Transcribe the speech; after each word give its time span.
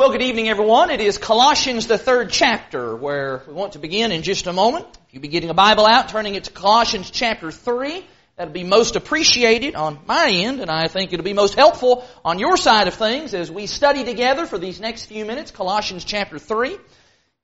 Well, 0.00 0.12
good 0.12 0.22
evening, 0.22 0.48
everyone. 0.48 0.88
It 0.88 1.02
is 1.02 1.18
Colossians, 1.18 1.86
the 1.86 1.98
third 1.98 2.30
chapter, 2.30 2.96
where 2.96 3.42
we 3.46 3.52
want 3.52 3.74
to 3.74 3.78
begin 3.78 4.12
in 4.12 4.22
just 4.22 4.46
a 4.46 4.52
moment. 4.54 4.86
If 5.08 5.12
you 5.12 5.20
be 5.20 5.28
getting 5.28 5.50
a 5.50 5.54
Bible 5.54 5.84
out, 5.84 6.08
turning 6.08 6.36
it 6.36 6.44
to 6.44 6.50
Colossians 6.52 7.10
chapter 7.10 7.50
3, 7.50 8.02
that'd 8.36 8.54
be 8.54 8.64
most 8.64 8.96
appreciated 8.96 9.74
on 9.74 9.98
my 10.06 10.30
end, 10.30 10.60
and 10.60 10.70
I 10.70 10.88
think 10.88 11.12
it'll 11.12 11.22
be 11.22 11.34
most 11.34 11.54
helpful 11.54 12.02
on 12.24 12.38
your 12.38 12.56
side 12.56 12.88
of 12.88 12.94
things 12.94 13.34
as 13.34 13.50
we 13.50 13.66
study 13.66 14.02
together 14.02 14.46
for 14.46 14.56
these 14.56 14.80
next 14.80 15.04
few 15.04 15.26
minutes, 15.26 15.50
Colossians 15.50 16.02
chapter 16.02 16.38
3. 16.38 16.78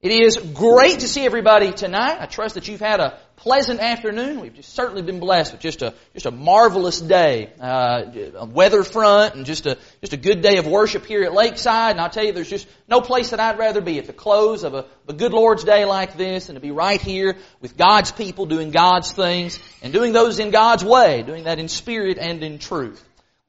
It 0.02 0.12
is 0.12 0.36
great 0.36 1.00
to 1.00 1.08
see 1.08 1.24
everybody 1.24 1.72
tonight. 1.72 2.18
I 2.20 2.26
trust 2.26 2.56
that 2.56 2.68
you've 2.68 2.80
had 2.80 3.00
a 3.00 3.18
pleasant 3.36 3.80
afternoon. 3.80 4.40
We've 4.40 4.54
just 4.54 4.74
certainly 4.74 5.00
been 5.00 5.20
blessed 5.20 5.52
with 5.52 5.62
just 5.62 5.80
a 5.80 5.95
just 6.12 6.26
a 6.26 6.30
marvelous 6.30 7.00
day, 7.00 7.50
uh, 7.58 8.02
a 8.36 8.45
weather 8.45 8.82
front, 8.82 9.36
and 9.36 9.46
just 9.46 9.64
a 9.64 9.78
just 10.02 10.12
a 10.12 10.18
good 10.18 10.42
day 10.42 10.59
of 10.59 10.66
worship 10.66 11.06
here 11.06 11.24
at 11.24 11.32
Lakeside. 11.32 11.92
And 11.92 12.00
I'll 12.00 12.10
tell 12.10 12.24
you, 12.24 12.32
there's 12.32 12.50
just 12.50 12.68
no 12.86 13.00
place 13.00 13.30
that 13.30 13.40
I'd 13.40 13.59
rather 13.59 13.80
be 13.80 13.98
at 13.98 14.06
the 14.06 14.12
close 14.12 14.64
of 14.64 14.74
a, 14.74 14.84
a 15.09 15.14
good 15.14 15.32
Lord's 15.32 15.64
day 15.64 15.86
like 15.86 16.19
this, 16.19 16.50
and 16.50 16.56
to 16.56 16.60
be 16.60 16.72
right 16.72 17.00
here 17.00 17.38
with 17.62 17.78
God's 17.78 18.12
people 18.12 18.44
doing 18.44 18.72
God's 18.72 19.12
things 19.12 19.58
and 19.80 19.94
doing 19.94 20.12
those 20.12 20.38
in 20.38 20.50
God's 20.50 20.84
way, 20.84 21.22
doing 21.22 21.44
that 21.44 21.58
in 21.58 21.69
spirit 21.69 22.19
and 22.19 22.42
in 22.42 22.58
truth. 22.58 23.02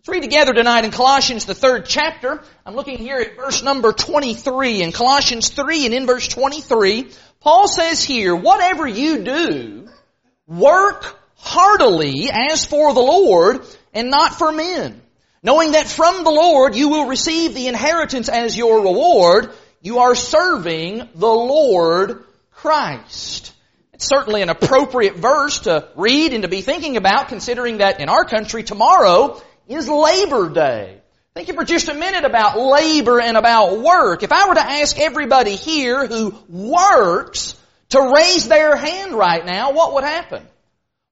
Let's 0.07 0.21
together 0.21 0.53
tonight 0.53 0.85
in 0.85 0.91
Colossians, 0.91 1.43
the 1.43 1.53
third 1.53 1.85
chapter. 1.85 2.41
I'm 2.65 2.75
looking 2.75 2.97
here 2.97 3.17
at 3.17 3.35
verse 3.35 3.61
number 3.61 3.91
23. 3.91 4.81
In 4.81 4.93
Colossians 4.93 5.49
3 5.49 5.85
and 5.85 5.93
in 5.93 6.05
verse 6.05 6.29
23, 6.29 7.09
Paul 7.41 7.67
says 7.67 8.01
here, 8.05 8.33
whatever 8.33 8.87
you 8.87 9.25
do, 9.25 9.89
work 10.47 11.19
heartily 11.35 12.29
as 12.31 12.65
for 12.65 12.93
the 12.93 13.01
Lord 13.01 13.65
and 13.93 14.09
not 14.09 14.35
for 14.35 14.53
men. 14.53 15.01
Knowing 15.43 15.73
that 15.73 15.87
from 15.87 16.23
the 16.23 16.31
Lord 16.31 16.73
you 16.73 16.87
will 16.87 17.07
receive 17.07 17.53
the 17.53 17.67
inheritance 17.67 18.29
as 18.29 18.55
your 18.55 18.83
reward, 18.83 19.51
you 19.81 19.99
are 19.99 20.15
serving 20.15 21.09
the 21.15 21.27
Lord 21.27 22.23
Christ. 22.51 23.53
It's 23.91 24.07
certainly 24.07 24.41
an 24.41 24.49
appropriate 24.49 25.17
verse 25.17 25.59
to 25.61 25.89
read 25.97 26.31
and 26.31 26.43
to 26.43 26.47
be 26.47 26.61
thinking 26.61 26.95
about 26.95 27.27
considering 27.27 27.79
that 27.79 27.99
in 27.99 28.07
our 28.07 28.23
country 28.23 28.63
tomorrow 28.63 29.41
is 29.67 29.89
Labor 29.89 30.49
Day. 30.49 31.01
Think 31.35 31.53
for 31.53 31.65
just 31.65 31.87
a 31.87 31.93
minute 31.93 32.25
about 32.25 32.57
labor 32.57 33.21
and 33.21 33.37
about 33.37 33.79
work. 33.79 34.23
If 34.23 34.31
I 34.31 34.47
were 34.47 34.55
to 34.55 34.61
ask 34.61 34.97
everybody 34.97 35.55
here 35.55 36.07
who 36.07 36.35
works 36.49 37.55
to 37.89 38.11
raise 38.15 38.47
their 38.47 38.75
hand 38.75 39.13
right 39.13 39.45
now, 39.45 39.71
what 39.71 39.93
would 39.93 40.03
happen? 40.03 40.43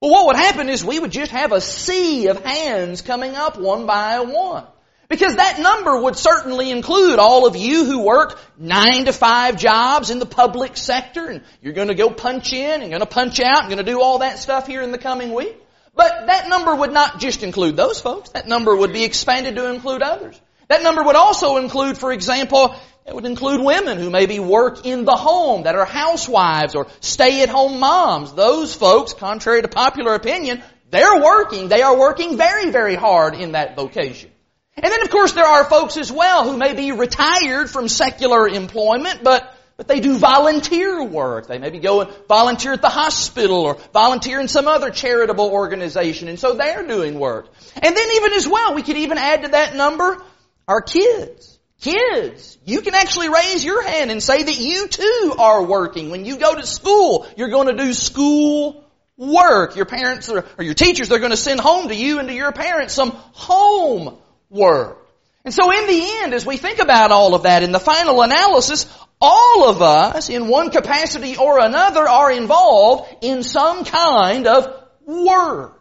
Well, 0.00 0.10
what 0.10 0.26
would 0.26 0.36
happen 0.36 0.68
is 0.68 0.84
we 0.84 0.98
would 0.98 1.12
just 1.12 1.30
have 1.30 1.52
a 1.52 1.60
sea 1.60 2.26
of 2.26 2.44
hands 2.44 3.02
coming 3.02 3.36
up 3.36 3.56
one 3.56 3.86
by 3.86 4.20
one. 4.20 4.64
Because 5.08 5.36
that 5.36 5.60
number 5.60 5.96
would 6.00 6.16
certainly 6.16 6.72
include 6.72 7.20
all 7.20 7.46
of 7.46 7.54
you 7.54 7.84
who 7.84 8.02
work 8.02 8.40
nine 8.58 9.04
to 9.04 9.12
five 9.12 9.56
jobs 9.56 10.10
in 10.10 10.18
the 10.18 10.26
public 10.26 10.76
sector 10.76 11.26
and 11.26 11.44
you're 11.62 11.72
going 11.72 11.88
to 11.88 11.94
go 11.94 12.10
punch 12.10 12.52
in 12.52 12.82
and 12.82 12.90
going 12.90 13.00
to 13.00 13.06
punch 13.06 13.38
out 13.38 13.60
and 13.60 13.68
going 13.68 13.84
to 13.84 13.90
do 13.90 14.02
all 14.02 14.18
that 14.18 14.40
stuff 14.40 14.66
here 14.66 14.82
in 14.82 14.90
the 14.90 14.98
coming 14.98 15.32
week. 15.32 15.56
But 15.96 16.26
that 16.26 16.48
number 16.48 16.74
would 16.74 16.92
not 16.92 17.18
just 17.18 17.42
include 17.42 17.76
those 17.76 18.00
folks. 18.00 18.30
That 18.30 18.46
number 18.46 18.76
would 18.76 18.92
be 18.92 19.04
expanded 19.04 19.56
to 19.56 19.72
include 19.72 20.02
others. 20.02 20.38
That 20.68 20.82
number 20.82 21.02
would 21.02 21.16
also 21.16 21.56
include, 21.56 21.96
for 21.96 22.12
example, 22.12 22.76
it 23.06 23.14
would 23.14 23.24
include 23.24 23.64
women 23.64 23.98
who 23.98 24.10
maybe 24.10 24.38
work 24.38 24.84
in 24.84 25.04
the 25.04 25.16
home, 25.16 25.62
that 25.62 25.74
are 25.74 25.86
housewives 25.86 26.74
or 26.74 26.88
stay-at-home 27.00 27.78
moms. 27.80 28.34
Those 28.34 28.74
folks, 28.74 29.14
contrary 29.14 29.62
to 29.62 29.68
popular 29.68 30.14
opinion, 30.14 30.62
they're 30.90 31.22
working. 31.22 31.68
They 31.68 31.82
are 31.82 31.96
working 31.96 32.36
very, 32.36 32.70
very 32.70 32.94
hard 32.94 33.34
in 33.34 33.52
that 33.52 33.74
vocation. 33.74 34.30
And 34.76 34.92
then 34.92 35.00
of 35.02 35.10
course 35.10 35.32
there 35.32 35.46
are 35.46 35.64
folks 35.64 35.96
as 35.96 36.12
well 36.12 36.44
who 36.44 36.58
may 36.58 36.74
be 36.74 36.92
retired 36.92 37.70
from 37.70 37.88
secular 37.88 38.46
employment, 38.46 39.24
but 39.24 39.55
but 39.76 39.88
they 39.88 40.00
do 40.00 40.16
volunteer 40.16 41.02
work. 41.02 41.48
They 41.48 41.58
maybe 41.58 41.78
go 41.78 42.00
and 42.00 42.10
volunteer 42.28 42.72
at 42.72 42.82
the 42.82 42.88
hospital 42.88 43.60
or 43.60 43.78
volunteer 43.92 44.40
in 44.40 44.48
some 44.48 44.68
other 44.68 44.90
charitable 44.90 45.50
organization. 45.50 46.28
And 46.28 46.38
so 46.38 46.54
they're 46.54 46.86
doing 46.86 47.18
work. 47.18 47.48
And 47.74 47.96
then 47.96 48.08
even 48.16 48.32
as 48.32 48.48
well, 48.48 48.74
we 48.74 48.82
could 48.82 48.96
even 48.96 49.18
add 49.18 49.42
to 49.42 49.48
that 49.48 49.76
number 49.76 50.22
our 50.66 50.80
kids. 50.80 51.58
Kids, 51.80 52.56
you 52.64 52.80
can 52.80 52.94
actually 52.94 53.28
raise 53.28 53.62
your 53.62 53.82
hand 53.86 54.10
and 54.10 54.22
say 54.22 54.42
that 54.42 54.58
you 54.58 54.88
too 54.88 55.34
are 55.38 55.62
working. 55.62 56.10
When 56.10 56.24
you 56.24 56.38
go 56.38 56.54
to 56.54 56.64
school, 56.66 57.26
you're 57.36 57.50
going 57.50 57.68
to 57.68 57.76
do 57.76 57.92
school 57.92 58.82
work. 59.18 59.76
Your 59.76 59.84
parents 59.84 60.30
or, 60.30 60.46
your 60.58 60.72
teachers, 60.72 61.10
they're 61.10 61.18
going 61.18 61.32
to 61.32 61.36
send 61.36 61.60
home 61.60 61.88
to 61.88 61.94
you 61.94 62.18
and 62.18 62.28
to 62.28 62.34
your 62.34 62.50
parents 62.52 62.94
some 62.94 63.10
home 63.10 64.16
work. 64.48 65.06
And 65.44 65.52
so 65.54 65.70
in 65.70 65.86
the 65.86 66.02
end, 66.22 66.34
as 66.34 66.44
we 66.44 66.56
think 66.56 66.80
about 66.80 67.12
all 67.12 67.34
of 67.34 67.44
that, 67.44 67.62
in 67.62 67.72
the 67.72 67.78
final 67.78 68.22
analysis, 68.22 68.86
all 69.20 69.68
of 69.68 69.82
us, 69.82 70.28
in 70.28 70.48
one 70.48 70.70
capacity 70.70 71.36
or 71.36 71.58
another, 71.58 72.06
are 72.08 72.30
involved 72.30 73.14
in 73.22 73.42
some 73.42 73.84
kind 73.84 74.46
of 74.46 74.66
work. 75.06 75.80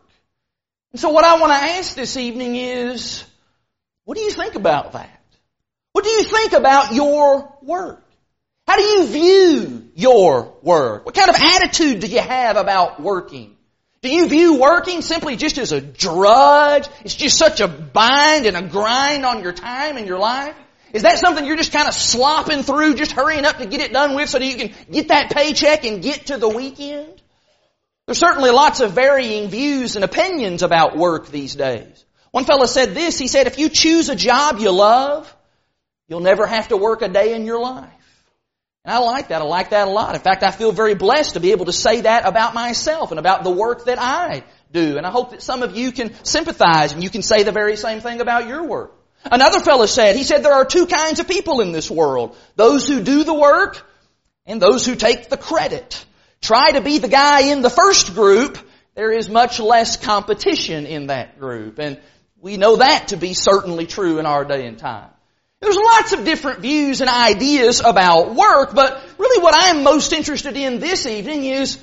And 0.92 1.00
so 1.00 1.10
what 1.10 1.26
I 1.26 1.40
want 1.40 1.52
to 1.52 1.58
ask 1.58 1.96
this 1.96 2.16
evening 2.16 2.56
is, 2.56 3.24
what 4.06 4.18
do 4.18 4.24
you 4.24 4.32
think 4.32 4.56
about 4.56 4.94
that? 4.94 5.22
What 5.92 6.04
do 6.04 6.10
you 6.10 6.24
think 6.24 6.54
about 6.54 6.94
your 6.94 7.54
work? 7.62 8.04
How 8.68 8.78
do 8.78 8.84
you 8.84 9.08
view 9.08 9.90
your 9.96 10.54
work? 10.62 11.06
What 11.06 11.16
kind 11.16 11.30
of 11.30 11.36
attitude 11.36 12.00
do 12.00 12.08
you 12.08 12.22
have 12.22 12.58
about 12.58 13.02
working? 13.02 13.56
Do 14.02 14.10
you 14.10 14.28
view 14.28 14.60
working 14.60 15.02
simply 15.02 15.36
just 15.36 15.58
as 15.58 15.72
a 15.72 15.82
drudge? 15.82 16.88
It's 17.04 17.16
just 17.16 17.38
such 17.38 17.60
a 17.60 17.68
bind 17.68 18.46
and 18.46 18.56
a 18.56 18.62
grind 18.62 19.26
on 19.26 19.42
your 19.44 19.54
time 19.54 19.98
and 19.98 20.08
your 20.08 20.20
life? 20.20 20.56
Is 20.94 21.04
that 21.04 21.20
something 21.20 21.46
you're 21.46 21.58
just 21.58 21.74
kind 21.74 21.88
of 21.88 21.94
slopping 21.94 22.64
through, 22.64 22.96
just 22.96 23.12
hurrying 23.12 23.46
up 23.46 23.58
to 23.58 23.66
get 23.66 23.82
it 23.82 23.92
done 23.92 24.16
with 24.16 24.30
so 24.30 24.40
that 24.40 24.46
you 24.46 24.56
can 24.56 24.74
get 24.92 25.10
that 25.10 25.32
paycheck 25.32 25.84
and 25.86 26.02
get 26.02 26.28
to 26.28 26.38
the 26.38 26.50
weekend? 26.50 27.22
There's 28.08 28.20
certainly 28.20 28.52
lots 28.52 28.80
of 28.82 28.92
varying 28.92 29.50
views 29.50 29.96
and 29.96 30.06
opinions 30.06 30.62
about 30.62 30.96
work 30.96 31.28
these 31.28 31.56
days. 31.56 32.06
One 32.32 32.46
fellow 32.46 32.66
said 32.66 32.94
this, 32.94 33.18
he 33.18 33.28
said, 33.28 33.48
if 33.48 33.58
you 33.58 33.70
choose 33.70 34.10
a 34.10 34.16
job 34.16 34.60
you 34.60 34.72
love, 34.72 35.34
you'll 36.08 36.20
never 36.20 36.46
have 36.46 36.68
to 36.68 36.78
work 36.78 37.02
a 37.02 37.08
day 37.08 37.34
in 37.34 37.46
your 37.46 37.60
life. 37.60 37.90
And 38.84 38.94
I 38.94 39.00
like 39.00 39.30
that. 39.30 39.42
I 39.42 39.46
like 39.46 39.72
that 39.72 39.88
a 39.88 39.92
lot. 39.92 40.14
In 40.14 40.22
fact, 40.22 40.44
I 40.44 40.52
feel 40.52 40.72
very 40.72 40.94
blessed 40.94 41.34
to 41.34 41.40
be 41.40 41.52
able 41.52 41.66
to 41.66 41.74
say 41.74 42.02
that 42.02 42.28
about 42.28 42.54
myself 42.54 43.10
and 43.10 43.20
about 43.20 43.44
the 43.44 43.50
work 43.50 43.86
that 43.86 43.98
I 44.00 44.44
do. 44.72 44.98
And 44.98 45.08
I 45.08 45.10
hope 45.10 45.32
that 45.32 45.42
some 45.42 45.64
of 45.64 45.76
you 45.76 45.92
can 45.92 46.14
sympathize 46.24 46.94
and 46.94 47.04
you 47.04 47.10
can 47.10 47.24
say 47.24 47.42
the 47.42 47.52
very 47.52 47.78
same 47.78 48.02
thing 48.02 48.22
about 48.22 48.48
your 48.48 48.64
work. 48.64 48.95
Another 49.32 49.60
fellow 49.60 49.86
said, 49.86 50.16
he 50.16 50.24
said 50.24 50.44
there 50.44 50.54
are 50.54 50.66
two 50.66 50.86
kinds 50.86 51.20
of 51.20 51.28
people 51.28 51.62
in 51.62 51.72
this 51.72 51.90
world. 51.90 52.38
Those 52.56 52.88
who 52.88 53.02
do 53.02 53.24
the 53.24 53.34
work 53.34 53.86
and 54.46 54.62
those 54.62 54.86
who 54.86 54.96
take 54.96 55.30
the 55.30 55.38
credit. 55.38 56.06
Try 56.42 56.72
to 56.74 56.82
be 56.82 57.00
the 57.00 57.08
guy 57.08 57.52
in 57.52 57.62
the 57.62 57.70
first 57.70 58.14
group. 58.14 58.58
There 58.94 59.12
is 59.12 59.30
much 59.30 59.60
less 59.60 59.98
competition 59.98 60.86
in 60.86 61.08
that 61.08 61.40
group. 61.40 61.80
And 61.80 62.00
we 62.40 62.58
know 62.58 62.78
that 62.78 63.08
to 63.10 63.18
be 63.18 63.34
certainly 63.34 63.88
true 63.88 64.20
in 64.20 64.26
our 64.26 64.46
day 64.46 64.68
and 64.68 64.78
time. 64.78 65.10
There's 65.60 65.78
lots 65.78 66.14
of 66.14 66.26
different 66.26 66.60
views 66.60 67.02
and 67.02 67.10
ideas 67.10 67.80
about 67.80 68.36
work, 68.36 68.76
but 68.76 69.04
really 69.18 69.42
what 69.42 69.56
I'm 69.58 69.84
most 69.84 70.14
interested 70.14 70.56
in 70.56 70.80
this 70.80 71.08
evening 71.08 71.46
is 71.46 71.80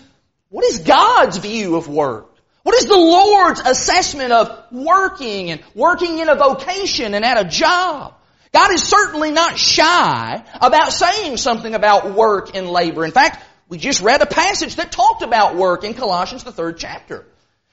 what 0.50 0.64
is 0.64 0.78
God's 0.80 1.38
view 1.38 1.74
of 1.76 1.88
work? 1.88 2.31
What 2.62 2.77
is 2.77 2.87
the 2.87 2.97
Lord's 2.97 3.61
assessment 3.61 4.33
of 4.33 4.67
working 4.71 5.50
and 5.50 5.62
working 5.75 6.19
in 6.19 6.28
a 6.28 6.37
vocation 6.37 7.15
and 7.15 7.25
at 7.25 7.41
a 7.41 7.49
job? 7.49 8.15
God 8.53 8.73
is 8.73 8.83
certainly 8.83 9.33
not 9.33 9.59
shy 9.59 10.45
about 10.61 10.93
saying 10.93 11.39
something 11.39 11.75
about 11.75 12.15
work 12.15 12.55
and 12.55 12.69
labor. 12.69 13.05
In 13.05 13.11
fact, 13.11 13.45
we 13.69 13.78
just 13.78 14.03
read 14.03 14.21
a 14.21 14.27
passage 14.27 14.77
that 14.77 14.93
talked 14.93 15.22
about 15.22 15.56
work 15.56 15.83
in 15.83 15.95
Colossians, 15.95 16.45
the 16.45 16.53
third 16.53 16.78
chapter. 16.78 17.27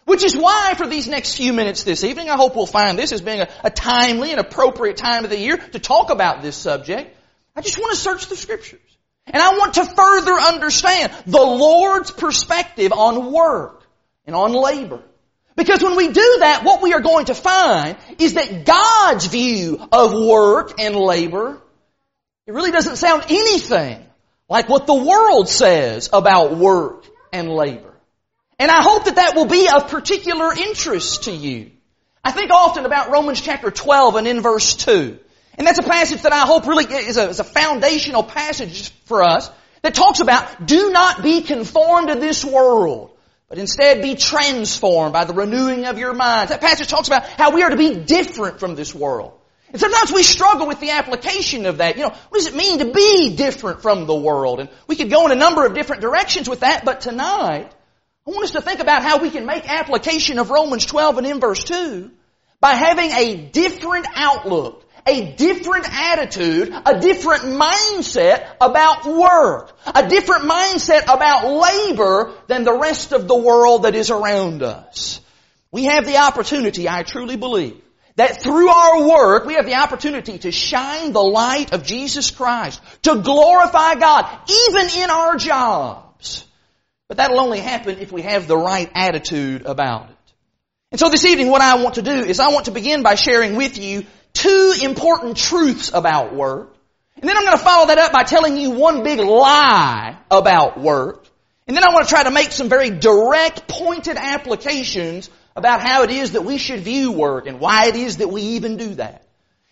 Which 0.06 0.24
is 0.24 0.36
why 0.36 0.74
for 0.76 0.88
these 0.88 1.08
next 1.08 1.36
few 1.36 1.54
minutes 1.54 1.84
this 1.84 2.04
evening, 2.04 2.30
I 2.30 2.36
hope 2.36 2.56
we'll 2.56 2.66
find 2.66 2.98
this 2.98 3.12
as 3.12 3.22
being 3.22 3.42
a, 3.42 3.50
a 3.64 3.70
timely 3.70 4.32
and 4.32 4.40
appropriate 4.40 4.98
time 4.98 5.24
of 5.24 5.30
the 5.30 5.38
year 5.38 5.58
to 5.58 5.78
talk 5.78 6.10
about 6.10 6.42
this 6.42 6.56
subject. 6.56 7.16
I 7.56 7.62
just 7.62 7.78
want 7.78 7.92
to 7.92 7.98
search 7.98 8.28
the 8.28 8.36
scriptures. 8.36 8.80
And 9.28 9.44
I 9.44 9.58
want 9.58 9.75
to 9.75 9.86
further 9.86 10.34
understand 10.34 11.13
the 11.28 11.38
Lord's 11.38 12.10
perspective 12.10 12.92
on 12.92 13.31
work 13.31 13.79
and 14.30 14.36
on 14.36 14.54
labor. 14.54 15.02
Because 15.56 15.81
when 15.81 15.96
we 15.96 16.08
do 16.08 16.38
that, 16.42 16.62
what 16.64 16.84
we 16.84 16.94
are 16.94 17.02
going 17.02 17.26
to 17.26 17.34
find 17.34 17.98
is 18.20 18.36
that 18.36 18.64
God's 18.64 19.26
view 19.26 19.84
of 19.92 20.14
work 20.14 20.80
and 20.80 20.96
labor, 20.96 21.60
it 22.46 22.54
really 22.54 22.70
doesn't 22.70 22.98
sound 22.98 23.24
anything 23.30 24.06
like 24.48 24.70
what 24.70 24.86
the 24.86 24.94
world 24.94 25.50
says 25.50 26.12
about 26.14 26.56
work 26.56 27.06
and 27.34 27.50
labor. 27.50 27.92
And 28.60 28.70
I 28.70 28.84
hope 28.84 29.06
that 29.06 29.16
that 29.16 29.36
will 29.36 29.48
be 29.48 29.68
of 29.68 29.90
particular 29.90 30.54
interest 30.54 31.24
to 31.24 31.32
you. 31.32 31.72
I 32.24 32.32
think 32.32 32.52
often 32.52 32.86
about 32.86 33.10
Romans 33.10 33.42
chapter 33.42 33.72
12 33.72 34.16
and 34.16 34.28
in 34.28 34.42
verse 34.42 34.75
2. 34.75 35.18
And 35.56 35.66
that's 35.66 35.80
a 35.80 35.84
passage 35.84 36.22
that 36.22 36.34
I 36.34 36.42
hope 36.42 36.68
really 36.68 36.86
is 36.86 37.18
a, 37.18 37.30
is 37.30 37.40
a 37.40 37.44
foundational 37.44 38.22
passage 38.22 38.92
for 39.06 39.24
us 39.24 39.50
that 39.82 39.96
talks 39.96 40.20
about 40.20 40.68
do 40.68 40.92
not 40.92 41.24
be 41.24 41.42
conformed 41.42 42.10
to 42.10 42.16
this 42.16 42.46
world, 42.46 43.12
but 43.50 43.57
instead 43.57 44.01
be 44.01 44.16
transformed 44.16 45.12
by 45.12 45.25
the 45.25 45.34
renewing 45.34 45.86
of 45.86 45.98
your 45.98 46.13
minds. 46.13 46.51
That 46.51 46.62
passage 46.62 46.88
talks 46.88 47.07
about 47.07 47.28
how 47.28 47.51
we 47.51 47.63
are 47.63 47.69
to 47.72 47.75
be 47.75 47.96
different 47.96 48.60
from 48.60 48.75
this 48.75 48.94
world. 48.94 49.34
And 49.72 49.80
sometimes 49.80 50.12
we 50.12 50.24
struggle 50.24 50.68
with 50.68 50.80
the 50.80 50.92
application 50.92 51.66
of 51.66 51.78
that. 51.78 51.98
You 51.98 52.04
know, 52.04 52.16
what 52.30 52.38
does 52.38 52.48
it 52.48 52.56
mean 52.56 52.80
to 52.80 52.92
be 52.92 53.36
different 53.36 53.81
from 53.81 54.06
the 54.06 54.16
world? 54.16 54.60
And 54.60 54.69
we 54.88 54.96
could 54.96 55.10
go 55.10 55.25
in 55.25 55.31
a 55.31 55.36
number 55.36 55.66
of 55.66 55.74
different 55.74 56.01
directions 56.01 56.48
with 56.48 56.62
that, 56.62 56.86
but 56.86 57.01
tonight, 57.01 57.72
I 58.28 58.31
want 58.31 58.44
us 58.44 58.51
to 58.51 58.62
think 58.62 58.80
about 58.80 59.04
how 59.04 59.19
we 59.19 59.30
can 59.31 59.46
make 59.46 59.68
application 59.68 60.38
of 60.40 60.51
Romans 60.51 60.86
12 60.86 61.18
and 61.19 61.28
in 61.28 61.40
verse 61.40 61.63
2 61.63 62.12
by 62.62 62.74
having 62.74 63.12
a 63.12 63.50
different 63.51 64.06
outlook, 64.16 64.86
a 65.06 65.34
different 65.34 65.88
attitude, 65.90 66.74
a 66.86 67.00
different 67.00 67.44
mindset 67.44 68.56
about 68.62 69.06
work, 69.06 69.75
a 69.86 70.07
different 70.07 70.44
mindset 70.44 71.04
about 71.04 71.48
labor 71.48 72.34
than 72.48 72.63
the 72.63 72.78
rest 72.78 73.12
of 73.12 73.28
the 73.28 73.36
world 73.36 73.84
that 73.84 73.96
is 73.96 74.12
around 74.12 74.63
us. 74.63 75.22
We 75.72 75.86
have 75.86 76.06
the 76.06 76.18
opportunity, 76.18 76.90
I 76.90 77.04
truly 77.04 77.36
believe, 77.36 77.81
that 78.16 78.42
through 78.42 78.69
our 78.69 79.07
work, 79.07 79.46
we 79.46 79.54
have 79.54 79.66
the 79.66 79.75
opportunity 79.75 80.40
to 80.40 80.51
shine 80.51 81.13
the 81.13 81.22
light 81.22 81.74
of 81.74 81.84
Jesus 81.84 82.31
Christ, 82.31 82.81
to 83.04 83.22
glorify 83.22 83.96
God, 83.96 84.25
even 84.50 85.04
in 85.04 85.10
our 85.10 85.38
jobs. 85.38 86.46
But 87.07 87.18
that'll 87.18 87.40
only 87.40 87.60
happen 87.60 88.00
if 88.00 88.12
we 88.12 88.24
have 88.24 88.48
the 88.48 88.57
right 88.57 88.90
attitude 88.94 89.66
about 89.66 90.10
it. 90.10 90.16
And 90.92 91.00
so 91.00 91.10
this 91.10 91.25
evening 91.25 91.50
what 91.50 91.62
I 91.62 91.81
want 91.81 91.96
to 91.96 92.01
do 92.01 92.12
is 92.12 92.40
I 92.40 92.50
want 92.50 92.66
to 92.66 92.72
begin 92.72 93.04
by 93.04 93.16
sharing 93.16 93.56
with 93.56 93.78
you 93.78 94.06
two 94.34 94.76
important 94.81 95.38
truths 95.38 95.92
about 95.94 96.34
work. 96.34 96.76
And 97.18 97.28
then 97.28 97.36
I'm 97.36 97.44
going 97.44 97.58
to 97.58 97.64
follow 97.64 97.88
that 97.88 97.98
up 97.98 98.14
by 98.14 98.24
telling 98.24 98.58
you 98.58 98.72
one 98.72 99.04
big 99.04 99.20
lie 99.20 100.18
about 100.31 100.80
work. 100.80 101.26
And 101.68 101.76
then 101.76 101.84
I 101.84 101.94
want 101.94 102.08
to 102.08 102.10
try 102.10 102.24
to 102.24 102.31
make 102.31 102.52
some 102.52 102.70
very 102.70 102.90
direct, 102.90 103.68
pointed 103.68 104.18
applications 104.18 105.30
about 105.56 105.81
how 105.81 106.04
it 106.04 106.12
is 106.12 106.31
that 106.31 106.44
we 106.44 106.58
should 106.58 106.80
view 106.80 107.12
work 107.12 107.46
and 107.46 107.60
why 107.60 107.88
it 107.88 107.96
is 107.96 108.18
that 108.18 108.30
we 108.30 108.42
even 108.42 108.78
do 108.78 108.96
that. 108.96 109.24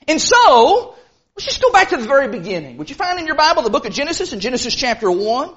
And 0.07 0.21
so, 0.21 0.95
let's 1.35 1.45
just 1.45 1.61
go 1.61 1.71
back 1.71 1.89
to 1.89 1.97
the 1.97 2.05
very 2.05 2.27
beginning. 2.27 2.77
Would 2.77 2.89
you 2.89 2.95
find 2.95 3.19
in 3.19 3.25
your 3.25 3.35
Bible 3.35 3.63
the 3.63 3.69
book 3.69 3.85
of 3.85 3.93
Genesis 3.93 4.33
in 4.33 4.39
Genesis 4.39 4.75
chapter 4.75 5.09
1? 5.09 5.49
I 5.49 5.53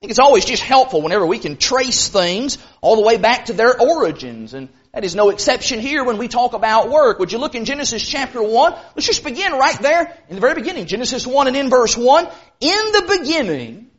think 0.00 0.10
it's 0.10 0.18
always 0.18 0.44
just 0.44 0.62
helpful 0.62 1.02
whenever 1.02 1.26
we 1.26 1.38
can 1.38 1.56
trace 1.56 2.08
things 2.08 2.58
all 2.80 2.96
the 2.96 3.02
way 3.02 3.16
back 3.16 3.46
to 3.46 3.52
their 3.52 3.78
origins. 3.78 4.54
And 4.54 4.68
that 4.92 5.04
is 5.04 5.14
no 5.14 5.30
exception 5.30 5.78
here 5.78 6.02
when 6.04 6.18
we 6.18 6.26
talk 6.26 6.52
about 6.52 6.90
work. 6.90 7.18
Would 7.18 7.32
you 7.32 7.38
look 7.38 7.54
in 7.54 7.64
Genesis 7.64 8.06
chapter 8.06 8.42
1? 8.42 8.72
Let's 8.72 9.06
just 9.06 9.22
begin 9.22 9.52
right 9.52 9.80
there 9.80 10.16
in 10.28 10.34
the 10.34 10.40
very 10.40 10.54
beginning. 10.54 10.86
Genesis 10.86 11.26
1 11.26 11.46
and 11.46 11.56
in 11.56 11.70
verse 11.70 11.96
1. 11.96 12.28
In 12.60 12.92
the 12.92 13.18
beginning, 13.18 13.90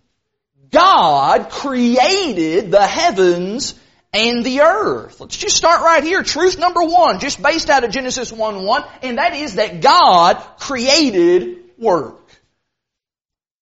God 0.69 1.49
created 1.49 2.71
the 2.71 2.85
heavens 2.85 3.75
and 4.13 4.43
the 4.43 4.61
earth. 4.61 5.19
Let's 5.21 5.37
just 5.37 5.55
start 5.55 5.81
right 5.81 6.03
here. 6.03 6.23
Truth 6.23 6.59
number 6.59 6.83
one, 6.83 7.19
just 7.19 7.41
based 7.41 7.69
out 7.69 7.83
of 7.83 7.91
Genesis 7.91 8.31
1 8.31 8.63
1, 8.65 8.83
and 9.03 9.17
that 9.17 9.33
is 9.33 9.55
that 9.55 9.81
God 9.81 10.35
created 10.59 11.59
work. 11.77 12.17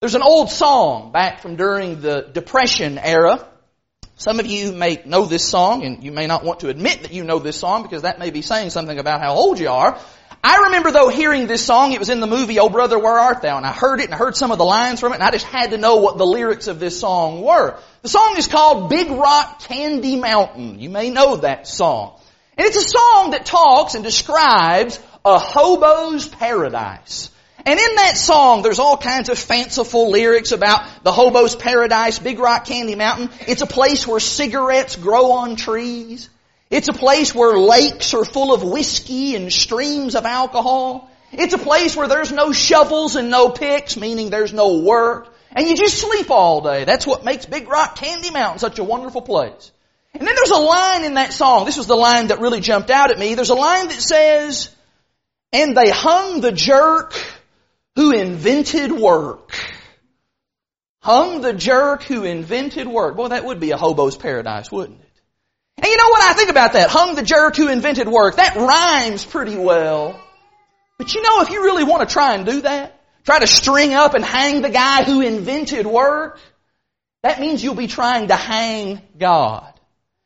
There's 0.01 0.15
an 0.15 0.23
old 0.23 0.49
song 0.49 1.11
back 1.11 1.41
from 1.41 1.57
during 1.57 2.01
the 2.01 2.21
Depression 2.33 2.97
era. 2.97 3.45
Some 4.19 4.41
of 4.41 4.47
you 4.47 4.73
may 4.73 5.01
know 5.05 5.23
this 5.23 5.47
song, 5.47 5.85
and 5.85 6.03
you 6.03 6.11
may 6.11 6.27
not 6.27 6.43
want 6.43 6.59
to 6.59 6.67
admit 6.67 7.03
that 7.03 7.13
you 7.13 7.23
know 7.23 7.39
this 7.39 7.55
song 7.55 7.83
because 7.83 8.01
that 8.01 8.19
may 8.19 8.31
be 8.31 8.41
saying 8.41 8.69
something 8.69 8.99
about 8.99 9.21
how 9.21 9.35
old 9.35 9.59
you 9.59 9.69
are. 9.69 9.97
I 10.43 10.63
remember 10.65 10.91
though 10.91 11.07
hearing 11.07 11.47
this 11.47 11.65
song, 11.65 11.93
it 11.93 11.99
was 11.99 12.09
in 12.09 12.19
the 12.19 12.27
movie 12.27 12.59
Oh 12.59 12.67
Brother 12.67 12.99
Where 12.99 13.17
Art 13.17 13.41
Thou, 13.41 13.55
and 13.55 13.65
I 13.65 13.71
heard 13.71 14.01
it 14.01 14.07
and 14.07 14.13
I 14.13 14.17
heard 14.17 14.35
some 14.35 14.51
of 14.51 14.57
the 14.57 14.65
lines 14.65 14.99
from 14.99 15.13
it, 15.13 15.15
and 15.15 15.23
I 15.23 15.31
just 15.31 15.45
had 15.45 15.71
to 15.71 15.77
know 15.77 15.95
what 15.97 16.17
the 16.17 16.25
lyrics 16.25 16.67
of 16.67 16.81
this 16.81 16.99
song 16.99 17.41
were. 17.41 17.79
The 18.01 18.09
song 18.09 18.35
is 18.37 18.49
called 18.49 18.89
Big 18.89 19.09
Rock 19.09 19.61
Candy 19.61 20.17
Mountain. 20.17 20.79
You 20.79 20.89
may 20.89 21.09
know 21.11 21.37
that 21.37 21.65
song. 21.65 22.19
And 22.57 22.67
it's 22.67 22.75
a 22.75 22.89
song 22.89 23.31
that 23.31 23.45
talks 23.45 23.95
and 23.95 24.03
describes 24.03 24.99
a 25.23 25.39
hobo's 25.39 26.27
paradise. 26.27 27.31
And 27.65 27.79
in 27.79 27.95
that 27.95 28.17
song, 28.17 28.61
there's 28.61 28.79
all 28.79 28.97
kinds 28.97 29.29
of 29.29 29.37
fanciful 29.37 30.11
lyrics 30.11 30.51
about 30.51 31.03
the 31.03 31.11
hobo's 31.11 31.55
paradise, 31.55 32.17
Big 32.19 32.39
Rock 32.39 32.65
Candy 32.65 32.95
Mountain. 32.95 33.29
It's 33.47 33.61
a 33.61 33.67
place 33.67 34.07
where 34.07 34.19
cigarettes 34.19 34.95
grow 34.95 35.31
on 35.33 35.55
trees. 35.55 36.29
It's 36.69 36.87
a 36.87 36.93
place 36.93 37.33
where 37.35 37.57
lakes 37.57 38.13
are 38.13 38.23
full 38.23 38.53
of 38.53 38.63
whiskey 38.63 39.35
and 39.35 39.51
streams 39.51 40.15
of 40.15 40.25
alcohol. 40.25 41.09
It's 41.31 41.53
a 41.53 41.57
place 41.57 41.95
where 41.95 42.07
there's 42.07 42.31
no 42.31 42.51
shovels 42.53 43.15
and 43.15 43.29
no 43.29 43.49
picks, 43.49 43.97
meaning 43.97 44.29
there's 44.29 44.53
no 44.53 44.79
work. 44.79 45.33
And 45.51 45.67
you 45.67 45.75
just 45.75 45.99
sleep 45.99 46.29
all 46.29 46.61
day. 46.61 46.85
That's 46.85 47.05
what 47.05 47.25
makes 47.25 47.45
Big 47.45 47.67
Rock 47.67 47.95
Candy 47.95 48.31
Mountain 48.31 48.59
such 48.59 48.79
a 48.79 48.83
wonderful 48.83 49.21
place. 49.21 49.71
And 50.13 50.27
then 50.27 50.35
there's 50.35 50.51
a 50.51 50.57
line 50.57 51.03
in 51.03 51.15
that 51.15 51.33
song. 51.33 51.65
This 51.65 51.77
was 51.77 51.87
the 51.87 51.95
line 51.95 52.27
that 52.27 52.39
really 52.39 52.61
jumped 52.61 52.89
out 52.89 53.11
at 53.11 53.19
me. 53.19 53.35
There's 53.35 53.49
a 53.49 53.55
line 53.55 53.87
that 53.87 53.99
says, 53.99 54.73
and 55.51 55.75
they 55.75 55.89
hung 55.89 56.41
the 56.41 56.51
jerk 56.51 57.13
who 57.99 58.13
invented 58.13 58.93
work. 58.93 59.51
Hung 61.01 61.41
the 61.41 61.51
jerk 61.51 62.03
who 62.03 62.23
invented 62.23 62.87
work. 62.87 63.17
Boy, 63.17 63.27
that 63.27 63.43
would 63.43 63.59
be 63.59 63.71
a 63.71 63.77
hobo's 63.77 64.15
paradise, 64.15 64.71
wouldn't 64.71 65.01
it? 65.01 65.21
And 65.79 65.85
you 65.85 65.97
know 65.97 66.07
what 66.07 66.21
I 66.21 66.31
think 66.31 66.49
about 66.49 66.73
that? 66.73 66.89
Hung 66.89 67.15
the 67.15 67.23
jerk 67.23 67.57
who 67.57 67.67
invented 67.67 68.07
work. 68.07 68.37
That 68.37 68.55
rhymes 68.55 69.25
pretty 69.25 69.57
well. 69.57 70.17
But 70.97 71.13
you 71.13 71.21
know, 71.21 71.41
if 71.41 71.49
you 71.49 71.61
really 71.61 71.83
want 71.83 72.07
to 72.07 72.13
try 72.13 72.35
and 72.35 72.45
do 72.45 72.61
that, 72.61 73.01
try 73.25 73.39
to 73.39 73.47
string 73.47 73.93
up 73.93 74.13
and 74.13 74.23
hang 74.23 74.61
the 74.61 74.69
guy 74.69 75.03
who 75.03 75.19
invented 75.19 75.85
work, 75.85 76.39
that 77.23 77.41
means 77.41 77.61
you'll 77.61 77.75
be 77.75 77.87
trying 77.87 78.29
to 78.29 78.35
hang 78.37 79.01
God. 79.17 79.73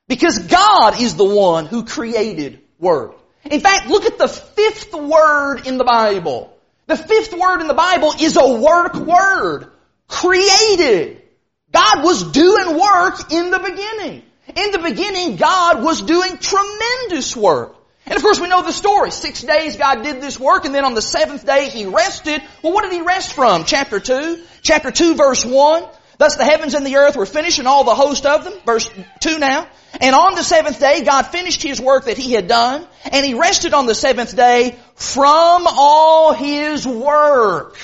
Because 0.07 0.37
God 0.37 1.01
is 1.01 1.15
the 1.15 1.25
one 1.25 1.65
who 1.65 1.85
created 1.85 2.61
work. 2.77 3.17
In 3.45 3.61
fact, 3.61 3.87
look 3.87 4.05
at 4.05 4.19
the 4.19 4.27
fifth 4.27 4.93
word 4.93 5.65
in 5.65 5.79
the 5.79 5.83
Bible. 5.83 6.52
The 6.93 6.97
fifth 6.97 7.33
word 7.33 7.61
in 7.61 7.67
the 7.67 7.73
Bible 7.73 8.13
is 8.19 8.37
a 8.37 8.53
work 8.53 8.93
word. 8.93 9.71
Created. 10.07 11.23
God 11.71 12.03
was 12.03 12.31
doing 12.31 12.77
work 12.79 13.31
in 13.31 13.49
the 13.49 13.57
beginning. 13.57 14.21
In 14.55 14.69
the 14.69 14.77
beginning, 14.77 15.37
God 15.37 15.83
was 15.83 16.03
doing 16.03 16.37
tremendous 16.37 17.35
work. 17.35 17.75
And 18.05 18.15
of 18.15 18.21
course 18.21 18.39
we 18.39 18.47
know 18.47 18.61
the 18.61 18.71
story. 18.71 19.09
Six 19.09 19.41
days 19.41 19.75
God 19.75 20.03
did 20.03 20.21
this 20.21 20.39
work 20.39 20.65
and 20.65 20.75
then 20.75 20.85
on 20.85 20.93
the 20.93 21.01
seventh 21.01 21.47
day 21.47 21.67
He 21.69 21.87
rested. 21.87 22.43
Well 22.61 22.73
what 22.73 22.83
did 22.83 22.93
He 22.93 23.01
rest 23.01 23.33
from? 23.33 23.65
Chapter 23.65 23.99
2. 23.99 24.43
Chapter 24.61 24.91
2 24.91 25.15
verse 25.15 25.43
1. 25.43 25.85
Thus 26.17 26.35
the 26.35 26.45
heavens 26.45 26.73
and 26.73 26.85
the 26.85 26.95
earth 26.97 27.15
were 27.15 27.25
finished 27.25 27.59
and 27.59 27.67
all 27.67 27.83
the 27.83 27.95
host 27.95 28.25
of 28.25 28.43
them. 28.43 28.53
Verse 28.65 28.89
2 29.21 29.39
now. 29.39 29.67
And 29.99 30.15
on 30.15 30.35
the 30.35 30.43
seventh 30.43 30.79
day 30.79 31.03
God 31.03 31.23
finished 31.23 31.61
His 31.61 31.81
work 31.81 32.05
that 32.05 32.17
He 32.17 32.33
had 32.33 32.47
done 32.47 32.87
and 33.11 33.25
He 33.25 33.33
rested 33.33 33.73
on 33.73 33.85
the 33.85 33.95
seventh 33.95 34.35
day 34.35 34.77
from 34.95 35.67
all 35.67 36.33
His 36.33 36.87
work 36.87 37.77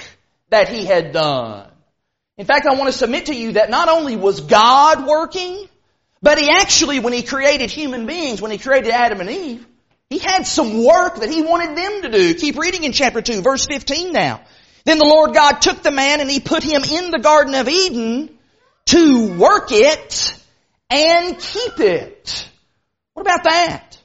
that 0.49 0.69
He 0.69 0.85
had 0.85 1.11
done. 1.11 1.69
In 2.37 2.45
fact, 2.45 2.67
I 2.67 2.75
want 2.75 2.91
to 2.91 2.97
submit 2.97 3.25
to 3.25 3.35
you 3.35 3.53
that 3.53 3.69
not 3.69 3.89
only 3.89 4.15
was 4.15 4.39
God 4.39 5.05
working, 5.05 5.67
but 6.21 6.37
he 6.39 6.49
actually, 6.49 6.99
when 6.99 7.11
he 7.11 7.21
created 7.21 7.69
human 7.69 8.05
beings, 8.05 8.41
when 8.41 8.51
he 8.51 8.57
created 8.57 8.91
Adam 8.91 9.19
and 9.19 9.29
Eve, 9.29 9.67
he 10.09 10.19
had 10.19 10.47
some 10.47 10.83
work 10.83 11.17
that 11.17 11.29
he 11.29 11.41
wanted 11.41 11.77
them 11.77 12.01
to 12.03 12.09
do. 12.09 12.33
Keep 12.33 12.57
reading 12.57 12.83
in 12.83 12.93
chapter 12.93 13.21
2, 13.21 13.41
verse 13.41 13.65
15 13.65 14.11
now. 14.11 14.41
Then 14.85 14.97
the 14.97 15.05
Lord 15.05 15.33
God 15.33 15.61
took 15.61 15.83
the 15.83 15.91
man 15.91 16.21
and 16.21 16.29
he 16.29 16.39
put 16.39 16.63
him 16.63 16.83
in 16.83 17.11
the 17.11 17.19
Garden 17.19 17.55
of 17.55 17.67
Eden 17.67 18.37
to 18.87 19.37
work 19.37 19.71
it 19.71 20.33
and 20.89 21.37
keep 21.37 21.79
it. 21.79 22.49
What 23.13 23.23
about 23.23 23.43
that? 23.43 23.97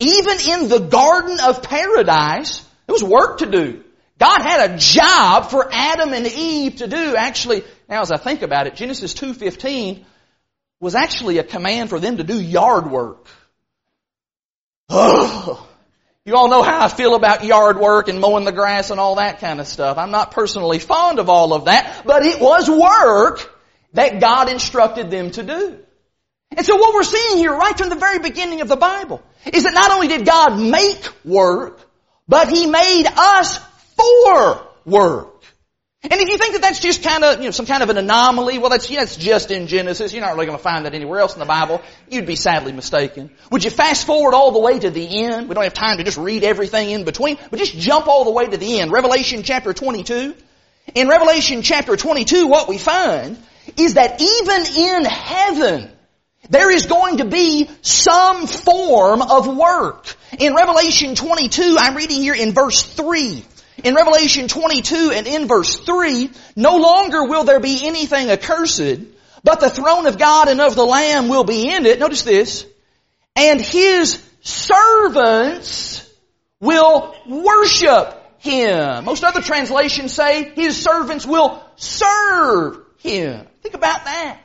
Even 0.00 0.38
in 0.48 0.68
the 0.68 0.80
Garden 0.80 1.38
of 1.40 1.62
Paradise, 1.62 2.64
there 2.86 2.94
was 2.94 3.04
work 3.04 3.38
to 3.38 3.46
do. 3.46 3.84
God 4.18 4.42
had 4.42 4.70
a 4.70 4.78
job 4.78 5.50
for 5.50 5.68
Adam 5.72 6.12
and 6.12 6.26
Eve 6.26 6.76
to 6.76 6.86
do. 6.86 7.16
Actually, 7.16 7.64
now 7.88 8.00
as 8.00 8.12
I 8.12 8.16
think 8.16 8.42
about 8.42 8.66
it, 8.66 8.76
Genesis 8.76 9.12
2.15 9.14 10.04
was 10.80 10.94
actually 10.94 11.38
a 11.38 11.44
command 11.44 11.90
for 11.90 11.98
them 11.98 12.18
to 12.18 12.24
do 12.24 12.40
yard 12.40 12.90
work. 12.90 13.26
Oh, 14.88 15.66
you 16.24 16.34
all 16.36 16.48
know 16.48 16.62
how 16.62 16.84
I 16.84 16.88
feel 16.88 17.14
about 17.14 17.44
yard 17.44 17.78
work 17.78 18.08
and 18.08 18.18
mowing 18.18 18.44
the 18.44 18.52
grass 18.52 18.90
and 18.90 18.98
all 18.98 19.16
that 19.16 19.40
kind 19.40 19.60
of 19.60 19.66
stuff. 19.66 19.98
I'm 19.98 20.10
not 20.10 20.30
personally 20.30 20.78
fond 20.78 21.18
of 21.18 21.28
all 21.28 21.52
of 21.52 21.66
that, 21.66 22.02
but 22.06 22.24
it 22.24 22.40
was 22.40 22.68
work 22.70 23.54
that 23.92 24.20
God 24.20 24.48
instructed 24.50 25.10
them 25.10 25.30
to 25.32 25.42
do. 25.42 25.78
And 26.56 26.64
so 26.64 26.76
what 26.76 26.94
we're 26.94 27.02
seeing 27.02 27.38
here 27.38 27.52
right 27.52 27.76
from 27.76 27.90
the 27.90 27.96
very 27.96 28.20
beginning 28.20 28.62
of 28.62 28.68
the 28.68 28.76
Bible 28.76 29.22
is 29.52 29.64
that 29.64 29.74
not 29.74 29.90
only 29.90 30.08
did 30.08 30.24
God 30.24 30.58
make 30.58 31.06
work, 31.24 31.78
but 32.26 32.48
He 32.48 32.66
made 32.66 33.06
us 33.06 33.58
for 33.96 34.66
work. 34.86 35.33
And 36.04 36.20
if 36.20 36.28
you 36.28 36.36
think 36.36 36.52
that 36.52 36.60
that's 36.60 36.80
just 36.80 37.02
kind 37.02 37.24
of, 37.24 37.38
you 37.38 37.46
know, 37.46 37.50
some 37.50 37.64
kind 37.64 37.82
of 37.82 37.88
an 37.88 37.96
anomaly, 37.96 38.58
well 38.58 38.68
that's, 38.68 38.88
that's 38.88 39.16
just 39.16 39.50
in 39.50 39.66
Genesis. 39.66 40.12
You're 40.12 40.20
not 40.20 40.34
really 40.34 40.44
going 40.44 40.58
to 40.58 40.62
find 40.62 40.84
that 40.84 40.94
anywhere 40.94 41.20
else 41.20 41.32
in 41.32 41.38
the 41.38 41.46
Bible. 41.46 41.80
You'd 42.10 42.26
be 42.26 42.36
sadly 42.36 42.72
mistaken. 42.72 43.30
Would 43.50 43.64
you 43.64 43.70
fast 43.70 44.06
forward 44.06 44.34
all 44.34 44.52
the 44.52 44.58
way 44.58 44.78
to 44.78 44.90
the 44.90 45.24
end? 45.24 45.48
We 45.48 45.54
don't 45.54 45.64
have 45.64 45.72
time 45.72 45.96
to 45.96 46.04
just 46.04 46.18
read 46.18 46.44
everything 46.44 46.90
in 46.90 47.04
between, 47.04 47.38
but 47.50 47.58
just 47.58 47.76
jump 47.78 48.06
all 48.06 48.24
the 48.24 48.32
way 48.32 48.46
to 48.46 48.56
the 48.58 48.80
end. 48.80 48.92
Revelation 48.92 49.42
chapter 49.42 49.72
22. 49.72 50.34
In 50.94 51.08
Revelation 51.08 51.62
chapter 51.62 51.96
22, 51.96 52.48
what 52.48 52.68
we 52.68 52.76
find 52.76 53.38
is 53.78 53.94
that 53.94 54.20
even 54.20 54.66
in 54.76 55.04
heaven, 55.06 55.90
There 56.50 56.70
is 56.70 56.86
going 56.86 57.18
to 57.18 57.24
be 57.24 57.70
some 57.80 58.46
form 58.46 59.22
of 59.22 59.46
work. 59.56 60.14
In 60.38 60.54
Revelation 60.54 61.14
22, 61.14 61.76
I'm 61.78 61.96
reading 61.96 62.20
here 62.20 62.34
in 62.34 62.52
verse 62.52 62.82
3. 62.82 63.42
In 63.84 63.94
Revelation 63.94 64.48
22 64.48 65.12
and 65.14 65.26
in 65.26 65.46
verse 65.46 65.78
3, 65.78 66.30
no 66.56 66.78
longer 66.78 67.24
will 67.24 67.44
there 67.44 67.60
be 67.60 67.86
anything 67.86 68.30
accursed, 68.30 69.00
but 69.44 69.60
the 69.60 69.68
throne 69.68 70.06
of 70.06 70.18
God 70.18 70.48
and 70.48 70.58
of 70.62 70.74
the 70.74 70.86
Lamb 70.86 71.28
will 71.28 71.44
be 71.44 71.68
in 71.68 71.84
it. 71.84 71.98
Notice 71.98 72.22
this. 72.22 72.66
And 73.36 73.60
His 73.60 74.22
servants 74.40 76.10
will 76.60 77.14
worship 77.28 78.22
Him. 78.38 79.04
Most 79.04 79.22
other 79.22 79.42
translations 79.42 80.14
say 80.14 80.50
His 80.54 80.82
servants 80.82 81.26
will 81.26 81.62
serve 81.76 82.78
Him. 83.00 83.46
Think 83.60 83.74
about 83.74 84.06
that. 84.06 84.43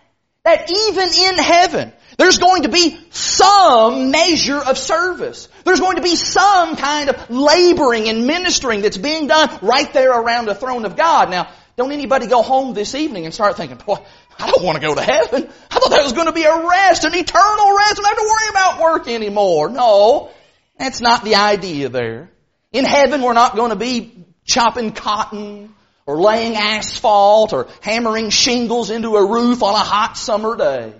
That 0.50 0.72
even 0.72 1.10
in 1.14 1.38
heaven, 1.38 1.94
there's 2.18 2.40
going 2.40 2.64
to 2.64 2.70
be 2.70 2.98
some 3.12 4.10
measure 4.10 4.58
of 4.58 4.80
service. 4.80 5.48
There's 5.64 5.80
going 5.80 5.98
to 5.98 6.02
be 6.02 6.16
some 6.16 6.76
kind 6.76 7.12
of 7.12 7.30
laboring 7.30 8.10
and 8.10 8.26
ministering 8.26 8.82
that's 8.82 8.98
being 8.98 9.28
done 9.28 9.60
right 9.62 9.94
there 9.94 10.12
around 10.12 10.48
the 10.48 10.56
throne 10.56 10.86
of 10.86 10.96
God. 10.96 11.30
Now, 11.30 11.52
don't 11.78 11.92
anybody 11.92 12.26
go 12.26 12.42
home 12.42 12.74
this 12.74 12.96
evening 12.96 13.26
and 13.26 13.34
start 13.34 13.58
thinking, 13.58 13.78
boy, 13.78 13.98
I 14.40 14.50
don't 14.50 14.64
want 14.64 14.82
to 14.82 14.88
go 14.88 14.96
to 14.96 15.04
heaven. 15.04 15.50
I 15.70 15.80
thought 15.80 15.92
that 15.92 16.02
was 16.04 16.14
going 16.14 16.26
to 16.26 16.34
be 16.34 16.46
a 16.46 16.68
rest, 16.68 17.04
an 17.04 17.14
eternal 17.14 17.78
rest. 17.78 18.00
I 18.00 18.02
don't 18.02 18.06
have 18.06 18.18
to 18.18 18.24
worry 18.24 18.50
about 18.50 18.82
work 18.82 19.08
anymore. 19.08 19.70
No, 19.70 20.32
that's 20.80 21.00
not 21.00 21.24
the 21.24 21.36
idea 21.36 21.90
there. 21.90 22.32
In 22.72 22.86
heaven, 22.86 23.22
we're 23.22 23.34
not 23.34 23.56
going 23.56 23.70
to 23.70 23.76
be 23.76 24.26
chopping 24.46 24.94
cotton 24.94 25.76
or 26.10 26.20
laying 26.20 26.56
asphalt 26.56 27.54
or 27.54 27.68
hammering 27.82 28.32
shingles 28.32 28.90
into 28.90 29.16
a 29.16 29.24
roof 29.24 29.62
on 29.62 29.76
a 29.76 29.78
hot 29.78 30.18
summer 30.18 30.58
day. 30.58 30.92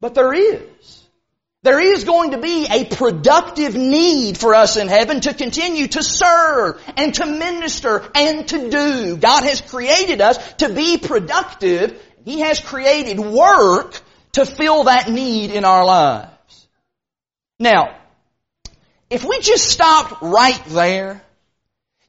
But 0.00 0.14
there 0.14 0.32
is. 0.32 1.04
There 1.62 1.78
is 1.78 2.02
going 2.02 2.32
to 2.32 2.38
be 2.38 2.66
a 2.68 2.84
productive 2.84 3.76
need 3.76 4.36
for 4.36 4.56
us 4.56 4.76
in 4.76 4.88
heaven 4.88 5.20
to 5.20 5.34
continue 5.34 5.86
to 5.86 6.02
serve 6.02 6.82
and 6.96 7.14
to 7.14 7.26
minister 7.26 8.10
and 8.12 8.48
to 8.48 8.70
do. 8.70 9.16
God 9.18 9.44
has 9.44 9.60
created 9.60 10.20
us 10.20 10.36
to 10.54 10.74
be 10.74 10.98
productive. 10.98 12.02
He 12.24 12.40
has 12.40 12.58
created 12.58 13.20
work 13.20 14.00
to 14.32 14.44
fill 14.44 14.84
that 14.84 15.08
need 15.08 15.52
in 15.52 15.64
our 15.64 15.84
lives. 15.84 16.66
Now, 17.60 17.96
if 19.10 19.24
we 19.24 19.38
just 19.38 19.68
stopped 19.68 20.22
right 20.22 20.60
there, 20.66 21.22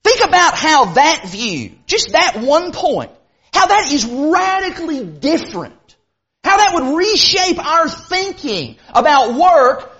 think 0.09 0.27
about 0.27 0.55
how 0.55 0.85
that 0.93 1.25
view, 1.27 1.71
just 1.85 2.11
that 2.13 2.37
one 2.41 2.71
point, 2.71 3.11
how 3.53 3.67
that 3.67 3.91
is 3.91 4.05
radically 4.05 5.05
different 5.05 5.73
how 6.43 6.57
that 6.57 6.73
would 6.73 6.97
reshape 6.97 7.63
our 7.63 7.89
thinking 7.89 8.77
about 8.93 9.35
work 9.35 9.91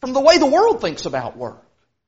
from 0.00 0.12
the 0.12 0.20
way 0.20 0.38
the 0.38 0.46
world 0.46 0.80
thinks 0.80 1.06
about 1.06 1.36
work. 1.36 1.60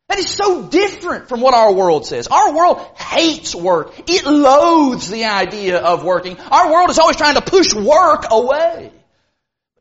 That 0.09 0.19
is 0.19 0.29
so 0.29 0.69
different 0.69 1.29
from 1.29 1.41
what 1.41 1.55
our 1.55 1.73
world 1.73 2.07
says. 2.07 2.29
Our 2.29 2.55
world 2.55 2.79
hates 2.97 3.55
work. 3.55 3.93
It 4.09 4.25
loathes 4.25 5.09
the 5.09 5.25
idea 5.25 5.79
of 5.79 6.05
working. 6.05 6.39
Our 6.39 6.71
world 6.71 6.91
is 6.91 6.99
always 6.99 7.17
trying 7.17 7.35
to 7.35 7.43
push 7.43 7.75
work 7.75 8.27
away. 8.31 8.93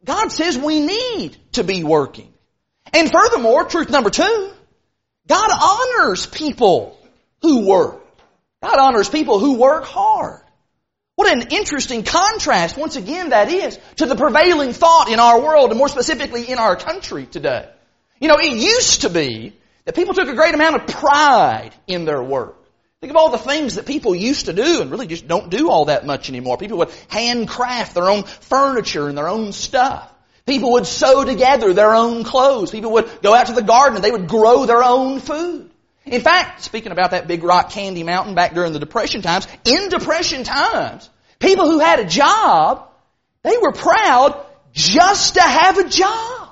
God 0.04 0.32
says 0.32 0.58
we 0.58 0.80
need 0.80 1.38
to 1.54 1.64
be 1.64 1.84
working. 1.84 2.32
And 2.94 3.12
furthermore, 3.12 3.66
truth 3.66 3.90
number 3.90 4.10
two, 4.10 4.52
God 5.28 5.50
honors 5.52 6.26
people 6.26 6.98
who 7.46 7.68
work. 7.68 8.02
God 8.64 8.80
honors 8.80 9.08
people 9.08 9.40
who 9.40 9.58
work 9.60 9.86
hard. 9.86 10.42
What 11.16 11.32
an 11.32 11.50
interesting 11.52 12.04
contrast, 12.04 12.76
once 12.76 12.96
again, 12.96 13.30
that 13.30 13.50
is 13.50 13.80
to 13.98 14.08
the 14.08 14.16
prevailing 14.16 14.74
thought 14.74 15.10
in 15.10 15.20
our 15.20 15.40
world 15.40 15.70
and 15.70 15.78
more 15.78 15.88
specifically 15.88 16.50
in 16.50 16.58
our 16.58 16.76
country 16.76 17.26
today. 17.26 17.70
You 18.20 18.28
know, 18.28 18.38
it 18.40 18.52
used 18.52 19.02
to 19.02 19.10
be 19.10 19.56
that 19.86 19.96
people 19.96 20.16
took 20.16 20.28
a 20.28 20.34
great 20.34 20.56
amount 20.56 20.76
of 20.76 20.88
pride 20.88 21.72
in 21.88 22.06
their 22.06 22.22
work. 22.22 22.58
Think 23.00 23.12
of 23.12 23.18
all 23.18 23.30
the 23.30 23.38
things 23.38 23.76
that 23.76 23.86
people 23.86 24.16
used 24.16 24.48
to 24.48 24.54
do 24.54 24.82
and 24.82 24.90
really 24.90 25.06
just 25.06 25.28
don't 25.28 25.52
do 25.52 25.70
all 25.70 25.86
that 25.86 26.06
much 26.06 26.30
anymore. 26.30 26.58
People 26.58 26.80
would 26.80 26.92
handcraft 27.08 27.94
their 27.94 28.10
own 28.10 28.24
furniture 28.24 29.08
and 29.08 29.18
their 29.18 29.30
own 29.30 29.52
stuff. 29.52 30.12
People 30.48 30.74
would 30.74 30.88
sew 30.88 31.24
together 31.24 31.74
their 31.74 31.94
own 31.94 32.24
clothes. 32.24 32.72
People 32.72 32.94
would 32.94 33.22
go 33.22 33.34
out 33.34 33.48
to 33.48 33.54
the 33.54 33.62
garden 33.62 33.98
and 33.98 34.04
they 34.04 34.12
would 34.12 34.28
grow 34.28 34.66
their 34.66 34.84
own 34.84 35.20
food. 35.20 35.70
In 36.06 36.22
fact, 36.22 36.62
speaking 36.62 36.92
about 36.92 37.12
that 37.12 37.28
big 37.28 37.44
rock 37.44 37.72
candy 37.72 38.04
mountain 38.04 38.36
back 38.36 38.54
during 38.54 38.74
the 38.74 38.80
Depression 38.80 39.22
times, 39.22 39.48
in 39.64 39.90
Depression 39.90 40.44
times, 40.44 41.10
people 41.40 41.70
who 41.70 41.80
had 41.80 42.00
a 42.00 42.06
job, 42.06 42.88
they 43.44 43.58
were 43.58 43.72
proud 43.72 44.46
just 44.72 45.36
to 45.36 45.42
have 45.42 45.78
a 45.78 45.90
job. 45.90 46.50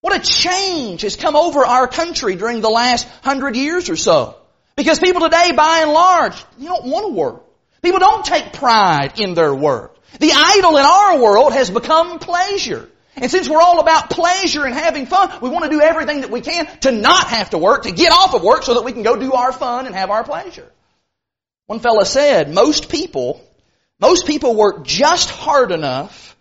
What 0.00 0.16
a 0.16 0.20
change 0.20 1.02
has 1.02 1.16
come 1.16 1.36
over 1.36 1.66
our 1.66 1.88
country 1.88 2.36
during 2.36 2.60
the 2.60 2.70
last 2.70 3.06
hundred 3.22 3.56
years 3.56 3.90
or 3.90 3.96
so. 3.96 4.36
Because 4.76 5.00
people 5.00 5.22
today, 5.22 5.52
by 5.52 5.80
and 5.82 5.92
large, 5.92 6.42
you 6.56 6.68
don't 6.68 6.86
want 6.86 7.06
to 7.06 7.12
work. 7.12 7.44
People 7.82 7.98
don't 7.98 8.24
take 8.24 8.52
pride 8.52 9.18
in 9.18 9.34
their 9.34 9.54
work. 9.54 9.96
The 10.20 10.32
idol 10.32 10.76
in 10.76 10.84
our 10.84 11.20
world 11.20 11.52
has 11.52 11.70
become 11.70 12.18
pleasure. 12.18 12.88
And 13.20 13.30
since 13.30 13.48
we're 13.48 13.60
all 13.60 13.80
about 13.80 14.10
pleasure 14.10 14.64
and 14.64 14.74
having 14.74 15.06
fun, 15.06 15.40
we 15.40 15.48
want 15.48 15.64
to 15.64 15.70
do 15.70 15.80
everything 15.80 16.20
that 16.22 16.30
we 16.30 16.40
can 16.40 16.66
to 16.80 16.92
not 16.92 17.28
have 17.28 17.50
to 17.50 17.58
work, 17.58 17.84
to 17.84 17.92
get 17.92 18.12
off 18.12 18.34
of 18.34 18.42
work 18.42 18.62
so 18.62 18.74
that 18.74 18.84
we 18.84 18.92
can 18.92 19.02
go 19.02 19.16
do 19.16 19.32
our 19.32 19.52
fun 19.52 19.86
and 19.86 19.94
have 19.94 20.10
our 20.10 20.24
pleasure. 20.24 20.70
One 21.66 21.80
fella 21.80 22.06
said, 22.06 22.52
most 22.52 22.88
people, 22.88 23.44
most 24.00 24.26
people 24.26 24.54
work 24.54 24.84
just 24.84 25.30
hard 25.30 25.70
enough 25.72 26.36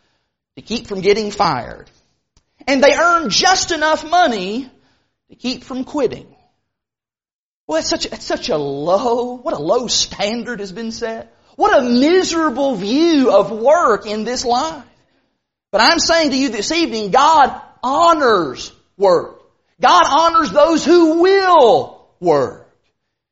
to 0.56 0.62
keep 0.62 0.88
from 0.88 1.02
getting 1.02 1.32
fired. 1.32 1.90
And 2.66 2.84
they 2.84 2.96
earn 2.96 3.30
just 3.30 3.72
enough 3.72 4.10
money 4.10 4.70
to 5.30 5.36
keep 5.36 5.64
from 5.64 5.84
quitting. 5.84 6.28
Well, 7.68 7.78
that's 7.78 7.90
such, 7.90 8.10
that's 8.10 8.26
such 8.26 8.50
a 8.50 8.58
low, 8.58 9.36
what 9.36 9.54
a 9.54 9.60
low 9.60 9.88
standard 9.88 10.62
has 10.62 10.72
been 10.72 10.92
set. 10.92 11.34
What 11.58 11.78
a 11.78 11.82
miserable 11.82 12.76
view 12.76 13.32
of 13.32 13.52
work 13.52 14.06
in 14.06 14.24
this 14.24 14.46
life. 14.46 14.84
But 15.72 15.82
I'm 15.82 16.00
saying 16.00 16.32
to 16.32 16.38
you 16.38 16.50
this 16.50 16.72
evening, 16.72 17.12
God 17.12 17.62
honors 17.84 18.72
work. 18.98 19.42
God 19.82 20.06
honors 20.08 20.52
those 20.52 20.86
who 20.86 21.22
will 21.22 22.08
work. 22.20 22.70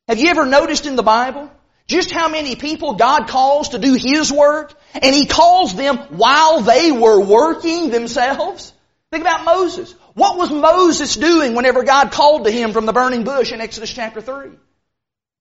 Have 0.07 0.19
you 0.19 0.29
ever 0.29 0.45
noticed 0.45 0.85
in 0.85 0.95
the 0.95 1.03
Bible 1.03 1.49
just 1.87 2.11
how 2.11 2.29
many 2.29 2.55
people 2.55 2.95
God 2.95 3.27
calls 3.27 3.69
to 3.69 3.79
do 3.79 3.93
His 3.93 4.31
work 4.31 4.73
and 4.93 5.15
He 5.15 5.25
calls 5.25 5.75
them 5.75 5.97
while 6.09 6.61
they 6.61 6.91
were 6.91 7.19
working 7.19 7.89
themselves? 7.89 8.73
Think 9.11 9.23
about 9.23 9.45
Moses. 9.45 9.93
What 10.13 10.37
was 10.37 10.51
Moses 10.51 11.15
doing 11.15 11.55
whenever 11.55 11.83
God 11.83 12.11
called 12.11 12.45
to 12.45 12.51
him 12.51 12.73
from 12.73 12.85
the 12.85 12.93
burning 12.93 13.23
bush 13.23 13.51
in 13.51 13.61
Exodus 13.61 13.93
chapter 13.93 14.21
3? 14.21 14.49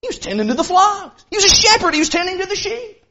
He 0.02 0.08
was 0.08 0.18
tending 0.18 0.48
to 0.48 0.54
the 0.54 0.64
flocks. 0.64 1.24
He 1.30 1.36
was 1.36 1.44
a 1.44 1.54
shepherd. 1.54 1.94
He 1.94 2.00
was 2.00 2.08
tending 2.08 2.38
to 2.38 2.46
the 2.46 2.56
sheep. 2.56 3.03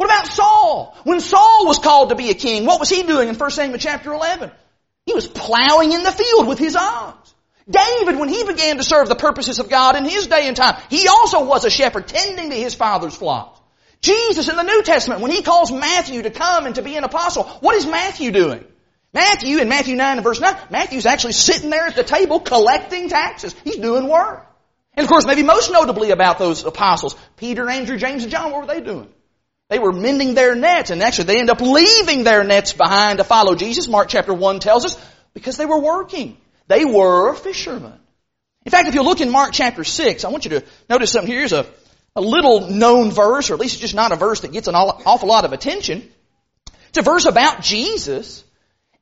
What 0.00 0.06
about 0.06 0.28
Saul? 0.28 0.96
When 1.04 1.20
Saul 1.20 1.66
was 1.66 1.78
called 1.78 2.08
to 2.08 2.14
be 2.14 2.30
a 2.30 2.34
king, 2.34 2.64
what 2.64 2.80
was 2.80 2.88
he 2.88 3.02
doing 3.02 3.28
in 3.28 3.34
1 3.34 3.50
Samuel 3.50 3.78
chapter 3.78 4.14
11? 4.14 4.50
He 5.04 5.12
was 5.12 5.26
plowing 5.26 5.92
in 5.92 6.02
the 6.02 6.10
field 6.10 6.48
with 6.48 6.58
his 6.58 6.74
arms. 6.74 7.34
David, 7.68 8.18
when 8.18 8.30
he 8.30 8.42
began 8.44 8.78
to 8.78 8.82
serve 8.82 9.10
the 9.10 9.14
purposes 9.14 9.58
of 9.58 9.68
God 9.68 9.96
in 9.96 10.06
his 10.06 10.26
day 10.26 10.48
and 10.48 10.56
time, 10.56 10.80
he 10.88 11.06
also 11.06 11.44
was 11.44 11.66
a 11.66 11.70
shepherd 11.70 12.08
tending 12.08 12.48
to 12.48 12.56
his 12.56 12.74
father's 12.74 13.14
flocks. 13.14 13.60
Jesus 14.00 14.48
in 14.48 14.56
the 14.56 14.62
New 14.62 14.82
Testament, 14.84 15.20
when 15.20 15.32
he 15.32 15.42
calls 15.42 15.70
Matthew 15.70 16.22
to 16.22 16.30
come 16.30 16.64
and 16.64 16.76
to 16.76 16.82
be 16.82 16.96
an 16.96 17.04
apostle, 17.04 17.44
what 17.60 17.74
is 17.74 17.84
Matthew 17.84 18.30
doing? 18.30 18.64
Matthew, 19.12 19.58
in 19.58 19.68
Matthew 19.68 19.96
9 19.96 20.16
and 20.16 20.24
verse 20.24 20.40
9, 20.40 20.56
Matthew's 20.70 21.04
actually 21.04 21.34
sitting 21.34 21.68
there 21.68 21.84
at 21.84 21.94
the 21.96 22.04
table 22.04 22.40
collecting 22.40 23.10
taxes. 23.10 23.54
He's 23.64 23.76
doing 23.76 24.08
work. 24.08 24.46
And 24.94 25.04
of 25.04 25.10
course, 25.10 25.26
maybe 25.26 25.42
most 25.42 25.70
notably 25.70 26.10
about 26.10 26.38
those 26.38 26.64
apostles, 26.64 27.14
Peter, 27.36 27.68
Andrew, 27.68 27.98
James, 27.98 28.22
and 28.22 28.32
John, 28.32 28.50
what 28.50 28.62
were 28.62 28.74
they 28.74 28.80
doing? 28.80 29.12
They 29.70 29.78
were 29.78 29.92
mending 29.92 30.34
their 30.34 30.56
nets 30.56 30.90
and 30.90 31.00
actually 31.00 31.24
they 31.24 31.38
end 31.38 31.48
up 31.48 31.60
leaving 31.60 32.24
their 32.24 32.42
nets 32.42 32.72
behind 32.72 33.18
to 33.18 33.24
follow 33.24 33.54
Jesus. 33.54 33.86
Mark 33.86 34.08
chapter 34.08 34.34
1 34.34 34.58
tells 34.58 34.84
us 34.84 35.00
because 35.32 35.56
they 35.56 35.64
were 35.64 35.78
working. 35.78 36.36
They 36.66 36.84
were 36.84 37.34
fishermen. 37.34 37.94
In 38.66 38.70
fact, 38.70 38.88
if 38.88 38.96
you 38.96 39.02
look 39.02 39.20
in 39.20 39.30
Mark 39.30 39.52
chapter 39.52 39.84
6, 39.84 40.24
I 40.24 40.28
want 40.28 40.44
you 40.44 40.50
to 40.58 40.64
notice 40.88 41.12
something. 41.12 41.32
Here's 41.32 41.52
a, 41.52 41.66
a 42.16 42.20
little 42.20 42.68
known 42.68 43.12
verse, 43.12 43.48
or 43.48 43.54
at 43.54 43.60
least 43.60 43.74
it's 43.74 43.80
just 43.80 43.94
not 43.94 44.10
a 44.10 44.16
verse 44.16 44.40
that 44.40 44.50
gets 44.50 44.66
an 44.66 44.74
awful 44.74 45.28
lot 45.28 45.44
of 45.44 45.52
attention. 45.52 46.10
It's 46.88 46.98
a 46.98 47.02
verse 47.02 47.26
about 47.26 47.62
Jesus. 47.62 48.42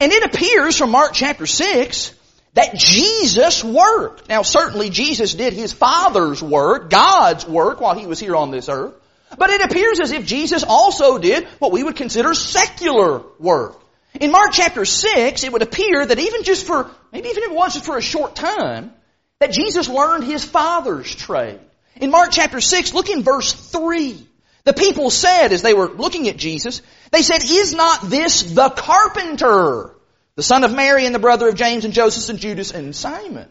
And 0.01 0.13
it 0.13 0.23
appears 0.23 0.77
from 0.77 0.91
Mark 0.91 1.13
chapter 1.15 1.47
6 1.47 2.15
that 2.53 2.75
Jesus 2.75 3.65
worked. 3.65 4.29
Now 4.29 4.43
certainly 4.43 4.91
Jesus 4.91 5.33
did 5.33 5.55
His 5.55 5.73
Father's 5.73 6.43
work, 6.43 6.91
God's 6.91 7.47
work 7.47 7.81
while 7.81 7.99
He 7.99 8.07
was 8.07 8.21
here 8.21 8.37
on 8.37 8.51
this 8.51 8.69
earth. 8.69 8.95
But 9.37 9.51
it 9.51 9.61
appears 9.61 10.01
as 10.01 10.13
if 10.13 10.25
Jesus 10.27 10.65
also 10.67 11.19
did 11.19 11.47
what 11.59 11.73
we 11.73 11.83
would 11.83 11.97
consider 11.97 12.35
secular 12.35 13.23
work. 13.39 13.81
In 14.21 14.31
Mark 14.31 14.51
chapter 14.53 14.85
6, 14.85 15.45
it 15.45 15.53
would 15.53 15.63
appear 15.63 16.05
that 16.05 16.19
even 16.19 16.43
just 16.43 16.67
for, 16.67 16.91
maybe 17.13 17.29
even 17.29 17.43
if 17.43 17.51
it 17.51 17.55
was 17.55 17.75
just 17.75 17.85
for 17.85 17.99
a 17.99 18.03
short 18.03 18.35
time, 18.35 18.93
that 19.39 19.53
Jesus 19.53 19.89
learned 19.89 20.25
his 20.25 20.45
Father's 20.45 21.15
trade. 21.15 21.61
In 21.97 22.11
Mark 22.11 22.31
chapter 22.33 22.61
6, 22.61 22.95
look 22.95 23.11
in 23.11 23.23
verse 23.23 23.53
3. 23.53 24.27
The 24.65 24.73
people 24.73 25.11
said, 25.11 25.53
as 25.53 25.63
they 25.63 25.75
were 25.75 25.89
looking 25.89 26.29
at 26.29 26.37
Jesus, 26.37 26.83
they 27.13 27.23
said, 27.23 27.43
Is 27.45 27.75
not 27.75 28.03
this 28.03 28.43
the 28.43 28.71
carpenter 28.71 29.95
the 30.39 30.45
son 30.45 30.63
of 30.63 30.73
Mary 30.73 31.05
and 31.05 31.13
the 31.13 31.19
brother 31.19 31.49
of 31.49 31.57
James 31.57 31.85
and 31.85 31.93
Joseph 31.93 32.31
and 32.31 32.39
Judas 32.39 32.71
and 32.71 32.95
Simon. 32.95 33.49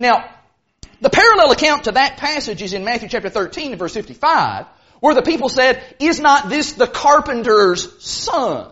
Now, 0.00 0.24
the 1.02 1.10
parallel 1.10 1.50
account 1.50 1.84
to 1.84 1.92
that 1.92 2.16
passage 2.16 2.62
is 2.62 2.72
in 2.72 2.84
Matthew 2.84 3.10
chapter 3.10 3.28
13 3.28 3.72
and 3.72 3.78
verse 3.78 3.92
55, 3.92 4.64
where 5.00 5.14
the 5.14 5.22
people 5.22 5.48
said, 5.48 5.82
is 5.98 6.20
not 6.20 6.48
this 6.48 6.72
the 6.72 6.86
carpenter's 6.86 8.02
son? 8.04 8.70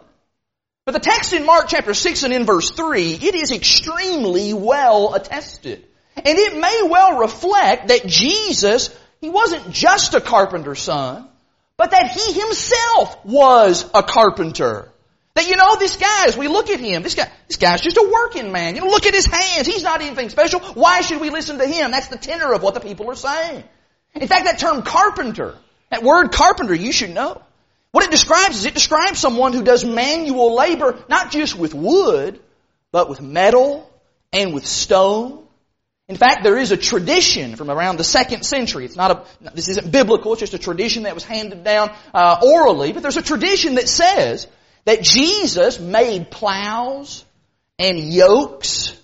But 0.84 0.92
the 0.92 1.00
text 1.00 1.32
in 1.32 1.46
Mark 1.46 1.66
chapter 1.68 1.94
6 1.94 2.24
and 2.24 2.34
in 2.34 2.44
verse 2.44 2.70
3, 2.70 3.14
it 3.14 3.34
is 3.34 3.52
extremely 3.52 4.52
well 4.52 5.14
attested. 5.14 5.86
And 6.16 6.38
it 6.38 6.56
may 6.56 6.88
well 6.88 7.18
reflect 7.18 7.88
that 7.88 8.06
Jesus, 8.06 8.94
he 9.20 9.30
wasn't 9.30 9.70
just 9.70 10.14
a 10.14 10.20
carpenter's 10.20 10.82
son, 10.82 11.28
but 11.76 11.90
that 11.90 12.10
he 12.10 12.32
himself 12.32 13.24
was 13.24 13.88
a 13.94 14.02
carpenter. 14.02 14.90
That 15.34 15.48
you 15.48 15.56
know, 15.56 15.76
this 15.76 15.96
guy, 15.96 16.26
as 16.26 16.36
we 16.36 16.46
look 16.46 16.70
at 16.70 16.78
him, 16.78 17.02
this 17.02 17.16
guy, 17.16 17.28
this 17.48 17.56
guy's 17.56 17.80
just 17.80 17.96
a 17.96 18.10
working 18.12 18.52
man. 18.52 18.76
You 18.76 18.82
know, 18.82 18.88
look 18.88 19.06
at 19.06 19.14
his 19.14 19.26
hands. 19.26 19.66
He's 19.66 19.82
not 19.82 20.00
anything 20.00 20.28
special. 20.28 20.60
Why 20.60 21.00
should 21.00 21.20
we 21.20 21.30
listen 21.30 21.58
to 21.58 21.66
him? 21.66 21.90
That's 21.90 22.08
the 22.08 22.18
tenor 22.18 22.52
of 22.52 22.62
what 22.62 22.74
the 22.74 22.80
people 22.80 23.10
are 23.10 23.16
saying. 23.16 23.64
In 24.14 24.28
fact, 24.28 24.44
that 24.44 24.60
term 24.60 24.82
carpenter, 24.82 25.56
that 25.90 26.02
word 26.02 26.32
carpenter, 26.32 26.74
you 26.74 26.92
should 26.92 27.10
know. 27.10 27.40
What 27.92 28.04
it 28.04 28.10
describes 28.10 28.56
is 28.56 28.64
it 28.64 28.74
describes 28.74 29.18
someone 29.18 29.52
who 29.52 29.62
does 29.62 29.84
manual 29.84 30.54
labor, 30.54 30.98
not 31.08 31.30
just 31.30 31.56
with 31.56 31.74
wood, 31.74 32.40
but 32.90 33.08
with 33.08 33.20
metal 33.20 33.88
and 34.32 34.52
with 34.52 34.66
stone 34.66 35.44
in 36.06 36.16
fact, 36.16 36.44
there 36.44 36.58
is 36.58 36.70
a 36.70 36.76
tradition 36.76 37.56
from 37.56 37.70
around 37.70 37.96
the 37.96 38.04
second 38.04 38.44
century. 38.44 38.84
It's 38.84 38.96
not 38.96 39.10
a, 39.10 39.50
this 39.54 39.68
isn't 39.68 39.90
biblical, 39.90 40.32
it's 40.32 40.40
just 40.40 40.52
a 40.52 40.58
tradition 40.58 41.04
that 41.04 41.14
was 41.14 41.24
handed 41.24 41.64
down 41.64 41.90
uh, 42.12 42.40
orally, 42.42 42.92
but 42.92 43.02
there's 43.02 43.16
a 43.16 43.22
tradition 43.22 43.76
that 43.76 43.88
says 43.88 44.46
that 44.84 45.02
Jesus 45.02 45.80
made 45.80 46.30
plows 46.30 47.24
and 47.78 47.98
yokes 47.98 48.94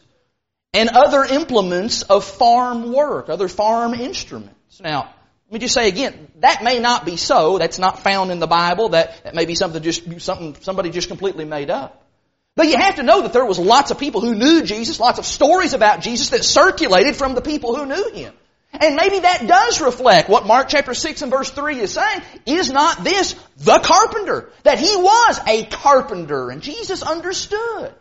and 0.74 0.90
other 0.90 1.24
implements 1.24 2.02
of 2.02 2.24
farm 2.24 2.92
work, 2.92 3.30
other 3.30 3.48
farm 3.48 3.94
instruments. 3.94 4.78
Now, 4.78 5.14
let 5.50 5.54
me 5.54 5.58
just 5.58 5.74
say 5.74 5.88
again, 5.88 6.28
that 6.36 6.62
may 6.62 6.78
not 6.78 7.04
be 7.04 7.16
so. 7.16 7.58
That's 7.58 7.80
not 7.80 8.04
found 8.04 8.30
in 8.30 8.38
the 8.38 8.46
Bible. 8.46 8.90
That, 8.90 9.24
that 9.24 9.34
may 9.34 9.46
be 9.46 9.56
something 9.56 9.82
just, 9.82 10.20
something 10.20 10.54
somebody 10.60 10.90
just 10.90 11.08
completely 11.08 11.44
made 11.44 11.70
up. 11.70 12.06
But 12.54 12.68
you 12.68 12.76
have 12.76 12.96
to 12.96 13.02
know 13.02 13.22
that 13.22 13.32
there 13.32 13.44
was 13.44 13.58
lots 13.58 13.90
of 13.90 13.98
people 13.98 14.20
who 14.20 14.36
knew 14.36 14.62
Jesus, 14.62 15.00
lots 15.00 15.18
of 15.18 15.26
stories 15.26 15.72
about 15.72 16.02
Jesus 16.02 16.28
that 16.28 16.44
circulated 16.44 17.16
from 17.16 17.34
the 17.34 17.40
people 17.40 17.74
who 17.74 17.84
knew 17.84 18.12
Him. 18.12 18.32
And 18.72 18.94
maybe 18.94 19.18
that 19.18 19.44
does 19.48 19.80
reflect 19.80 20.28
what 20.28 20.46
Mark 20.46 20.68
chapter 20.68 20.94
6 20.94 21.22
and 21.22 21.32
verse 21.32 21.50
3 21.50 21.80
is 21.80 21.94
saying. 21.94 22.22
Is 22.46 22.70
not 22.70 23.02
this 23.02 23.34
the 23.56 23.80
carpenter? 23.82 24.52
That 24.62 24.78
he 24.78 24.94
was 24.94 25.40
a 25.48 25.64
carpenter 25.64 26.50
and 26.50 26.62
Jesus 26.62 27.02
understood. 27.02 27.92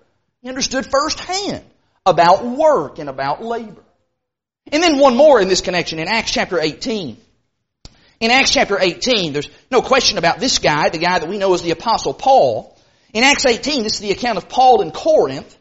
He 0.44 0.50
understood 0.50 0.86
firsthand 0.86 1.64
about 2.06 2.46
work 2.46 3.00
and 3.00 3.10
about 3.10 3.44
labor. 3.44 3.84
And 4.72 4.84
then 4.84 5.00
one 5.00 5.18
more 5.18 5.42
in 5.42 5.48
this 5.48 5.62
connection 5.62 5.98
in 5.98 6.08
Acts 6.08 6.32
chapter 6.32 6.60
18. 6.60 7.18
In 8.20 8.32
Acts 8.32 8.52
chapter 8.52 8.78
18, 8.78 9.32
there's 9.32 9.50
no 9.72 9.82
question 9.82 10.18
about 10.18 10.40
this 10.40 10.60
guy, 10.60 10.90
the 10.90 10.98
guy 10.98 11.20
that 11.20 11.30
we 11.30 11.38
know 11.38 11.54
as 11.54 11.62
the 11.62 11.72
apostle 11.72 12.14
Paul. 12.14 12.78
In 13.14 13.24
Acts 13.24 13.46
18, 13.46 13.84
this 13.84 13.96
is 13.96 14.00
the 14.00 14.12
account 14.12 14.38
of 14.38 14.50
Paul 14.50 14.82
in 14.82 14.92
Corinth. 14.92 15.58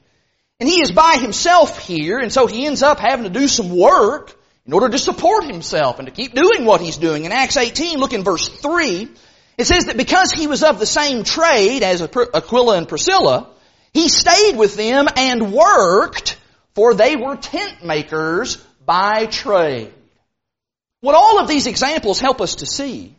And 0.58 0.68
he 0.68 0.80
is 0.80 0.90
by 0.90 1.18
himself 1.20 1.86
here, 1.86 2.18
and 2.18 2.32
so 2.32 2.48
he 2.48 2.66
ends 2.66 2.82
up 2.82 2.98
having 2.98 3.24
to 3.24 3.30
do 3.30 3.46
some 3.46 3.76
work 3.76 4.36
in 4.66 4.72
order 4.72 4.88
to 4.88 4.98
support 4.98 5.44
himself 5.44 6.00
and 6.00 6.08
to 6.08 6.12
keep 6.12 6.34
doing 6.34 6.64
what 6.64 6.80
he's 6.80 6.96
doing. 6.96 7.24
In 7.24 7.32
Acts 7.32 7.56
18, 7.56 7.98
look 7.98 8.12
in 8.12 8.24
verse 8.24 8.48
3, 8.48 9.08
it 9.56 9.64
says 9.64 9.84
that 9.84 9.96
because 9.96 10.32
he 10.32 10.48
was 10.48 10.64
of 10.64 10.80
the 10.80 10.86
same 10.86 11.22
trade 11.22 11.84
as 11.84 12.02
Aquila 12.02 12.76
and 12.76 12.88
Priscilla, 12.88 13.50
he 13.94 14.08
stayed 14.08 14.56
with 14.56 14.76
them 14.76 15.06
and 15.16 15.52
worked, 15.52 16.36
for 16.74 16.92
they 16.94 17.14
were 17.14 17.36
tent 17.36 17.84
makers 17.84 18.56
by 18.84 19.26
trade. 19.26 19.92
What 21.00 21.14
all 21.14 21.38
of 21.40 21.48
these 21.48 21.66
examples 21.66 22.18
help 22.20 22.40
us 22.40 22.56
to 22.56 22.66
see 22.66 23.14